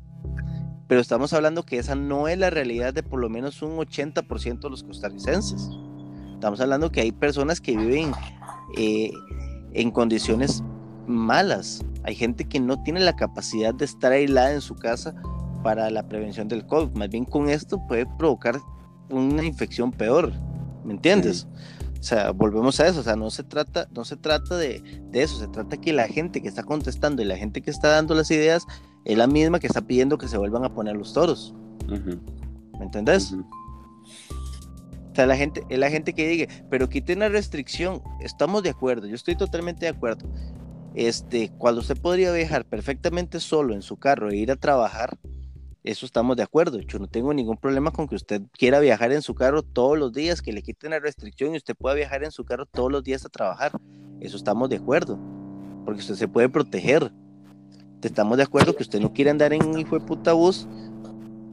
Pero 0.87 0.99
estamos 0.99 1.33
hablando 1.33 1.61
que 1.61 1.77
esa 1.77 1.93
no 1.93 2.27
es 2.27 2.39
la 2.39 2.49
realidad 2.49 2.95
de 2.95 3.03
por 3.03 3.19
lo 3.19 3.29
menos 3.29 3.61
un 3.61 3.77
80% 3.77 4.59
de 4.59 4.69
los 4.71 4.83
costarricenses. 4.83 5.69
Estamos 6.33 6.59
hablando 6.61 6.91
que 6.91 7.01
hay 7.01 7.11
personas 7.11 7.61
que 7.61 7.77
viven 7.77 8.11
eh, 8.75 9.11
en 9.73 9.91
condiciones 9.91 10.63
malas. 11.07 11.83
Hay 12.03 12.15
gente 12.15 12.45
que 12.45 12.59
no 12.59 12.81
tiene 12.83 12.99
la 12.99 13.15
capacidad 13.15 13.73
de 13.73 13.85
estar 13.85 14.11
aislada 14.11 14.53
en 14.53 14.61
su 14.61 14.75
casa 14.75 15.15
para 15.63 15.89
la 15.89 16.07
prevención 16.07 16.47
del 16.47 16.65
COVID. 16.65 16.91
Más 16.97 17.09
bien 17.09 17.25
con 17.25 17.49
esto 17.49 17.85
puede 17.87 18.05
provocar 18.17 18.59
una 19.09 19.43
infección 19.43 19.91
peor, 19.91 20.33
¿me 20.83 20.93
entiendes? 20.93 21.47
O 21.99 22.03
sea, 22.03 22.31
volvemos 22.31 22.79
a 22.79 22.87
eso, 22.87 22.99
o 22.99 23.03
sea, 23.03 23.15
no 23.15 23.29
se 23.29 23.43
trata, 23.43 23.87
no 23.93 24.05
se 24.05 24.17
trata 24.17 24.55
de, 24.55 24.83
eso, 25.13 25.39
se 25.39 25.47
trata 25.47 25.77
que 25.77 25.93
la 25.93 26.07
gente 26.07 26.41
que 26.41 26.47
está 26.47 26.63
contestando 26.63 27.21
y 27.21 27.25
la 27.25 27.37
gente 27.37 27.61
que 27.61 27.71
está 27.71 27.89
dando 27.89 28.13
las 28.13 28.29
ideas 28.29 28.65
es 29.05 29.17
la 29.17 29.27
misma 29.27 29.59
que 29.59 29.67
está 29.67 29.81
pidiendo 29.81 30.17
que 30.17 30.27
se 30.27 30.37
vuelvan 30.37 30.63
a 30.63 30.73
poner 30.73 30.95
los 30.95 31.13
toros. 31.13 31.55
¿Me 31.87 32.85
entendés? 32.85 33.33
O 33.33 35.15
sea, 35.15 35.25
la 35.25 35.35
gente, 35.35 35.63
es 35.69 35.79
la 35.79 35.89
gente 35.89 36.13
que 36.13 36.27
diga, 36.27 36.47
pero 36.69 36.87
quiten 36.89 37.19
la 37.19 37.29
restricción, 37.29 38.01
estamos 38.21 38.61
de 38.61 38.69
acuerdo, 38.69 39.07
yo 39.07 39.15
estoy 39.15 39.35
totalmente 39.35 39.85
de 39.85 39.89
acuerdo. 39.89 40.29
Este, 40.97 41.51
cuando 41.59 41.81
usted 41.81 41.95
podría 41.95 42.31
viajar 42.31 42.65
perfectamente 42.65 43.39
solo 43.39 43.75
en 43.75 43.83
su 43.83 43.97
carro 43.97 44.31
e 44.31 44.35
ir 44.35 44.49
a 44.49 44.55
trabajar, 44.55 45.19
eso 45.83 46.07
estamos 46.07 46.35
de 46.37 46.41
acuerdo. 46.41 46.79
Yo 46.79 46.97
no 46.97 47.05
tengo 47.05 47.35
ningún 47.35 47.55
problema 47.55 47.91
con 47.91 48.07
que 48.07 48.15
usted 48.15 48.41
quiera 48.53 48.79
viajar 48.79 49.11
en 49.11 49.21
su 49.21 49.35
carro 49.35 49.61
todos 49.61 49.95
los 49.95 50.11
días, 50.11 50.41
que 50.41 50.51
le 50.51 50.63
quiten 50.63 50.89
la 50.89 50.99
restricción 50.99 51.53
y 51.53 51.57
usted 51.57 51.75
pueda 51.75 51.93
viajar 51.93 52.23
en 52.23 52.31
su 52.31 52.45
carro 52.45 52.65
todos 52.65 52.91
los 52.91 53.03
días 53.03 53.23
a 53.25 53.29
trabajar. 53.29 53.73
Eso 54.21 54.37
estamos 54.37 54.69
de 54.69 54.77
acuerdo. 54.77 55.19
Porque 55.85 56.01
usted 56.01 56.15
se 56.15 56.27
puede 56.27 56.49
proteger. 56.49 57.11
Estamos 58.01 58.37
de 58.37 58.43
acuerdo 58.43 58.75
que 58.75 58.81
usted 58.81 58.99
no 58.99 59.13
quiere 59.13 59.29
andar 59.29 59.53
en 59.53 59.63
un 59.63 59.77
hijo 59.77 59.99
de 59.99 60.03
puta 60.03 60.33
bus 60.33 60.67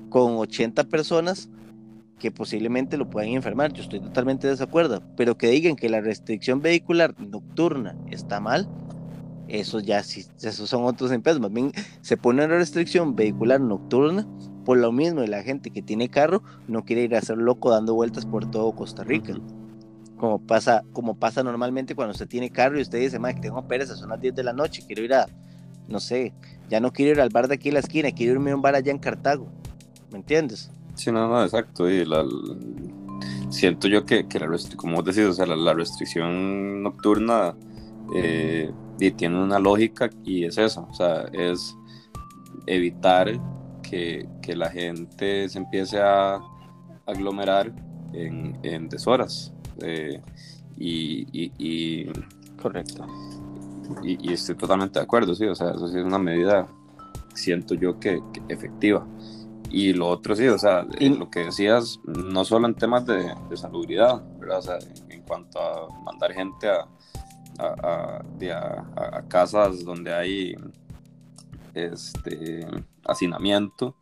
con 0.08 0.36
80 0.38 0.84
personas 0.84 1.50
que 2.18 2.30
posiblemente 2.30 2.96
lo 2.96 3.10
puedan 3.10 3.28
enfermar. 3.32 3.74
Yo 3.74 3.82
estoy 3.82 4.00
totalmente 4.00 4.46
de 4.46 4.54
desacuerdo. 4.54 5.02
Pero 5.18 5.36
que 5.36 5.48
digan 5.48 5.76
que 5.76 5.90
la 5.90 6.00
restricción 6.00 6.62
vehicular 6.62 7.14
nocturna 7.20 7.94
está 8.10 8.40
mal, 8.40 8.66
eso 9.48 9.80
ya 9.80 10.02
sí, 10.02 10.26
esos 10.40 10.68
son 10.68 10.84
otros 10.84 11.12
empresas. 11.12 11.40
Más 11.40 11.52
bien 11.52 11.72
se 12.00 12.16
pone 12.16 12.44
una 12.44 12.56
restricción 12.56 13.14
vehicular 13.14 13.60
nocturna 13.60 14.26
por 14.64 14.78
lo 14.78 14.92
mismo 14.92 15.20
de 15.20 15.28
la 15.28 15.42
gente 15.42 15.70
que 15.70 15.82
tiene 15.82 16.08
carro 16.08 16.42
no 16.68 16.84
quiere 16.84 17.02
ir 17.02 17.14
a 17.14 17.20
ser 17.20 17.36
loco 17.36 17.70
dando 17.70 17.94
vueltas 17.94 18.24
por 18.26 18.50
todo 18.50 18.72
Costa 18.72 19.04
Rica. 19.04 19.34
Como 20.16 20.38
pasa, 20.40 20.82
como 20.92 21.16
pasa 21.16 21.42
normalmente 21.42 21.94
cuando 21.94 22.12
usted 22.12 22.28
tiene 22.28 22.50
carro 22.50 22.78
y 22.78 22.82
usted 22.82 22.98
dice, 22.98 23.18
que 23.18 23.40
tengo 23.40 23.66
pereza, 23.68 23.94
son 23.94 24.10
las 24.10 24.20
10 24.20 24.34
de 24.34 24.44
la 24.44 24.52
noche, 24.52 24.82
quiero 24.86 25.02
ir 25.02 25.12
a, 25.12 25.26
no 25.88 26.00
sé, 26.00 26.32
ya 26.70 26.80
no 26.80 26.92
quiero 26.92 27.12
ir 27.12 27.20
al 27.20 27.28
bar 27.28 27.48
de 27.48 27.56
aquí 27.56 27.68
en 27.68 27.74
la 27.74 27.80
esquina, 27.80 28.10
quiero 28.12 28.34
irme 28.34 28.52
a 28.52 28.56
un 28.56 28.62
bar 28.62 28.74
allá 28.74 28.90
en 28.90 28.98
Cartago. 28.98 29.48
¿Me 30.10 30.18
entiendes? 30.18 30.70
Sí, 30.94 31.10
no, 31.10 31.28
no, 31.28 31.42
exacto. 31.42 31.90
Y 31.90 32.04
la, 32.04 32.24
siento 33.50 33.88
yo 33.88 34.04
que, 34.04 34.26
que 34.26 34.38
la 34.38 34.48
como 34.76 34.96
vos 34.96 35.04
decís, 35.04 35.24
o 35.24 35.32
sea, 35.32 35.46
la, 35.46 35.74
restricción 35.74 36.82
nocturna 36.82 37.54
eh, 38.14 38.70
y 38.98 39.10
tiene 39.10 39.42
una 39.42 39.58
lógica 39.58 40.08
y 40.24 40.44
es 40.44 40.56
eso, 40.56 40.86
o 40.90 40.94
sea, 40.94 41.26
es 41.32 41.76
evitar 42.66 43.32
que, 43.82 44.28
que 44.40 44.56
la 44.56 44.70
gente 44.70 45.48
se 45.48 45.58
empiece 45.58 46.00
a 46.00 46.40
aglomerar 47.06 47.72
en, 48.12 48.58
en 48.62 48.88
deshoras. 48.88 49.52
Eh, 49.82 50.20
y, 50.76 51.26
y, 51.58 52.06
Correcto. 52.60 53.06
Y, 54.02 54.32
estoy 54.32 54.54
totalmente 54.54 54.98
de 54.98 55.04
acuerdo, 55.04 55.34
sí, 55.34 55.44
o 55.44 55.54
sea, 55.54 55.70
eso 55.70 55.88
sí 55.88 55.98
es 55.98 56.04
una 56.04 56.18
medida, 56.18 56.66
siento 57.34 57.74
yo 57.74 57.98
que, 58.00 58.22
efectiva. 58.48 59.06
Y 59.70 59.92
lo 59.92 60.08
otro 60.08 60.36
sí, 60.36 60.46
o 60.46 60.58
sea, 60.58 60.86
lo 61.00 61.28
que 61.30 61.40
decías, 61.40 62.00
no 62.04 62.44
solo 62.44 62.68
en 62.68 62.74
temas 62.74 63.04
de, 63.06 63.34
de 63.50 63.56
salubridad, 63.56 64.22
¿verdad? 64.38 64.58
O 64.58 64.62
sea, 64.62 64.78
en 65.10 65.22
cuanto 65.22 65.60
a 65.60 65.88
mandar 66.04 66.32
gente 66.32 66.68
a, 66.68 66.86
a, 67.58 68.22
a, 68.96 69.28
casas 69.28 69.84
donde 69.84 70.12
hay 70.12 70.54
este 71.74 72.66
hacinamiento, 73.04 73.96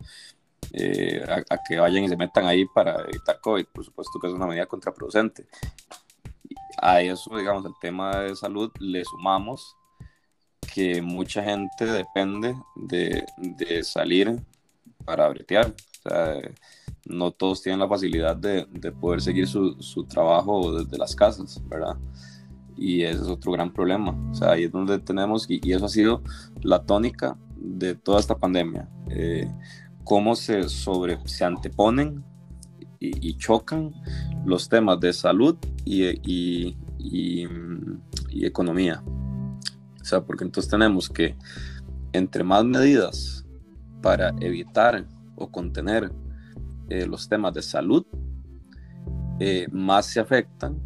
eh, 0.72 1.24
a, 1.28 1.59
que 1.68 1.78
vayan 1.78 2.05
y 2.05 2.09
se 2.09 2.16
metan 2.16 2.46
ahí 2.46 2.64
para 2.74 3.03
evitar 3.03 3.40
COVID, 3.40 3.66
por 3.72 3.84
supuesto 3.84 4.18
que 4.20 4.28
es 4.28 4.32
una 4.32 4.46
medida 4.46 4.66
contraproducente. 4.66 5.46
A 6.78 7.00
eso, 7.00 7.36
digamos, 7.36 7.64
el 7.64 7.74
tema 7.80 8.18
de 8.18 8.36
salud 8.36 8.70
le 8.80 9.05
sumamos 9.05 9.76
que 10.74 11.03
mucha 11.03 11.42
gente 11.42 11.84
depende 11.84 12.55
de, 12.76 13.24
de 13.36 13.84
salir 13.84 14.40
para 15.05 15.28
bretear. 15.28 15.74
O 16.05 16.09
sea, 16.09 16.40
no 17.05 17.30
todos 17.30 17.62
tienen 17.62 17.80
la 17.80 17.88
facilidad 17.88 18.36
de, 18.36 18.66
de 18.70 18.92
poder 18.92 19.20
seguir 19.20 19.46
su, 19.46 19.74
su, 19.80 20.05
trabajo 20.05 20.78
desde 20.78 20.96
las 20.98 21.14
casas, 21.14 21.61
¿verdad? 21.68 21.96
Y 22.76 23.02
ese 23.02 23.22
es 23.22 23.28
otro 23.28 23.52
gran 23.52 23.72
problema. 23.72 24.16
O 24.30 24.34
sea, 24.34 24.52
ahí 24.52 24.64
es 24.64 24.72
donde 24.72 24.98
tenemos, 24.98 25.46
y, 25.48 25.60
eso 25.72 25.86
ha 25.86 25.88
sido 25.88 26.22
la 26.62 26.82
tónica 26.84 27.36
de 27.56 27.94
toda 27.94 28.20
esta 28.20 28.36
pandemia. 28.36 28.88
Eh, 29.08 29.50
cómo 30.04 30.34
se, 30.34 30.68
sobre, 30.68 31.18
se 31.26 31.44
anteponen 31.44 32.24
y, 33.00 33.36
chocan 33.36 33.92
los 34.44 34.68
temas 34.68 35.00
de 35.00 35.12
salud 35.12 35.56
y, 35.84 36.04
y, 36.22 36.76
y 36.98 38.46
economía. 38.46 39.02
O 40.00 40.04
sea, 40.04 40.20
porque 40.20 40.44
entonces 40.44 40.70
tenemos 40.70 41.08
que, 41.08 41.36
entre 42.12 42.44
más 42.44 42.64
medidas 42.64 43.44
para 44.02 44.34
evitar 44.40 45.06
o 45.36 45.50
contener 45.50 46.12
eh, 46.88 47.06
los 47.06 47.28
temas 47.28 47.54
de 47.54 47.62
salud, 47.62 48.04
eh, 49.38 49.66
más 49.72 50.06
se 50.06 50.20
afectan 50.20 50.76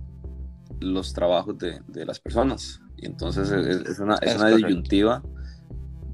los 0.81 1.13
trabajos 1.13 1.59
de, 1.59 1.81
de 1.89 2.05
las 2.05 2.21
personas. 2.21 2.81
Y 2.97 3.07
entonces 3.07 3.51
es, 3.51 3.89
es 3.89 3.99
una, 3.99 4.15
es, 4.17 4.33
es 4.33 4.37
una 4.37 4.51
disyuntiva 4.51 5.23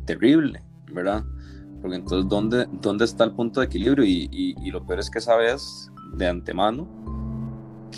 terrible, 0.04 0.62
¿verdad? 0.92 1.24
Porque 1.80 1.96
entonces, 1.96 2.28
¿dónde, 2.28 2.66
dónde 2.80 3.04
está 3.04 3.24
el 3.24 3.32
punto 3.32 3.60
de 3.60 3.66
equilibrio? 3.66 4.04
Y, 4.04 4.28
y, 4.30 4.54
y, 4.62 4.70
lo 4.70 4.84
peor 4.84 5.00
es 5.00 5.10
que 5.10 5.20
sabes 5.20 5.90
de 6.14 6.28
antemano 6.28 6.88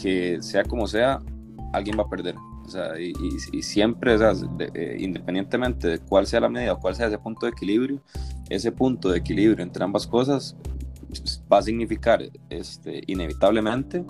que 0.00 0.40
sea 0.42 0.64
como 0.64 0.86
sea, 0.86 1.20
alguien 1.72 1.98
va 1.98 2.04
a 2.04 2.08
perder. 2.08 2.34
O 2.64 2.68
sea, 2.68 2.98
y, 2.98 3.12
y 3.52 3.62
siempre, 3.62 4.14
o 4.14 4.18
sea, 4.18 4.32
de, 4.32 4.70
eh, 4.74 4.96
independientemente 4.98 5.86
de 5.86 5.98
cuál 5.98 6.26
sea 6.26 6.40
la 6.40 6.48
medida 6.48 6.72
o 6.72 6.80
cuál 6.80 6.94
sea 6.94 7.08
ese 7.08 7.18
punto 7.18 7.44
de 7.44 7.52
equilibrio, 7.52 8.00
ese 8.48 8.72
punto 8.72 9.10
de 9.10 9.18
equilibrio 9.18 9.62
entre 9.62 9.84
ambas 9.84 10.06
cosas 10.06 10.56
va 11.52 11.58
a 11.58 11.62
significar 11.62 12.22
este, 12.48 13.02
inevitablemente 13.06 14.04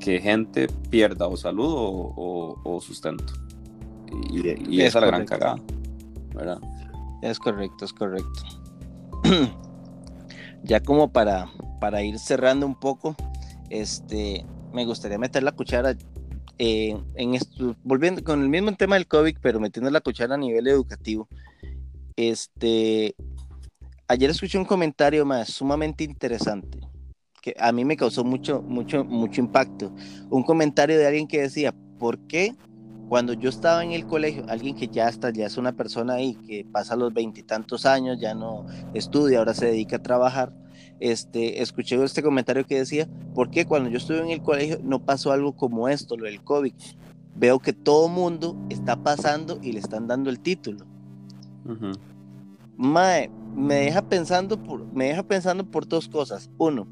que 0.00 0.20
gente 0.20 0.68
pierda 0.90 1.26
o 1.26 1.36
salud 1.36 1.72
o, 1.72 2.14
o, 2.16 2.60
o 2.64 2.80
sustento. 2.80 3.32
Y, 4.30 4.76
y 4.76 4.80
esa 4.82 4.98
es 4.98 5.02
la 5.02 5.06
gran 5.06 5.26
cagada, 5.26 5.56
¿verdad? 6.34 6.60
Es 7.22 7.38
correcto, 7.38 7.84
es 7.84 7.92
correcto. 7.92 8.42
ya 10.62 10.80
como 10.80 11.12
para, 11.12 11.50
para 11.80 12.02
ir 12.02 12.18
cerrando 12.18 12.66
un 12.66 12.78
poco, 12.78 13.16
este, 13.70 14.44
me 14.72 14.84
gustaría 14.84 15.18
meter 15.18 15.42
la 15.42 15.52
cuchara 15.52 15.96
eh, 16.58 16.96
en 17.14 17.34
esto, 17.34 17.76
volviendo 17.84 18.22
con 18.22 18.42
el 18.42 18.48
mismo 18.48 18.74
tema 18.74 18.96
del 18.96 19.06
COVID, 19.06 19.36
pero 19.40 19.60
metiendo 19.60 19.90
la 19.90 20.00
cuchara 20.00 20.34
a 20.34 20.38
nivel 20.38 20.66
educativo. 20.68 21.28
Este, 22.16 23.14
ayer 24.08 24.30
escuché 24.30 24.58
un 24.58 24.64
comentario 24.64 25.24
más 25.24 25.50
sumamente 25.50 26.02
interesante 26.02 26.87
que 27.42 27.54
a 27.58 27.72
mí 27.72 27.84
me 27.84 27.96
causó 27.96 28.24
mucho, 28.24 28.62
mucho, 28.62 29.04
mucho 29.04 29.40
impacto. 29.40 29.92
Un 30.30 30.42
comentario 30.42 30.98
de 30.98 31.06
alguien 31.06 31.28
que 31.28 31.42
decía, 31.42 31.74
¿por 31.98 32.18
qué 32.26 32.54
cuando 33.08 33.32
yo 33.32 33.48
estaba 33.48 33.82
en 33.82 33.92
el 33.92 34.06
colegio, 34.06 34.44
alguien 34.48 34.76
que 34.76 34.88
ya 34.88 35.08
está, 35.08 35.30
ya 35.30 35.46
es 35.46 35.56
una 35.56 35.72
persona 35.72 36.14
ahí, 36.14 36.34
que 36.46 36.66
pasa 36.70 36.94
los 36.94 37.12
veintitantos 37.12 37.86
años, 37.86 38.20
ya 38.20 38.34
no 38.34 38.66
estudia, 38.92 39.38
ahora 39.38 39.54
se 39.54 39.66
dedica 39.66 39.96
a 39.96 40.02
trabajar, 40.02 40.52
este, 41.00 41.62
escuché 41.62 42.02
este 42.04 42.22
comentario 42.22 42.66
que 42.66 42.78
decía, 42.78 43.08
¿por 43.34 43.50
qué 43.50 43.64
cuando 43.64 43.88
yo 43.88 43.96
estuve 43.96 44.18
en 44.18 44.30
el 44.30 44.42
colegio 44.42 44.78
no 44.82 44.98
pasó 44.98 45.32
algo 45.32 45.56
como 45.56 45.88
esto, 45.88 46.16
lo 46.16 46.26
del 46.26 46.42
COVID? 46.42 46.72
Veo 47.34 47.58
que 47.60 47.72
todo 47.72 48.08
mundo 48.08 48.56
está 48.68 48.96
pasando 48.96 49.58
y 49.62 49.72
le 49.72 49.78
están 49.78 50.06
dando 50.06 50.28
el 50.28 50.40
título. 50.40 50.84
Uh 51.64 51.70
-huh. 51.70 51.98
Mae, 52.76 53.30
me 53.54 53.74
deja 53.76 54.02
pensando 54.02 54.62
por, 54.62 54.84
me 54.92 55.06
deja 55.06 55.22
pensando 55.22 55.64
por 55.64 55.86
dos 55.86 56.08
cosas. 56.08 56.50
Uno, 56.58 56.86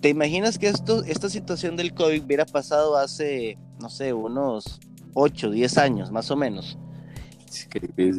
¿te 0.00 0.08
imaginas 0.08 0.58
que 0.58 0.68
esto, 0.68 1.02
esta 1.04 1.28
situación 1.28 1.76
del 1.76 1.94
COVID 1.94 2.24
hubiera 2.24 2.46
pasado 2.46 2.96
hace, 2.96 3.58
no 3.80 3.88
sé, 3.88 4.12
unos 4.12 4.80
8, 5.14 5.50
10 5.50 5.78
años, 5.78 6.10
más 6.10 6.30
o 6.30 6.36
menos? 6.36 6.78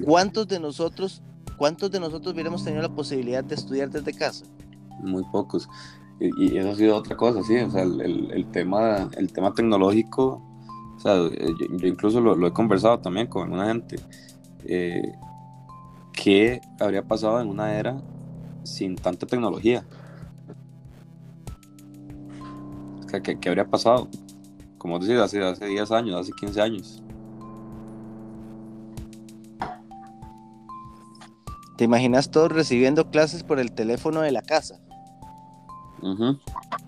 ¿Cuántos 0.06 0.48
de 0.48 0.60
nosotros, 0.60 1.22
cuántos 1.58 1.92
de 1.92 2.00
nosotros 2.00 2.34
hubiéramos 2.34 2.64
tenido 2.64 2.82
la 2.82 2.90
posibilidad 2.90 3.44
de 3.44 3.56
estudiar 3.56 3.90
desde 3.90 4.14
casa? 4.14 4.46
Muy 5.02 5.24
pocos. 5.32 5.70
Y, 6.20 6.54
y 6.54 6.58
eso 6.58 6.72
ha 6.72 6.76
sido 6.76 6.98
otra 6.98 7.16
cosa, 7.16 7.44
sí. 7.44 7.58
O 7.58 7.72
sea, 7.72 7.84
el, 7.84 8.02
el, 8.02 8.32
el 8.32 8.46
tema, 8.52 9.10
el 9.18 9.32
tema 9.32 9.54
tecnológico, 9.54 10.42
o 10.98 11.00
sea, 11.00 11.16
yo, 11.16 11.30
yo 11.78 11.88
incluso 11.88 12.20
lo, 12.20 12.36
lo, 12.36 12.48
he 12.48 12.54
conversado 12.54 13.00
también 13.00 13.28
con 13.28 13.54
una 13.54 13.68
gente. 13.68 13.98
Eh, 14.66 15.14
¿qué 16.22 16.60
habría 16.80 17.04
pasado 17.04 17.40
en 17.40 17.48
una 17.48 17.74
era 17.76 18.02
sin 18.64 18.96
tanta 18.96 19.26
tecnología? 19.26 19.86
¿Qué, 23.12 23.22
qué, 23.22 23.40
qué 23.40 23.50
habría 23.50 23.68
pasado? 23.68 24.08
Como 24.78 25.00
decir, 25.00 25.18
hace, 25.18 25.44
hace 25.44 25.66
10 25.66 25.92
años, 25.92 26.16
hace 26.16 26.32
15 26.40 26.62
años. 26.62 27.04
¿Te 31.78 31.86
imaginas 31.86 32.30
todos 32.30 32.52
recibiendo 32.52 33.10
clases 33.10 33.44
por 33.44 33.60
el 33.60 33.72
teléfono 33.72 34.22
de 34.22 34.32
la 34.32 34.42
casa? 34.42 34.80
Uh 36.02 36.08
-huh. 36.08 36.40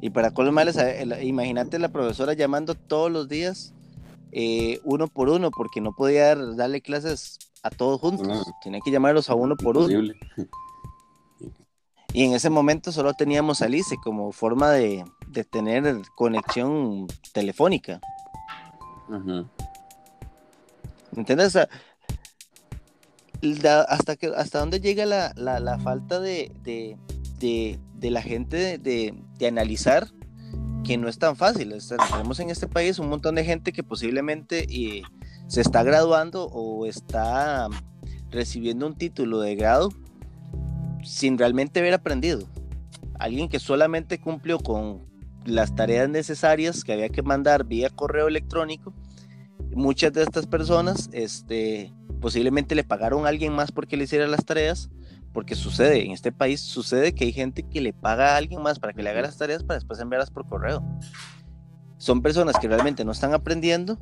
Y 0.02 0.10
para 0.10 0.32
colmarles, 0.32 0.78
imagínate 1.22 1.80
la 1.80 1.90
profesora 1.90 2.34
llamando 2.34 2.76
todos 2.76 3.12
los 3.12 3.28
días, 3.28 3.74
eh, 4.32 4.80
uno 4.84 5.08
por 5.08 5.30
uno, 5.30 5.52
porque 5.52 5.80
no 5.80 5.94
podía 5.94 6.36
darle 6.36 6.82
clases 6.82 7.40
a 7.64 7.70
todos 7.70 8.02
juntos. 8.02 8.28
Tenía 8.64 8.80
que 8.84 8.92
llamarlos 8.92 9.30
a 9.30 9.36
uno 9.36 9.56
por 9.56 9.76
Imposible. 9.76 10.16
uno. 10.38 10.48
Y 12.14 12.26
en 12.26 12.34
ese 12.34 12.50
momento 12.50 12.92
solo 12.92 13.14
teníamos 13.14 13.62
a 13.62 13.66
Alice 13.66 13.96
como 14.04 14.34
forma 14.34 14.72
de, 14.72 15.06
de 15.32 15.44
tener 15.44 16.02
conexión 16.16 17.08
telefónica. 17.34 18.00
Uh 19.08 19.14
-huh. 19.14 19.50
¿Entiendes? 21.16 21.58
hasta, 23.88 24.16
que, 24.16 24.28
hasta 24.28 24.60
dónde 24.60 24.80
llega 24.80 25.06
la, 25.06 25.34
la, 25.36 25.60
la 25.60 25.80
falta 25.80 26.20
de, 26.20 26.52
de, 26.64 26.98
de, 27.40 27.80
de, 27.96 28.12
la 28.12 28.22
gente 28.22 28.78
de, 28.78 29.16
analizar 29.48 30.08
que 30.84 30.98
no 30.98 31.08
es 31.08 31.18
tan 31.18 31.36
fácil. 31.36 31.74
tenemos 32.12 32.40
en 32.40 32.50
este 32.50 32.68
país 32.68 33.00
un 33.00 33.10
montón 33.10 33.36
de 33.36 33.44
gente 33.44 33.72
que 33.72 33.84
posiblemente 33.84 34.68
eh, 34.70 35.04
se 35.48 35.62
está 35.62 35.84
graduando 35.84 36.46
o 36.46 36.86
está 36.86 37.68
recibiendo 38.30 38.88
un 38.88 38.96
título 38.96 39.42
de 39.42 39.56
grado 39.56 39.90
sin 41.04 41.38
realmente 41.38 41.80
haber 41.80 41.94
aprendido. 41.94 42.48
Alguien 43.20 43.50
que 43.50 43.60
solamente 43.60 44.20
cumplió 44.20 44.60
con 44.60 45.11
las 45.46 45.76
tareas 45.76 46.10
necesarias 46.10 46.84
que 46.84 46.94
había 46.94 47.10
que 47.10 47.22
mandar 47.22 47.66
vía 47.66 47.90
correo 47.90 48.28
electrónico. 48.28 48.94
Muchas 49.74 50.14
de 50.14 50.24
estas 50.24 50.48
personas 50.48 51.10
este, 51.14 51.94
posiblemente 52.20 52.76
le 52.76 52.84
pagaron 52.84 53.26
a 53.26 53.30
alguien 53.30 53.54
más 53.54 53.72
porque 53.72 53.98
le 53.98 54.04
hiciera 54.04 54.28
las 54.28 54.46
tareas, 54.46 54.90
porque 55.34 55.56
sucede, 55.56 56.06
en 56.06 56.12
este 56.12 56.32
país 56.32 56.60
sucede 56.60 57.14
que 57.14 57.26
hay 57.26 57.34
gente 57.34 57.64
que 57.64 57.82
le 57.82 57.94
paga 57.94 58.34
a 58.34 58.38
alguien 58.38 58.62
más 58.62 58.80
para 58.80 58.94
que 58.94 59.02
le 59.02 59.10
haga 59.10 59.22
las 59.22 59.38
tareas 59.38 59.64
para 59.64 59.80
después 59.80 60.00
enviarlas 60.00 60.30
por 60.30 60.48
correo. 60.48 60.84
Son 61.98 62.22
personas 62.22 62.56
que 62.60 62.68
realmente 62.68 63.06
no 63.06 63.12
están 63.12 63.34
aprendiendo, 63.34 63.98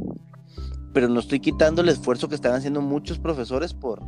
pero 0.93 1.07
no 1.07 1.19
estoy 1.19 1.39
quitando 1.39 1.81
el 1.81 1.89
esfuerzo 1.89 2.29
que 2.29 2.35
están 2.35 2.53
haciendo 2.53 2.81
muchos 2.81 3.19
profesores 3.19 3.73
por, 3.73 4.01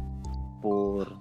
por, 0.62 1.18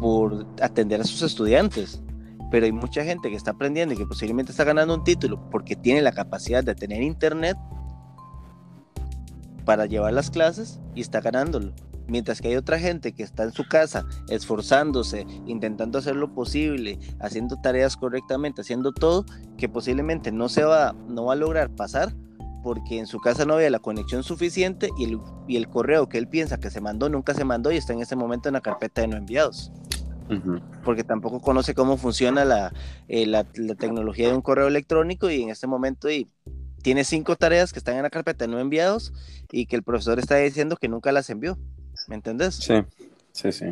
por 0.00 0.46
atender 0.60 1.00
a 1.00 1.04
sus 1.04 1.22
estudiantes. 1.22 2.02
Pero 2.50 2.66
hay 2.66 2.72
mucha 2.72 3.04
gente 3.04 3.30
que 3.30 3.36
está 3.36 3.52
aprendiendo 3.52 3.94
y 3.94 3.96
que 3.96 4.06
posiblemente 4.06 4.52
está 4.52 4.64
ganando 4.64 4.94
un 4.94 5.04
título 5.04 5.48
porque 5.50 5.76
tiene 5.76 6.02
la 6.02 6.12
capacidad 6.12 6.64
de 6.64 6.74
tener 6.74 7.02
internet 7.02 7.56
para 9.64 9.86
llevar 9.86 10.14
las 10.14 10.30
clases 10.30 10.80
y 10.94 11.02
está 11.02 11.20
ganándolo. 11.20 11.74
Mientras 12.06 12.40
que 12.40 12.48
hay 12.48 12.56
otra 12.56 12.78
gente 12.78 13.12
que 13.12 13.22
está 13.22 13.42
en 13.42 13.52
su 13.52 13.68
casa 13.68 14.06
esforzándose, 14.30 15.26
intentando 15.46 15.98
hacer 15.98 16.16
lo 16.16 16.32
posible, 16.32 16.98
haciendo 17.20 17.60
tareas 17.60 17.98
correctamente, 17.98 18.62
haciendo 18.62 18.92
todo, 18.92 19.26
que 19.58 19.68
posiblemente 19.68 20.32
no 20.32 20.48
se 20.48 20.64
va, 20.64 20.94
no 21.06 21.26
va 21.26 21.34
a 21.34 21.36
lograr 21.36 21.68
pasar 21.68 22.14
porque 22.62 22.98
en 22.98 23.06
su 23.06 23.20
casa 23.20 23.44
no 23.44 23.54
había 23.54 23.68
la 23.68 23.78
conexión 23.78 24.22
suficiente 24.22 24.88
y 24.98 25.04
el, 25.04 25.20
y 25.46 25.56
el 25.56 25.68
correo 25.68 26.08
que 26.08 26.16
él 26.16 26.28
piensa 26.28 26.58
que 26.58 26.70
se 26.70 26.80
mandó 26.80 27.10
nunca 27.10 27.34
se 27.34 27.44
mandó 27.44 27.70
y 27.70 27.76
está 27.76 27.92
en 27.92 28.00
ese 28.00 28.16
momento 28.16 28.48
en 28.48 28.54
la 28.54 28.62
carpeta 28.62 29.02
de 29.02 29.08
no 29.08 29.16
enviados. 29.16 29.70
Uh 30.28 30.34
-huh. 30.34 30.62
Porque 30.84 31.04
tampoco 31.04 31.40
conoce 31.40 31.74
cómo 31.74 31.96
funciona 31.96 32.44
la, 32.44 32.72
eh, 33.08 33.26
la, 33.26 33.46
la, 33.54 33.74
tecnología 33.74 34.28
de 34.28 34.34
un 34.34 34.42
correo 34.42 34.68
electrónico 34.68 35.30
y 35.30 35.42
en 35.42 35.50
este 35.50 35.66
momento 35.66 36.10
y 36.10 36.26
tiene 36.82 37.04
cinco 37.04 37.36
tareas 37.36 37.72
que 37.72 37.78
están 37.78 37.96
en 37.96 38.02
la 38.02 38.10
carpeta 38.10 38.46
no 38.46 38.58
enviados 38.60 39.12
y 39.50 39.66
que 39.66 39.76
el 39.76 39.82
profesor 39.82 40.18
está 40.18 40.36
diciendo 40.36 40.76
que 40.76 40.88
nunca 40.88 41.12
las 41.12 41.30
envió. 41.30 41.58
¿Me 42.06 42.14
entendés? 42.14 42.56
Sí, 42.56 42.74
sí, 43.32 43.52
sí. 43.52 43.66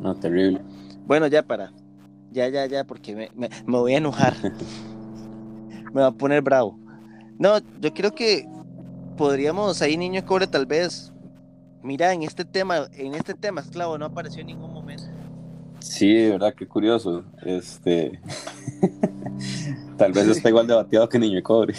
No, 0.00 0.14
terrible. 0.14 0.60
Bueno, 1.06 1.26
ya 1.26 1.42
para. 1.42 1.72
Ya, 2.30 2.48
ya, 2.48 2.66
ya, 2.66 2.84
porque 2.84 3.14
me, 3.14 3.30
me, 3.34 3.48
me 3.66 3.78
voy 3.78 3.94
a 3.94 3.98
enojar. 3.98 4.34
me 5.92 6.00
va 6.02 6.08
a 6.08 6.12
poner 6.12 6.42
bravo. 6.42 6.78
No, 7.38 7.58
yo 7.80 7.92
creo 7.92 8.14
que 8.14 8.46
podríamos, 9.16 9.82
ahí 9.82 9.96
niño 9.96 10.24
cobre 10.24 10.46
tal 10.46 10.66
vez. 10.66 11.12
Mira, 11.86 12.12
en 12.12 12.24
este 12.24 12.44
tema, 12.44 12.88
en 12.94 13.14
este 13.14 13.32
tema, 13.32 13.60
esclavo, 13.60 13.96
no 13.96 14.06
apareció 14.06 14.40
en 14.40 14.48
ningún 14.48 14.72
momento. 14.72 15.04
Sí, 15.78 16.12
de 16.12 16.30
verdad, 16.30 16.52
qué 16.52 16.66
curioso. 16.66 17.22
Este. 17.44 18.20
Tal 19.96 20.10
vez 20.12 20.26
está 20.26 20.48
igual 20.48 20.66
de 20.66 20.74
bateado 20.74 21.08
que 21.08 21.20
Niño 21.20 21.36
de 21.36 21.44
Cobre. 21.44 21.76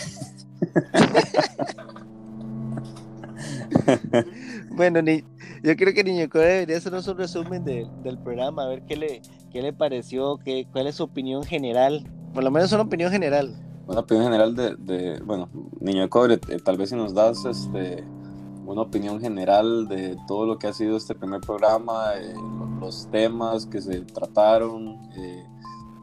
bueno, 4.72 5.01
ni, 5.01 5.26
yo 5.62 5.76
creo 5.76 5.93
que 5.93 6.05
Niño 6.05 6.22
de 6.22 6.30
Cobre 6.30 6.47
debería 6.47 6.78
hacernos 6.78 7.05
un 7.10 7.18
resumen 7.18 7.66
de, 7.66 7.86
del 8.01 8.18
programa, 8.18 8.64
a 8.64 8.68
ver 8.68 8.84
qué 8.84 8.95
le, 8.95 9.22
qué 9.51 9.62
le 9.62 9.74
pareció, 9.74 10.38
qué, 10.38 10.70
cuál 10.72 10.88
es 10.88 10.95
su 10.95 11.03
opinión 11.03 11.43
general. 11.43 12.10
Por 12.34 12.45
lo 12.45 12.51
menos 12.51 12.72
una 12.72 12.84
opinión 12.84 13.12
general. 13.12 13.53
Una 13.88 13.99
opinión 13.99 14.24
general 14.24 14.55
de, 14.55 14.78
de 14.78 15.20
bueno, 15.20 15.49
Niño 15.82 16.03
de 16.03 16.10
Cobre, 16.10 16.36
eh, 16.47 16.60
tal 16.64 16.78
vez 16.78 16.91
si 16.91 16.95
nos 16.95 17.14
das 17.14 17.43
este, 17.43 18.05
una 18.68 18.82
opinión 18.82 19.22
general 19.22 19.88
de 19.88 20.18
todo 20.28 20.45
lo 20.45 20.59
que 20.59 20.68
ha 20.68 20.74
sido 20.74 20.97
este 20.97 21.15
primer 21.15 21.39
programa, 21.39 22.11
eh, 22.18 22.34
los 22.82 23.09
temas 23.09 23.65
que 23.65 23.82
se 23.82 24.01
trataron, 24.01 25.09
eh, 25.15 25.45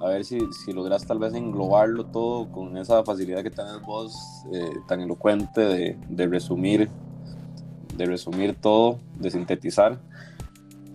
a 0.00 0.08
ver 0.08 0.24
si, 0.24 0.40
si 0.52 0.72
logras 0.72 1.06
tal 1.06 1.18
vez 1.18 1.34
englobarlo 1.34 2.06
todo 2.06 2.50
con 2.50 2.76
esa 2.78 3.04
facilidad 3.04 3.42
que 3.42 3.50
tenés 3.50 3.82
vos 3.82 4.44
eh, 4.50 4.78
tan 4.88 5.02
elocuente 5.02 5.60
de, 5.60 5.98
de, 6.08 6.26
resumir, 6.26 6.88
de 7.96 8.06
resumir 8.06 8.54
todo, 8.58 8.98
de 9.18 9.30
sintetizar. 9.30 10.00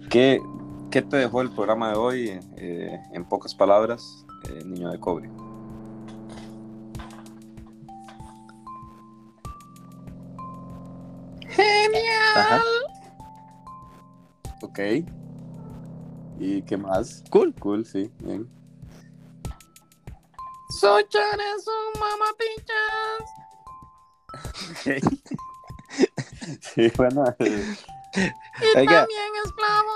¿Qué, 0.09 0.41
qué 0.89 1.03
te 1.03 1.17
dejó 1.17 1.41
el 1.41 1.51
programa 1.51 1.91
de 1.91 1.97
hoy 1.97 2.39
en 2.57 3.26
pocas 3.26 3.53
palabras, 3.53 4.26
Niño 4.65 4.89
de 4.89 4.99
Cobre? 4.99 5.30
Genial. 11.50 12.36
Ajá. 12.36 12.62
Ok. 14.62 14.80
¿Y 16.39 16.62
qué 16.64 16.78
más? 16.78 17.24
Cool. 17.30 17.54
Cool, 17.56 17.86
sí, 17.86 18.12
bien. 18.20 18.50
Es 20.82 21.68
un 21.68 22.00
mamapichas. 22.00 23.26
Ok. 24.72 24.86
sí, 26.62 26.91
bueno. 26.95 27.24
y 27.39 28.78
Oiga. 28.78 29.02
también 29.02 29.32
esclavo. 29.43 29.93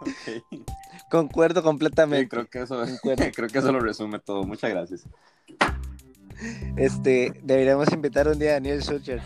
okay. 0.00 0.64
Concuerdo 1.10 1.62
completamente. 1.62 2.24
Sí, 2.24 2.28
creo 2.28 2.48
que 2.48 2.62
eso, 2.62 2.84
creo 3.34 3.48
que 3.48 3.58
eso 3.58 3.72
lo 3.72 3.80
resume 3.80 4.18
todo. 4.20 4.44
Muchas 4.44 4.70
gracias. 4.70 5.04
Este, 6.76 7.40
deberíamos 7.42 7.92
invitar 7.92 8.28
un 8.28 8.38
día 8.38 8.50
a 8.50 8.52
Daniel 8.54 8.82
Sucher. 8.82 9.22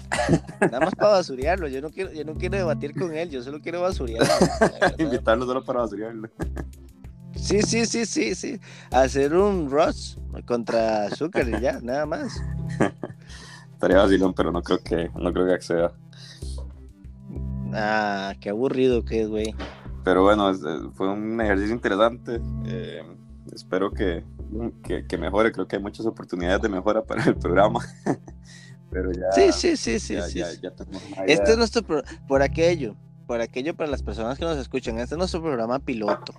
Nada 0.61 0.81
más 0.81 0.95
para 0.95 1.13
basurearlo. 1.13 1.69
Yo 1.69 1.81
no 1.81 1.91
quiero, 1.91 2.13
yo 2.13 2.25
no 2.25 2.35
quiero 2.35 2.57
debatir 2.57 2.95
con 2.95 3.15
él, 3.15 3.31
yo 3.31 3.43
solo 3.43 3.61
quiero 3.61 3.81
basurearlo. 3.83 4.27
Invitarlo 4.99 5.47
solo 5.47 5.65
para 5.65 5.81
basurearlo. 5.81 6.29
Sí, 7.35 7.63
sí, 7.63 7.87
sí, 7.87 8.07
sí, 8.07 8.35
sí. 8.35 8.61
Hacer 8.91 9.35
un 9.35 9.71
Ross 9.71 10.19
contra 10.47 11.11
Zucker 11.11 11.49
y 11.49 11.61
ya, 11.61 11.81
nada 11.81 12.07
más. 12.07 12.43
Estaría 13.73 13.99
vacilón, 13.99 14.35
pero 14.35 14.51
no 14.53 14.63
creo 14.63 14.79
que, 14.83 15.11
no 15.15 15.33
creo 15.33 15.47
que 15.47 15.53
acceda. 15.53 15.93
Ah, 17.73 18.35
qué 18.41 18.51
aburrido 18.51 19.05
que 19.05 19.23
es, 19.23 19.29
güey. 19.29 19.55
Pero 20.03 20.23
bueno, 20.23 20.53
fue 20.95 21.09
un 21.13 21.41
ejercicio 21.41 21.75
interesante. 21.75 22.41
Eh, 22.65 23.03
espero 23.55 23.91
que, 23.93 24.25
que, 25.09 25.19
mejore. 25.19 25.53
Creo 25.53 25.67
que 25.67 25.77
hay 25.77 25.83
muchas 25.83 26.07
oportunidades 26.07 26.63
de 26.63 26.69
mejora 26.69 27.05
para 27.05 27.25
el 27.25 27.37
programa. 27.37 27.81
Pero 28.91 29.13
ya. 29.13 29.33
Sí, 29.33 29.53
sí, 29.53 29.77
sí, 29.77 29.99
sí. 29.99 30.17
sí. 30.23 30.43
este 31.27 31.53
es 31.53 31.59
nuestro. 31.59 32.03
por 32.29 32.43
aquello. 32.43 32.97
Por 33.27 33.41
aquello 33.41 33.75
para 33.75 33.91
las 33.91 34.05
personas 34.05 34.39
que 34.39 34.45
nos 34.45 34.57
escuchan. 34.57 34.99
Este 35.01 35.17
es 35.17 35.19
nuestro 35.19 35.43
programa 35.43 35.81
piloto. 35.81 36.33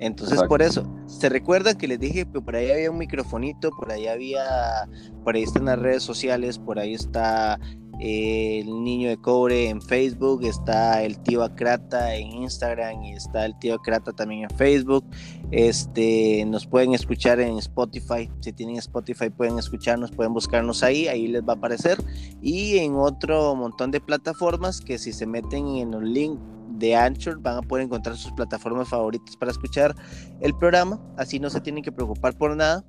Entonces, 0.00 0.42
por 0.44 0.62
eso. 0.62 0.84
Se 1.06 1.28
recuerdan 1.28 1.78
que 1.78 1.86
les 1.86 2.00
dije 2.00 2.26
que 2.26 2.40
por 2.40 2.56
ahí 2.56 2.70
había 2.70 2.90
un 2.90 2.98
microfonito. 2.98 3.70
Por 3.70 3.92
ahí 3.92 4.08
había. 4.08 4.88
Por 5.22 5.36
ahí 5.36 5.44
están 5.44 5.66
las 5.66 5.78
redes 5.78 6.02
sociales. 6.02 6.58
Por 6.58 6.78
ahí 6.80 6.94
está 6.94 7.60
el 8.00 8.82
niño 8.82 9.08
de 9.08 9.16
cobre 9.16 9.68
en 9.68 9.80
Facebook, 9.80 10.44
está 10.44 11.02
el 11.02 11.18
tío 11.18 11.42
Acrata 11.42 12.14
en 12.14 12.28
Instagram 12.28 13.02
y 13.04 13.12
está 13.12 13.46
el 13.46 13.58
tío 13.58 13.74
Acrata 13.74 14.12
también 14.12 14.42
en 14.42 14.50
Facebook. 14.50 15.04
Este, 15.50 16.44
nos 16.46 16.66
pueden 16.66 16.94
escuchar 16.94 17.40
en 17.40 17.58
Spotify, 17.58 18.30
si 18.40 18.52
tienen 18.52 18.76
Spotify 18.76 19.30
pueden 19.30 19.58
escucharnos, 19.58 20.10
pueden 20.10 20.32
buscarnos 20.32 20.82
ahí, 20.82 21.08
ahí 21.08 21.28
les 21.28 21.42
va 21.42 21.52
a 21.52 21.56
aparecer 21.56 21.98
y 22.42 22.78
en 22.78 22.94
otro 22.94 23.54
montón 23.54 23.90
de 23.90 24.00
plataformas 24.00 24.80
que 24.80 24.98
si 24.98 25.12
se 25.12 25.26
meten 25.26 25.66
en 25.76 25.94
un 25.94 26.12
link 26.12 26.38
de 26.78 26.96
Anchor 26.96 27.40
van 27.40 27.58
a 27.58 27.62
poder 27.62 27.84
encontrar 27.84 28.16
sus 28.16 28.32
plataformas 28.32 28.88
favoritas 28.88 29.36
para 29.36 29.52
escuchar 29.52 29.94
el 30.40 30.54
programa, 30.56 31.00
así 31.16 31.38
no 31.38 31.50
se 31.50 31.60
tienen 31.60 31.82
que 31.82 31.92
preocupar 31.92 32.36
por 32.36 32.56
nada. 32.56 32.84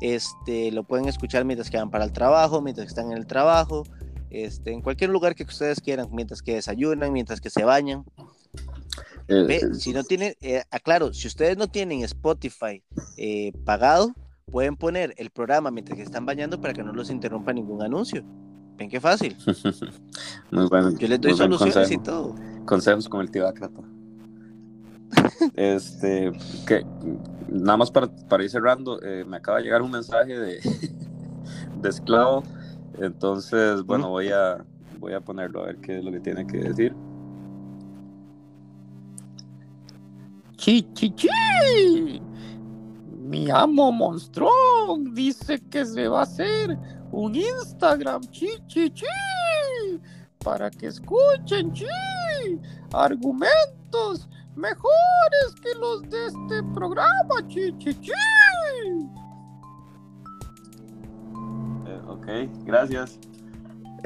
Este, 0.00 0.70
lo 0.70 0.84
pueden 0.84 1.08
escuchar 1.08 1.44
mientras 1.44 1.70
que 1.70 1.76
van 1.76 1.90
para 1.90 2.04
el 2.04 2.12
trabajo, 2.12 2.60
mientras 2.62 2.86
están 2.86 3.10
en 3.10 3.18
el 3.18 3.26
trabajo, 3.26 3.84
este, 4.30 4.72
en 4.72 4.82
cualquier 4.82 5.10
lugar 5.10 5.34
que 5.34 5.44
ustedes 5.44 5.80
quieran, 5.80 6.08
mientras 6.12 6.42
que 6.42 6.54
desayunan, 6.54 7.12
mientras 7.12 7.40
que 7.40 7.50
se 7.50 7.64
bañan. 7.64 8.04
Eh, 9.28 9.46
eh, 9.48 9.74
si 9.74 9.92
no 9.92 10.04
tienen, 10.04 10.34
eh, 10.40 10.62
aclaro, 10.70 11.12
si 11.12 11.26
ustedes 11.28 11.56
no 11.56 11.68
tienen 11.68 12.02
Spotify 12.02 12.82
pagado, 13.64 14.14
pueden 14.50 14.76
poner 14.76 15.14
el 15.18 15.30
programa 15.30 15.70
mientras 15.70 15.96
que 15.96 16.02
están 16.02 16.24
bañando 16.24 16.60
para 16.60 16.72
que 16.72 16.82
no 16.82 16.92
los 16.92 17.10
interrumpa 17.10 17.52
ningún 17.52 17.82
anuncio. 17.82 18.24
Ven 18.76 18.88
qué 18.88 19.00
fácil. 19.00 19.36
muy 20.50 20.66
bueno. 20.68 20.96
Yo 20.96 21.08
les 21.08 21.20
doy 21.20 21.34
soluciones 21.34 21.90
y 21.90 21.98
todo. 21.98 22.34
Consejos 22.64 23.08
con 23.08 23.20
el 23.20 23.30
tío 23.30 23.46
Acrata. 23.46 23.82
este, 25.54 26.32
que 26.66 26.84
nada 27.48 27.76
más 27.76 27.90
para, 27.90 28.08
para 28.28 28.44
ir 28.44 28.50
cerrando, 28.50 29.00
me 29.26 29.36
acaba 29.38 29.58
de 29.58 29.64
llegar 29.64 29.82
un 29.82 29.90
mensaje 29.90 30.38
de, 30.38 30.60
de 31.82 31.88
esclavo 31.88 32.44
entonces, 33.00 33.82
bueno, 33.82 34.10
voy 34.10 34.30
a 34.30 34.64
voy 34.98 35.12
a 35.14 35.20
ponerlo 35.20 35.62
a 35.62 35.66
ver 35.66 35.76
qué 35.78 35.98
es 35.98 36.04
lo 36.04 36.12
que 36.12 36.20
tiene 36.20 36.46
que 36.46 36.58
decir. 36.58 36.94
Chi, 40.56 40.82
chi, 40.92 41.10
chi. 41.14 42.20
Mi 43.28 43.50
amo 43.50 43.92
monstruón 43.92 45.14
dice 45.14 45.60
que 45.70 45.84
se 45.84 46.08
va 46.08 46.20
a 46.20 46.22
hacer 46.22 46.76
un 47.12 47.34
Instagram, 47.34 48.22
chi, 48.30 48.48
chi, 48.66 48.90
chi, 48.90 49.06
para 50.44 50.70
que 50.70 50.86
escuchen, 50.86 51.72
chi, 51.72 51.86
argumentos 52.92 54.28
mejores 54.56 55.54
que 55.62 55.74
los 55.78 56.02
de 56.08 56.26
este 56.26 56.62
programa, 56.74 57.46
chi, 57.48 57.72
Ok, 62.28 62.48
gracias. 62.66 63.18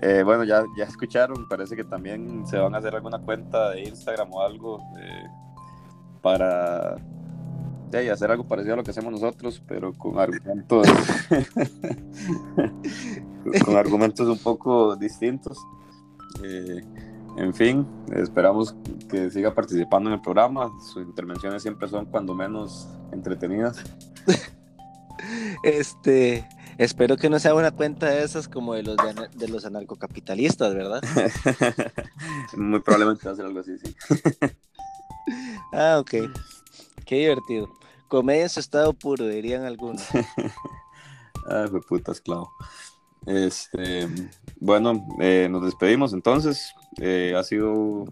Eh, 0.00 0.22
bueno, 0.24 0.44
ya, 0.44 0.64
ya 0.76 0.84
escucharon, 0.84 1.48
parece 1.48 1.74
que 1.74 1.82
también 1.82 2.46
se 2.46 2.56
van 2.56 2.72
a 2.74 2.78
hacer 2.78 2.94
alguna 2.94 3.18
cuenta 3.18 3.70
de 3.70 3.82
Instagram 3.82 4.32
o 4.32 4.42
algo 4.42 4.80
eh, 4.96 5.26
para 6.22 6.96
hacer 8.12 8.30
algo 8.30 8.44
parecido 8.44 8.74
a 8.74 8.76
lo 8.76 8.84
que 8.84 8.92
hacemos 8.92 9.12
nosotros, 9.12 9.60
pero 9.66 9.92
con 9.92 10.20
argumentos 10.20 10.86
con 13.64 13.76
argumentos 13.76 14.28
un 14.28 14.38
poco 14.38 14.94
distintos. 14.94 15.58
Eh, 16.44 16.80
en 17.38 17.52
fin, 17.52 17.86
esperamos 18.14 18.76
que 19.10 19.30
siga 19.30 19.52
participando 19.52 20.10
en 20.10 20.14
el 20.14 20.22
programa. 20.22 20.70
Sus 20.92 21.02
intervenciones 21.02 21.62
siempre 21.62 21.88
son 21.88 22.06
cuando 22.06 22.34
menos 22.34 22.88
entretenidas. 23.10 23.82
Este, 25.62 26.44
Espero 26.82 27.16
que 27.16 27.30
no 27.30 27.38
sea 27.38 27.54
una 27.54 27.70
cuenta 27.70 28.10
de 28.10 28.24
esas 28.24 28.48
como 28.48 28.74
de 28.74 28.82
los, 28.82 28.96
de, 29.36 29.46
los 29.46 29.64
anarcocapitalistas, 29.64 30.74
¿verdad? 30.74 31.00
Muy 32.56 32.80
probablemente 32.80 33.24
va 33.24 33.32
a 33.32 33.36
ser 33.36 33.46
algo 33.46 33.60
así, 33.60 33.78
sí. 33.78 33.94
ah, 35.72 35.98
ok. 36.00 36.28
Qué 37.06 37.14
divertido. 37.14 37.70
Comedia 38.08 38.42
en 38.42 38.48
su 38.48 38.58
estado 38.58 38.92
puro, 38.94 39.28
dirían 39.28 39.64
algunos. 39.64 40.02
ah, 41.48 41.66
fue 41.70 41.80
puta 41.82 42.10
esclavo. 42.10 42.50
Este, 43.26 44.08
bueno, 44.58 45.06
eh, 45.20 45.46
nos 45.48 45.64
despedimos 45.64 46.12
entonces. 46.12 46.74
Eh, 47.00 47.32
ha 47.38 47.44
sido 47.44 48.06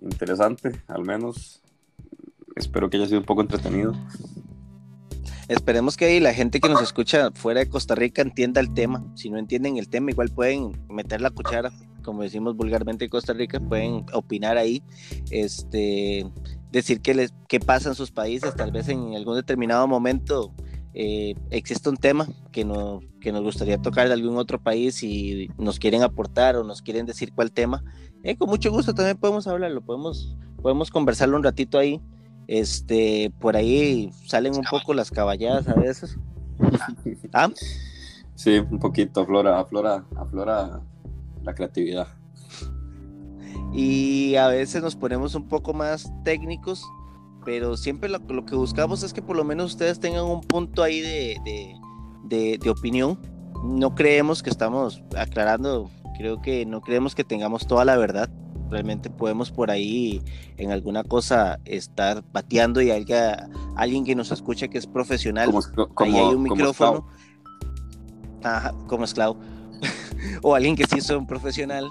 interesante, 0.00 0.80
al 0.86 1.04
menos. 1.04 1.60
Espero 2.56 2.88
que 2.88 2.96
haya 2.96 3.06
sido 3.06 3.20
un 3.20 3.26
poco 3.26 3.42
entretenido. 3.42 3.92
Esperemos 5.48 5.96
que 5.96 6.04
ahí 6.04 6.20
la 6.20 6.34
gente 6.34 6.60
que 6.60 6.68
nos 6.68 6.82
escucha 6.82 7.30
fuera 7.32 7.60
de 7.60 7.68
Costa 7.68 7.94
Rica 7.94 8.20
entienda 8.22 8.60
el 8.60 8.74
tema. 8.74 9.04
Si 9.14 9.30
no 9.30 9.38
entienden 9.38 9.78
el 9.78 9.88
tema, 9.88 10.10
igual 10.10 10.28
pueden 10.28 10.72
meter 10.88 11.22
la 11.22 11.30
cuchara, 11.30 11.72
como 12.04 12.22
decimos 12.22 12.54
vulgarmente 12.54 13.06
en 13.06 13.10
Costa 13.10 13.32
Rica, 13.32 13.58
pueden 13.58 14.04
opinar 14.12 14.58
ahí, 14.58 14.82
este, 15.30 16.26
decir 16.70 17.00
qué, 17.00 17.14
les, 17.14 17.34
qué 17.48 17.60
pasa 17.60 17.88
en 17.88 17.94
sus 17.94 18.10
países, 18.10 18.54
tal 18.54 18.72
vez 18.72 18.88
en 18.88 19.14
algún 19.14 19.36
determinado 19.36 19.88
momento 19.88 20.54
eh, 20.92 21.34
existe 21.50 21.88
un 21.88 21.96
tema 21.96 22.28
que, 22.52 22.64
no, 22.64 23.00
que 23.20 23.32
nos 23.32 23.42
gustaría 23.42 23.80
tocar 23.80 24.08
de 24.08 24.14
algún 24.14 24.36
otro 24.36 24.62
país 24.62 25.02
y 25.02 25.48
nos 25.58 25.78
quieren 25.78 26.02
aportar 26.02 26.56
o 26.56 26.64
nos 26.64 26.82
quieren 26.82 27.06
decir 27.06 27.32
cuál 27.34 27.52
tema, 27.52 27.82
eh, 28.22 28.36
con 28.36 28.50
mucho 28.50 28.70
gusto 28.70 28.94
también 28.94 29.16
podemos 29.16 29.46
hablarlo, 29.46 29.80
podemos 29.80 30.36
podemos 30.62 30.90
conversarlo 30.90 31.36
un 31.36 31.44
ratito 31.44 31.78
ahí. 31.78 32.00
Este, 32.48 33.30
por 33.40 33.56
ahí 33.56 34.10
salen 34.24 34.56
un 34.56 34.64
poco 34.68 34.94
las 34.94 35.10
caballadas 35.10 35.68
a 35.68 35.74
veces. 35.74 36.16
¿Ah? 37.34 37.50
Sí, 38.34 38.58
un 38.58 38.78
poquito, 38.78 39.20
aflora, 39.20 39.60
aflora, 39.60 40.04
aflora 40.16 40.80
la 41.44 41.54
creatividad. 41.54 42.08
Y 43.74 44.36
a 44.36 44.48
veces 44.48 44.82
nos 44.82 44.96
ponemos 44.96 45.34
un 45.34 45.46
poco 45.46 45.74
más 45.74 46.10
técnicos, 46.24 46.82
pero 47.44 47.76
siempre 47.76 48.08
lo, 48.08 48.24
que 48.46 48.54
buscamos 48.54 49.02
es 49.02 49.12
que 49.12 49.20
por 49.20 49.36
lo 49.36 49.44
menos 49.44 49.72
ustedes 49.72 50.00
tengan 50.00 50.24
un 50.24 50.40
punto 50.40 50.82
ahí 50.82 51.00
de, 51.00 52.58
de 52.58 52.70
opinión. 52.70 53.18
No 53.62 53.94
creemos 53.94 54.42
que 54.42 54.48
estamos 54.48 55.02
aclarando, 55.18 55.90
creo 56.16 56.40
que 56.40 56.64
no 56.64 56.80
creemos 56.80 57.14
que 57.14 57.24
tengamos 57.24 57.66
toda 57.66 57.84
la 57.84 57.96
verdad 57.98 58.30
realmente 58.70 59.10
podemos 59.10 59.50
por 59.50 59.70
ahí 59.70 60.22
en 60.56 60.70
alguna 60.70 61.04
cosa 61.04 61.58
estar 61.64 62.22
pateando 62.22 62.80
y 62.80 62.90
alguien, 62.90 63.34
alguien 63.76 64.04
que 64.04 64.14
nos 64.14 64.30
escuche 64.30 64.68
que 64.68 64.78
es 64.78 64.86
profesional, 64.86 65.50
ahí 65.96 66.16
hay 66.16 66.34
un 66.34 66.42
micrófono, 66.42 67.06
como 68.86 69.04
esclavo, 69.04 69.38
o 70.42 70.54
alguien 70.54 70.76
que 70.76 70.84
sí 70.84 70.98
es 70.98 71.10
un 71.10 71.26
profesional 71.26 71.88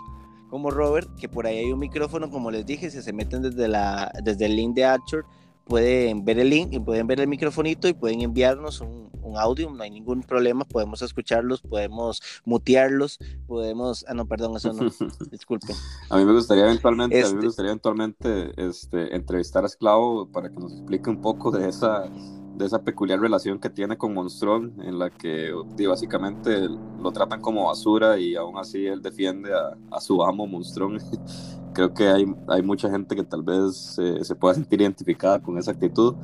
como 0.50 0.72
Robert, 0.72 1.10
que 1.16 1.28
por 1.28 1.46
ahí 1.46 1.58
hay 1.58 1.72
un 1.72 1.80
micrófono, 1.80 2.30
como 2.30 2.52
les 2.52 2.66
dije, 2.66 2.90
si 2.90 3.02
se 3.02 3.14
meten 3.14 3.42
desde, 3.42 3.68
la, 3.68 4.12
desde 4.24 4.46
el 4.46 4.56
link 4.56 4.76
de 4.76 4.86
Archer, 4.86 5.26
pueden 5.68 6.26
ver 6.26 6.40
el 6.40 6.50
link 6.50 6.70
y 6.72 6.80
pueden 6.80 7.08
ver 7.08 7.20
el 7.20 7.28
microfonito 7.28 7.88
y 7.88 7.94
pueden 7.94 8.22
enviarnos 8.22 8.82
un, 8.82 9.10
un, 9.22 9.38
audio, 9.38 9.70
no 9.70 9.84
hay 9.84 9.90
ningún 9.90 10.22
problema, 10.22 10.66
podemos 10.66 11.02
escucharlos, 11.02 11.62
podemos 11.62 12.22
mutearlos, 12.46 13.20
podemos, 13.46 14.06
ah 14.08 14.14
no, 14.14 14.26
perdón, 14.26 14.56
eso 14.56 14.74
no, 14.74 14.90
disculpen. 15.32 15.76
A 16.10 16.18
mí 16.18 16.26
me 16.26 16.34
gustaría 16.34 16.66
eventualmente, 16.66 17.16
a 17.16 17.20
mí 17.20 17.24
me 17.24 17.36
este 17.36 17.46
gustaría 17.46 17.72
eventualmente 17.72 18.52
este, 18.58 19.16
entrevistar 19.16 19.64
a 19.64 19.68
Esclavo 19.68 20.32
para 20.32 20.50
que 20.50 20.60
nos 20.60 20.72
explique 20.74 21.10
un 21.10 21.22
poco 21.22 21.52
de 21.52 21.70
esa 21.70 22.10
de 22.58 22.66
esa 22.66 22.82
peculiar 22.82 23.20
relación 23.20 23.60
que 23.60 23.70
tiene 23.70 23.98
con 23.98 24.14
Monstrón, 24.14 24.74
en 24.84 24.98
la 24.98 25.10
que 25.10 25.52
básicamente 25.88 26.68
lo 27.02 27.12
tratan 27.12 27.40
como 27.40 27.68
basura 27.68 28.18
y 28.18 28.36
aún 28.36 28.58
así 28.58 28.86
él 28.86 29.02
defiende 29.02 29.52
a, 29.54 29.78
a 29.96 30.02
su 30.02 30.24
amo 30.24 30.48
Monstrón. 30.48 31.00
Creo 31.74 31.94
que 31.94 32.08
hay, 32.08 32.26
hay 32.48 32.64
mucha 32.64 32.90
gente 32.90 33.16
que 33.16 33.24
tal 33.24 33.44
vez 33.44 33.98
eh, 34.00 34.24
se 34.24 34.36
pueda 34.36 34.56
sentir 34.56 34.82
identificada 34.82 35.40
con 35.40 35.58
esa 35.58 35.72
actitud. 35.72 36.16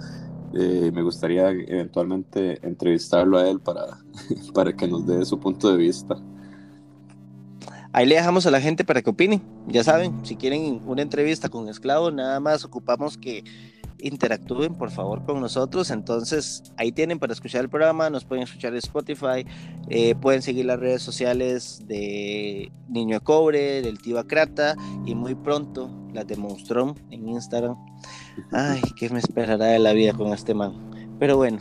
Eh, 0.55 0.91
me 0.93 1.03
gustaría 1.03 1.49
eventualmente 1.49 2.59
entrevistarlo 2.65 3.37
a 3.37 3.47
él 3.47 3.59
para, 3.59 3.99
para 4.53 4.73
que 4.73 4.87
nos 4.87 5.05
dé 5.05 5.23
su 5.25 5.39
punto 5.39 5.69
de 5.69 5.77
vista. 5.77 6.15
Ahí 7.91 8.07
le 8.07 8.15
dejamos 8.15 8.47
a 8.47 8.51
la 8.51 8.59
gente 8.59 8.83
para 8.83 9.03
que 9.03 9.11
opine. 9.11 9.39
Ya 9.67 9.83
saben, 9.83 10.25
si 10.25 10.35
quieren 10.35 10.81
una 10.87 11.03
entrevista 11.03 11.49
con 11.49 11.69
Esclavo, 11.69 12.09
nada 12.09 12.39
más 12.39 12.65
ocupamos 12.65 13.19
que 13.19 13.43
interactúen 14.03 14.75
por 14.75 14.91
favor 14.91 15.25
con 15.25 15.39
nosotros. 15.39 15.89
Entonces 15.89 16.63
ahí 16.77 16.91
tienen 16.91 17.19
para 17.19 17.33
escuchar 17.33 17.61
el 17.61 17.69
programa, 17.69 18.09
nos 18.09 18.25
pueden 18.25 18.43
escuchar 18.43 18.73
en 18.73 18.79
Spotify, 18.79 19.45
eh, 19.89 20.15
pueden 20.15 20.41
seguir 20.41 20.65
las 20.65 20.79
redes 20.79 21.01
sociales 21.01 21.81
de 21.87 22.71
Niño 22.89 23.19
de 23.19 23.23
Cobre, 23.23 23.81
del 23.81 23.99
Tío 23.99 24.19
Acrata 24.19 24.75
y 25.05 25.15
muy 25.15 25.35
pronto 25.35 25.89
las 26.13 26.27
de 26.27 26.35
Monstrum 26.35 26.93
en 27.09 27.29
Instagram. 27.29 27.75
Ay, 28.51 28.81
¿qué 28.97 29.09
me 29.09 29.19
esperará 29.19 29.65
de 29.65 29.79
la 29.79 29.93
vida 29.93 30.13
con 30.13 30.33
este 30.33 30.53
man? 30.53 30.91
Pero 31.19 31.37
bueno, 31.37 31.59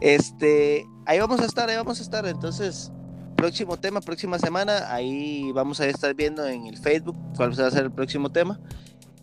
este, 0.00 0.86
ahí 1.06 1.18
vamos 1.18 1.40
a 1.40 1.46
estar, 1.46 1.68
ahí 1.68 1.76
vamos 1.76 1.98
a 2.00 2.02
estar. 2.02 2.26
Entonces, 2.26 2.92
próximo 3.36 3.78
tema, 3.78 4.00
próxima 4.00 4.38
semana, 4.38 4.92
ahí 4.92 5.50
vamos 5.52 5.80
a 5.80 5.86
estar 5.86 6.14
viendo 6.14 6.46
en 6.46 6.66
el 6.66 6.76
Facebook 6.76 7.16
cuál 7.36 7.58
va 7.58 7.66
a 7.66 7.70
ser 7.70 7.84
el 7.84 7.90
próximo 7.90 8.30
tema. 8.30 8.60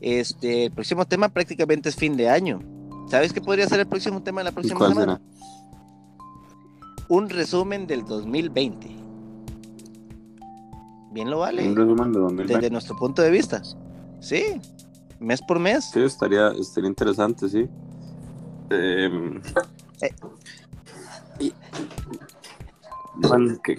Este, 0.01 0.65
el 0.65 0.71
próximo 0.71 1.05
tema 1.05 1.29
prácticamente 1.29 1.89
es 1.89 1.95
fin 1.95 2.15
de 2.17 2.29
año. 2.29 2.59
¿Sabes 3.09 3.33
qué 3.33 3.41
podría 3.41 3.67
ser 3.67 3.79
el 3.79 3.87
próximo 3.87 4.21
tema 4.21 4.41
de 4.41 4.45
la 4.45 4.51
próxima 4.51 4.87
semana? 4.87 5.21
Un 7.09 7.29
resumen 7.29 7.87
del 7.87 8.05
2020. 8.05 8.95
Bien 11.11 11.29
lo 11.29 11.39
vale. 11.39 11.67
Un 11.67 11.75
resumen 11.75 12.11
de 12.11 12.19
2020. 12.19 12.53
Desde 12.53 12.69
nuestro 12.69 12.97
punto 12.97 13.21
de 13.21 13.31
vista. 13.31 13.61
Sí, 14.19 14.61
mes 15.19 15.41
por 15.41 15.59
mes. 15.59 15.89
Sí, 15.91 16.01
estaría, 16.01 16.49
estaría 16.49 16.89
interesante, 16.89 17.47
sí. 17.49 17.67
Em, 18.69 19.41
eh. 20.01 20.13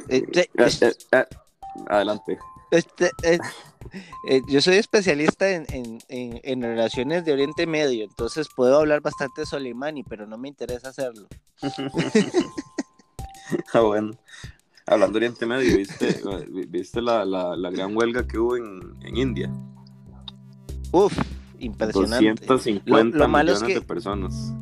Eh, 0.09 0.27
eh, 0.33 1.27
adelante. 1.89 2.39
Este, 2.71 3.11
eh, 4.29 4.43
yo 4.49 4.61
soy 4.61 4.77
especialista 4.77 5.51
en, 5.51 5.67
en, 6.09 6.63
relaciones 6.63 7.25
de 7.25 7.33
Oriente 7.33 7.67
Medio, 7.67 8.05
entonces 8.05 8.49
puedo 8.55 8.79
hablar 8.79 9.01
bastante 9.01 9.43
de 9.43 9.47
Soleimani, 9.47 10.05
pero 10.05 10.27
no 10.27 10.39
me 10.39 10.49
interesa 10.49 10.91
hacerlo. 10.91 11.27
ah, 13.73 13.81
bueno. 13.81 14.13
Hablando 14.87 15.19
de 15.19 15.27
Oriente 15.27 15.47
Medio, 15.47 15.77
¿viste, 15.77 16.21
¿viste 16.69 17.03
la, 17.03 17.25
la, 17.25 17.57
la 17.57 17.71
gran 17.71 17.97
huelga 17.97 18.27
que 18.27 18.39
hubo 18.39 18.57
en, 18.57 18.97
en 19.03 19.17
India? 19.17 19.51
Uf, 20.93 21.13
impresionante. 21.59 22.47
250 22.47 23.19
lo, 23.19 23.29
millones 23.29 23.61
de 23.61 23.83
personas. 23.83 24.55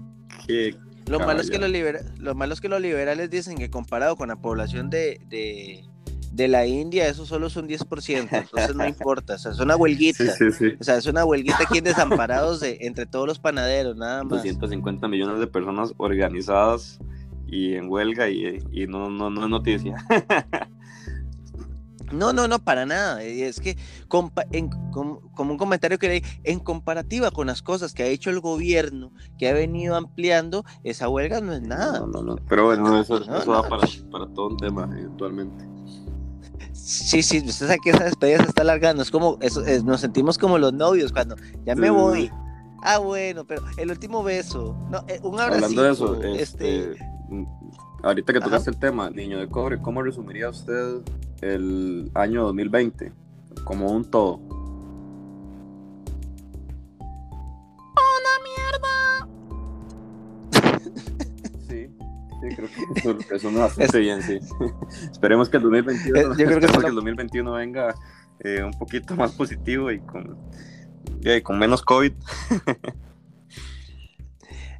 lo 1.07 1.21
malo, 1.21 1.41
es 1.41 1.51
que 1.51 1.59
los 1.59 1.71
lo 2.19 2.35
malo 2.35 2.55
es 2.55 2.61
que 2.61 2.69
los 2.69 2.81
liberales 2.81 3.31
dicen 3.31 3.57
que 3.57 3.71
comparado 3.71 4.17
con 4.17 4.29
la 4.29 4.37
población 4.37 4.91
de, 4.91 5.21
de 5.29 5.85
de 6.33 6.49
la 6.49 6.67
India 6.67 7.09
eso 7.09 7.27
solo 7.27 7.47
es 7.47 7.57
un 7.57 7.69
10%, 7.69 8.29
entonces 8.31 8.77
no 8.77 8.87
importa, 8.89 9.35
o 9.35 9.39
sea, 9.39 9.53
es 9.53 9.61
una 9.61 9.77
huelguita, 9.77 10.25
o 10.81 10.85
sea, 10.85 10.97
es 10.97 11.07
una 11.07 11.25
huelguita 11.25 11.59
aquí 11.63 11.79
en 11.79 11.85
desamparados 11.85 12.61
de, 12.61 12.79
entre 12.83 13.07
todos 13.07 13.27
los 13.27 13.39
panaderos, 13.39 13.97
nada 13.97 14.23
más. 14.25 14.43
250 14.43 15.09
millones 15.09 15.39
de 15.39 15.47
personas 15.47 15.93
organizadas 15.97 16.99
y 17.47 17.75
en 17.75 17.91
huelga 17.91 18.29
y, 18.29 18.87
no, 18.89 19.11
no, 19.11 19.31
no 19.31 19.45
es 19.45 19.51
noticia. 19.51 20.05
No, 22.13 22.33
no, 22.33 22.47
no, 22.47 22.61
para 22.61 22.87
nada. 22.87 23.21
Es 23.23 23.59
que 23.59 23.77
como 24.07 24.31
un 25.37 25.57
comentario 25.57 25.99
que 25.99 26.09
leí, 26.09 26.23
en 26.45 26.61
comparativa 26.61 27.33
con 27.33 27.49
las 27.49 27.63
cosas 27.63 27.95
que 27.95 28.05
ha 28.05 28.07
hecho 28.07 28.31
el 28.31 28.39
gobierno, 28.39 29.11
que 29.39 29.49
ha 29.49 29.53
venido 29.53 29.97
ampliando, 29.97 30.65
esa 30.85 31.09
huelga 31.09 31.41
no 31.41 31.53
es 31.53 31.63
nada. 31.63 31.99
No, 31.99 32.07
no, 32.07 32.23
no. 32.23 32.37
Pero 32.49 32.67
bueno, 32.67 33.01
eso, 33.01 33.19
eso 33.19 33.51
va 33.51 33.69
para, 33.69 33.89
para 34.11 34.27
todo 34.29 34.49
un 34.49 34.57
tema 34.57 34.89
eventualmente. 34.97 35.76
Sí, 36.87 37.21
sí, 37.25 37.39
usted 37.39 37.67
sabe 37.67 37.81
que 37.83 37.91
esa 37.91 38.05
despedida 38.05 38.39
se 38.39 38.45
está 38.45 38.63
alargando. 38.63 39.03
Es 39.03 39.11
como, 39.11 39.39
eso, 39.41 39.61
nos 39.85 40.01
sentimos 40.01 40.39
como 40.39 40.57
los 40.57 40.73
novios 40.73 41.11
cuando 41.13 41.35
ya 41.65 41.75
me 41.75 41.91
voy. 41.91 42.31
Ah, 42.81 42.99
bueno, 42.99 43.45
pero 43.45 43.63
el 43.77 43.91
último 43.91 44.23
beso. 44.23 44.77
No, 44.89 45.05
eh, 45.09 45.19
un 45.25 45.41
abrazo. 45.41 45.65
Hablando 45.65 45.83
de 45.83 45.91
eso, 45.91 46.23
este, 46.23 46.93
este 46.93 46.99
ahorita 48.05 48.33
que 48.33 48.41
tocaste 48.41 48.71
el 48.71 48.79
tema, 48.79 49.11
niño 49.11 49.41
de 49.41 49.49
cobre, 49.49 49.83
¿cómo 49.83 50.01
resumiría 50.01 50.49
usted 50.49 51.01
el 51.41 52.09
año 52.15 52.45
2020? 52.45 53.13
Como 53.65 53.91
un 53.91 54.09
todo. 54.09 54.39
Eso, 63.31 63.51
no 63.51 63.61
bastante 63.61 63.99
bien, 63.99 64.23
sí. 64.23 64.39
Esperemos 65.11 65.49
que 65.49 65.57
el 65.57 65.63
2021, 65.65 66.19
eh, 66.19 66.23
yo 66.23 66.35
creo 66.47 66.61
que, 66.61 66.67
el 66.87 66.95
2021 66.95 67.53
venga 67.53 67.95
eh, 68.41 68.63
un 68.63 68.73
poquito 68.73 69.15
más 69.17 69.33
positivo 69.33 69.91
y 69.91 70.01
con, 70.01 70.37
con 71.43 71.59
menos 71.59 71.83
COVID. 71.83 72.13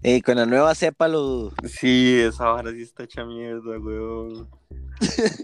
Y 0.03 0.21
con 0.23 0.37
la 0.37 0.47
nueva 0.47 0.73
cepa 0.77 1.09
lo... 1.09 1.53
Sí, 1.65 2.17
esa 2.21 2.45
vara 2.51 2.71
sí 2.71 2.83
está 2.83 3.03
hecha 3.03 3.25
mierda, 3.25 3.77
weón. 3.77 4.49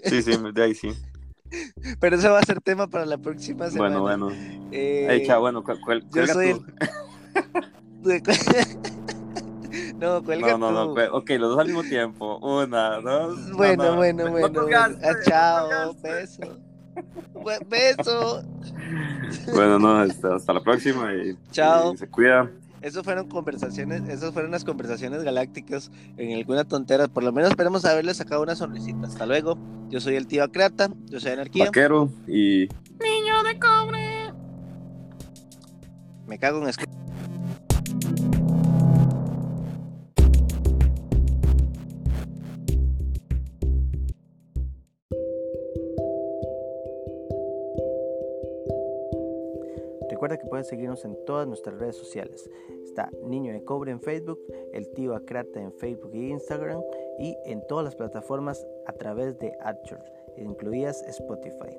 Sí, 0.04 0.22
sí, 0.22 0.32
de 0.54 0.62
ahí 0.62 0.72
sí. 0.72 0.92
Pero 1.98 2.14
eso 2.14 2.30
va 2.30 2.38
a 2.38 2.44
ser 2.44 2.60
tema 2.60 2.86
para 2.86 3.04
la 3.04 3.18
próxima 3.18 3.68
semana. 3.70 3.98
Bueno, 3.98 4.26
bueno. 4.26 4.68
Eh, 4.70 5.26
bueno, 5.40 5.64
¿cuál, 5.64 6.08
yo 6.10 6.26
soy 6.28 6.62
No, 9.96 10.22
cuelga 10.22 10.56
No, 10.58 10.70
no, 10.70 10.72
no. 10.72 10.92
Ok, 11.12 11.30
los 11.30 11.50
dos 11.50 11.58
al 11.58 11.66
mismo 11.66 11.82
tiempo. 11.82 12.38
Una, 12.38 13.00
dos. 13.00 13.38
Bueno, 13.56 13.96
bueno, 13.96 14.30
bueno. 14.30 14.66
Ah, 14.74 15.14
chao, 15.24 15.94
beso. 16.02 16.42
beso. 17.68 18.44
Bueno, 19.54 19.78
no, 19.78 19.96
hasta, 19.98 20.52
la 20.52 20.60
próxima 20.60 21.14
y, 21.14 21.36
chao. 21.50 21.96
se 21.96 22.06
cuida. 22.06 22.50
Esas 22.82 23.04
fueron 23.04 23.28
conversaciones, 23.28 24.08
esas 24.08 24.32
fueron 24.32 24.50
las 24.50 24.64
conversaciones 24.64 25.22
galácticas 25.22 25.90
en 26.16 26.36
alguna 26.36 26.64
tontera. 26.64 27.08
Por 27.08 27.22
lo 27.22 27.32
menos 27.32 27.50
esperemos 27.50 27.84
haberles 27.84 28.16
sacado 28.16 28.42
una 28.42 28.56
sonrisita. 28.56 29.06
Hasta 29.06 29.24
luego. 29.24 29.56
Yo 29.88 30.00
soy 30.00 30.16
el 30.16 30.26
tío 30.26 30.42
Acrata, 30.42 30.90
yo 31.06 31.20
soy 31.20 31.32
Anarquía. 31.32 31.66
Vaquero 31.66 32.10
y. 32.26 32.68
Niño 33.00 33.42
de 33.44 33.58
cobre. 33.58 34.32
Me 36.26 36.38
cago 36.38 36.66
en 36.66 36.72
Recuerda 36.72 38.41
que 50.42 50.48
pueden 50.48 50.64
seguirnos 50.64 51.04
en 51.04 51.16
todas 51.24 51.46
nuestras 51.46 51.78
redes 51.78 51.96
sociales. 51.96 52.50
Está 52.84 53.10
Niño 53.22 53.52
de 53.52 53.64
Cobre 53.64 53.92
en 53.92 54.00
Facebook, 54.00 54.40
El 54.72 54.88
Tío 54.90 55.14
Acrata 55.14 55.60
en 55.60 55.72
Facebook 55.72 56.10
e 56.14 56.28
Instagram 56.28 56.82
y 57.18 57.36
en 57.46 57.66
todas 57.66 57.84
las 57.84 57.96
plataformas 57.96 58.66
a 58.86 58.92
través 58.92 59.38
de 59.38 59.52
AdChurch, 59.60 60.12
incluidas 60.36 61.02
Spotify. 61.08 61.78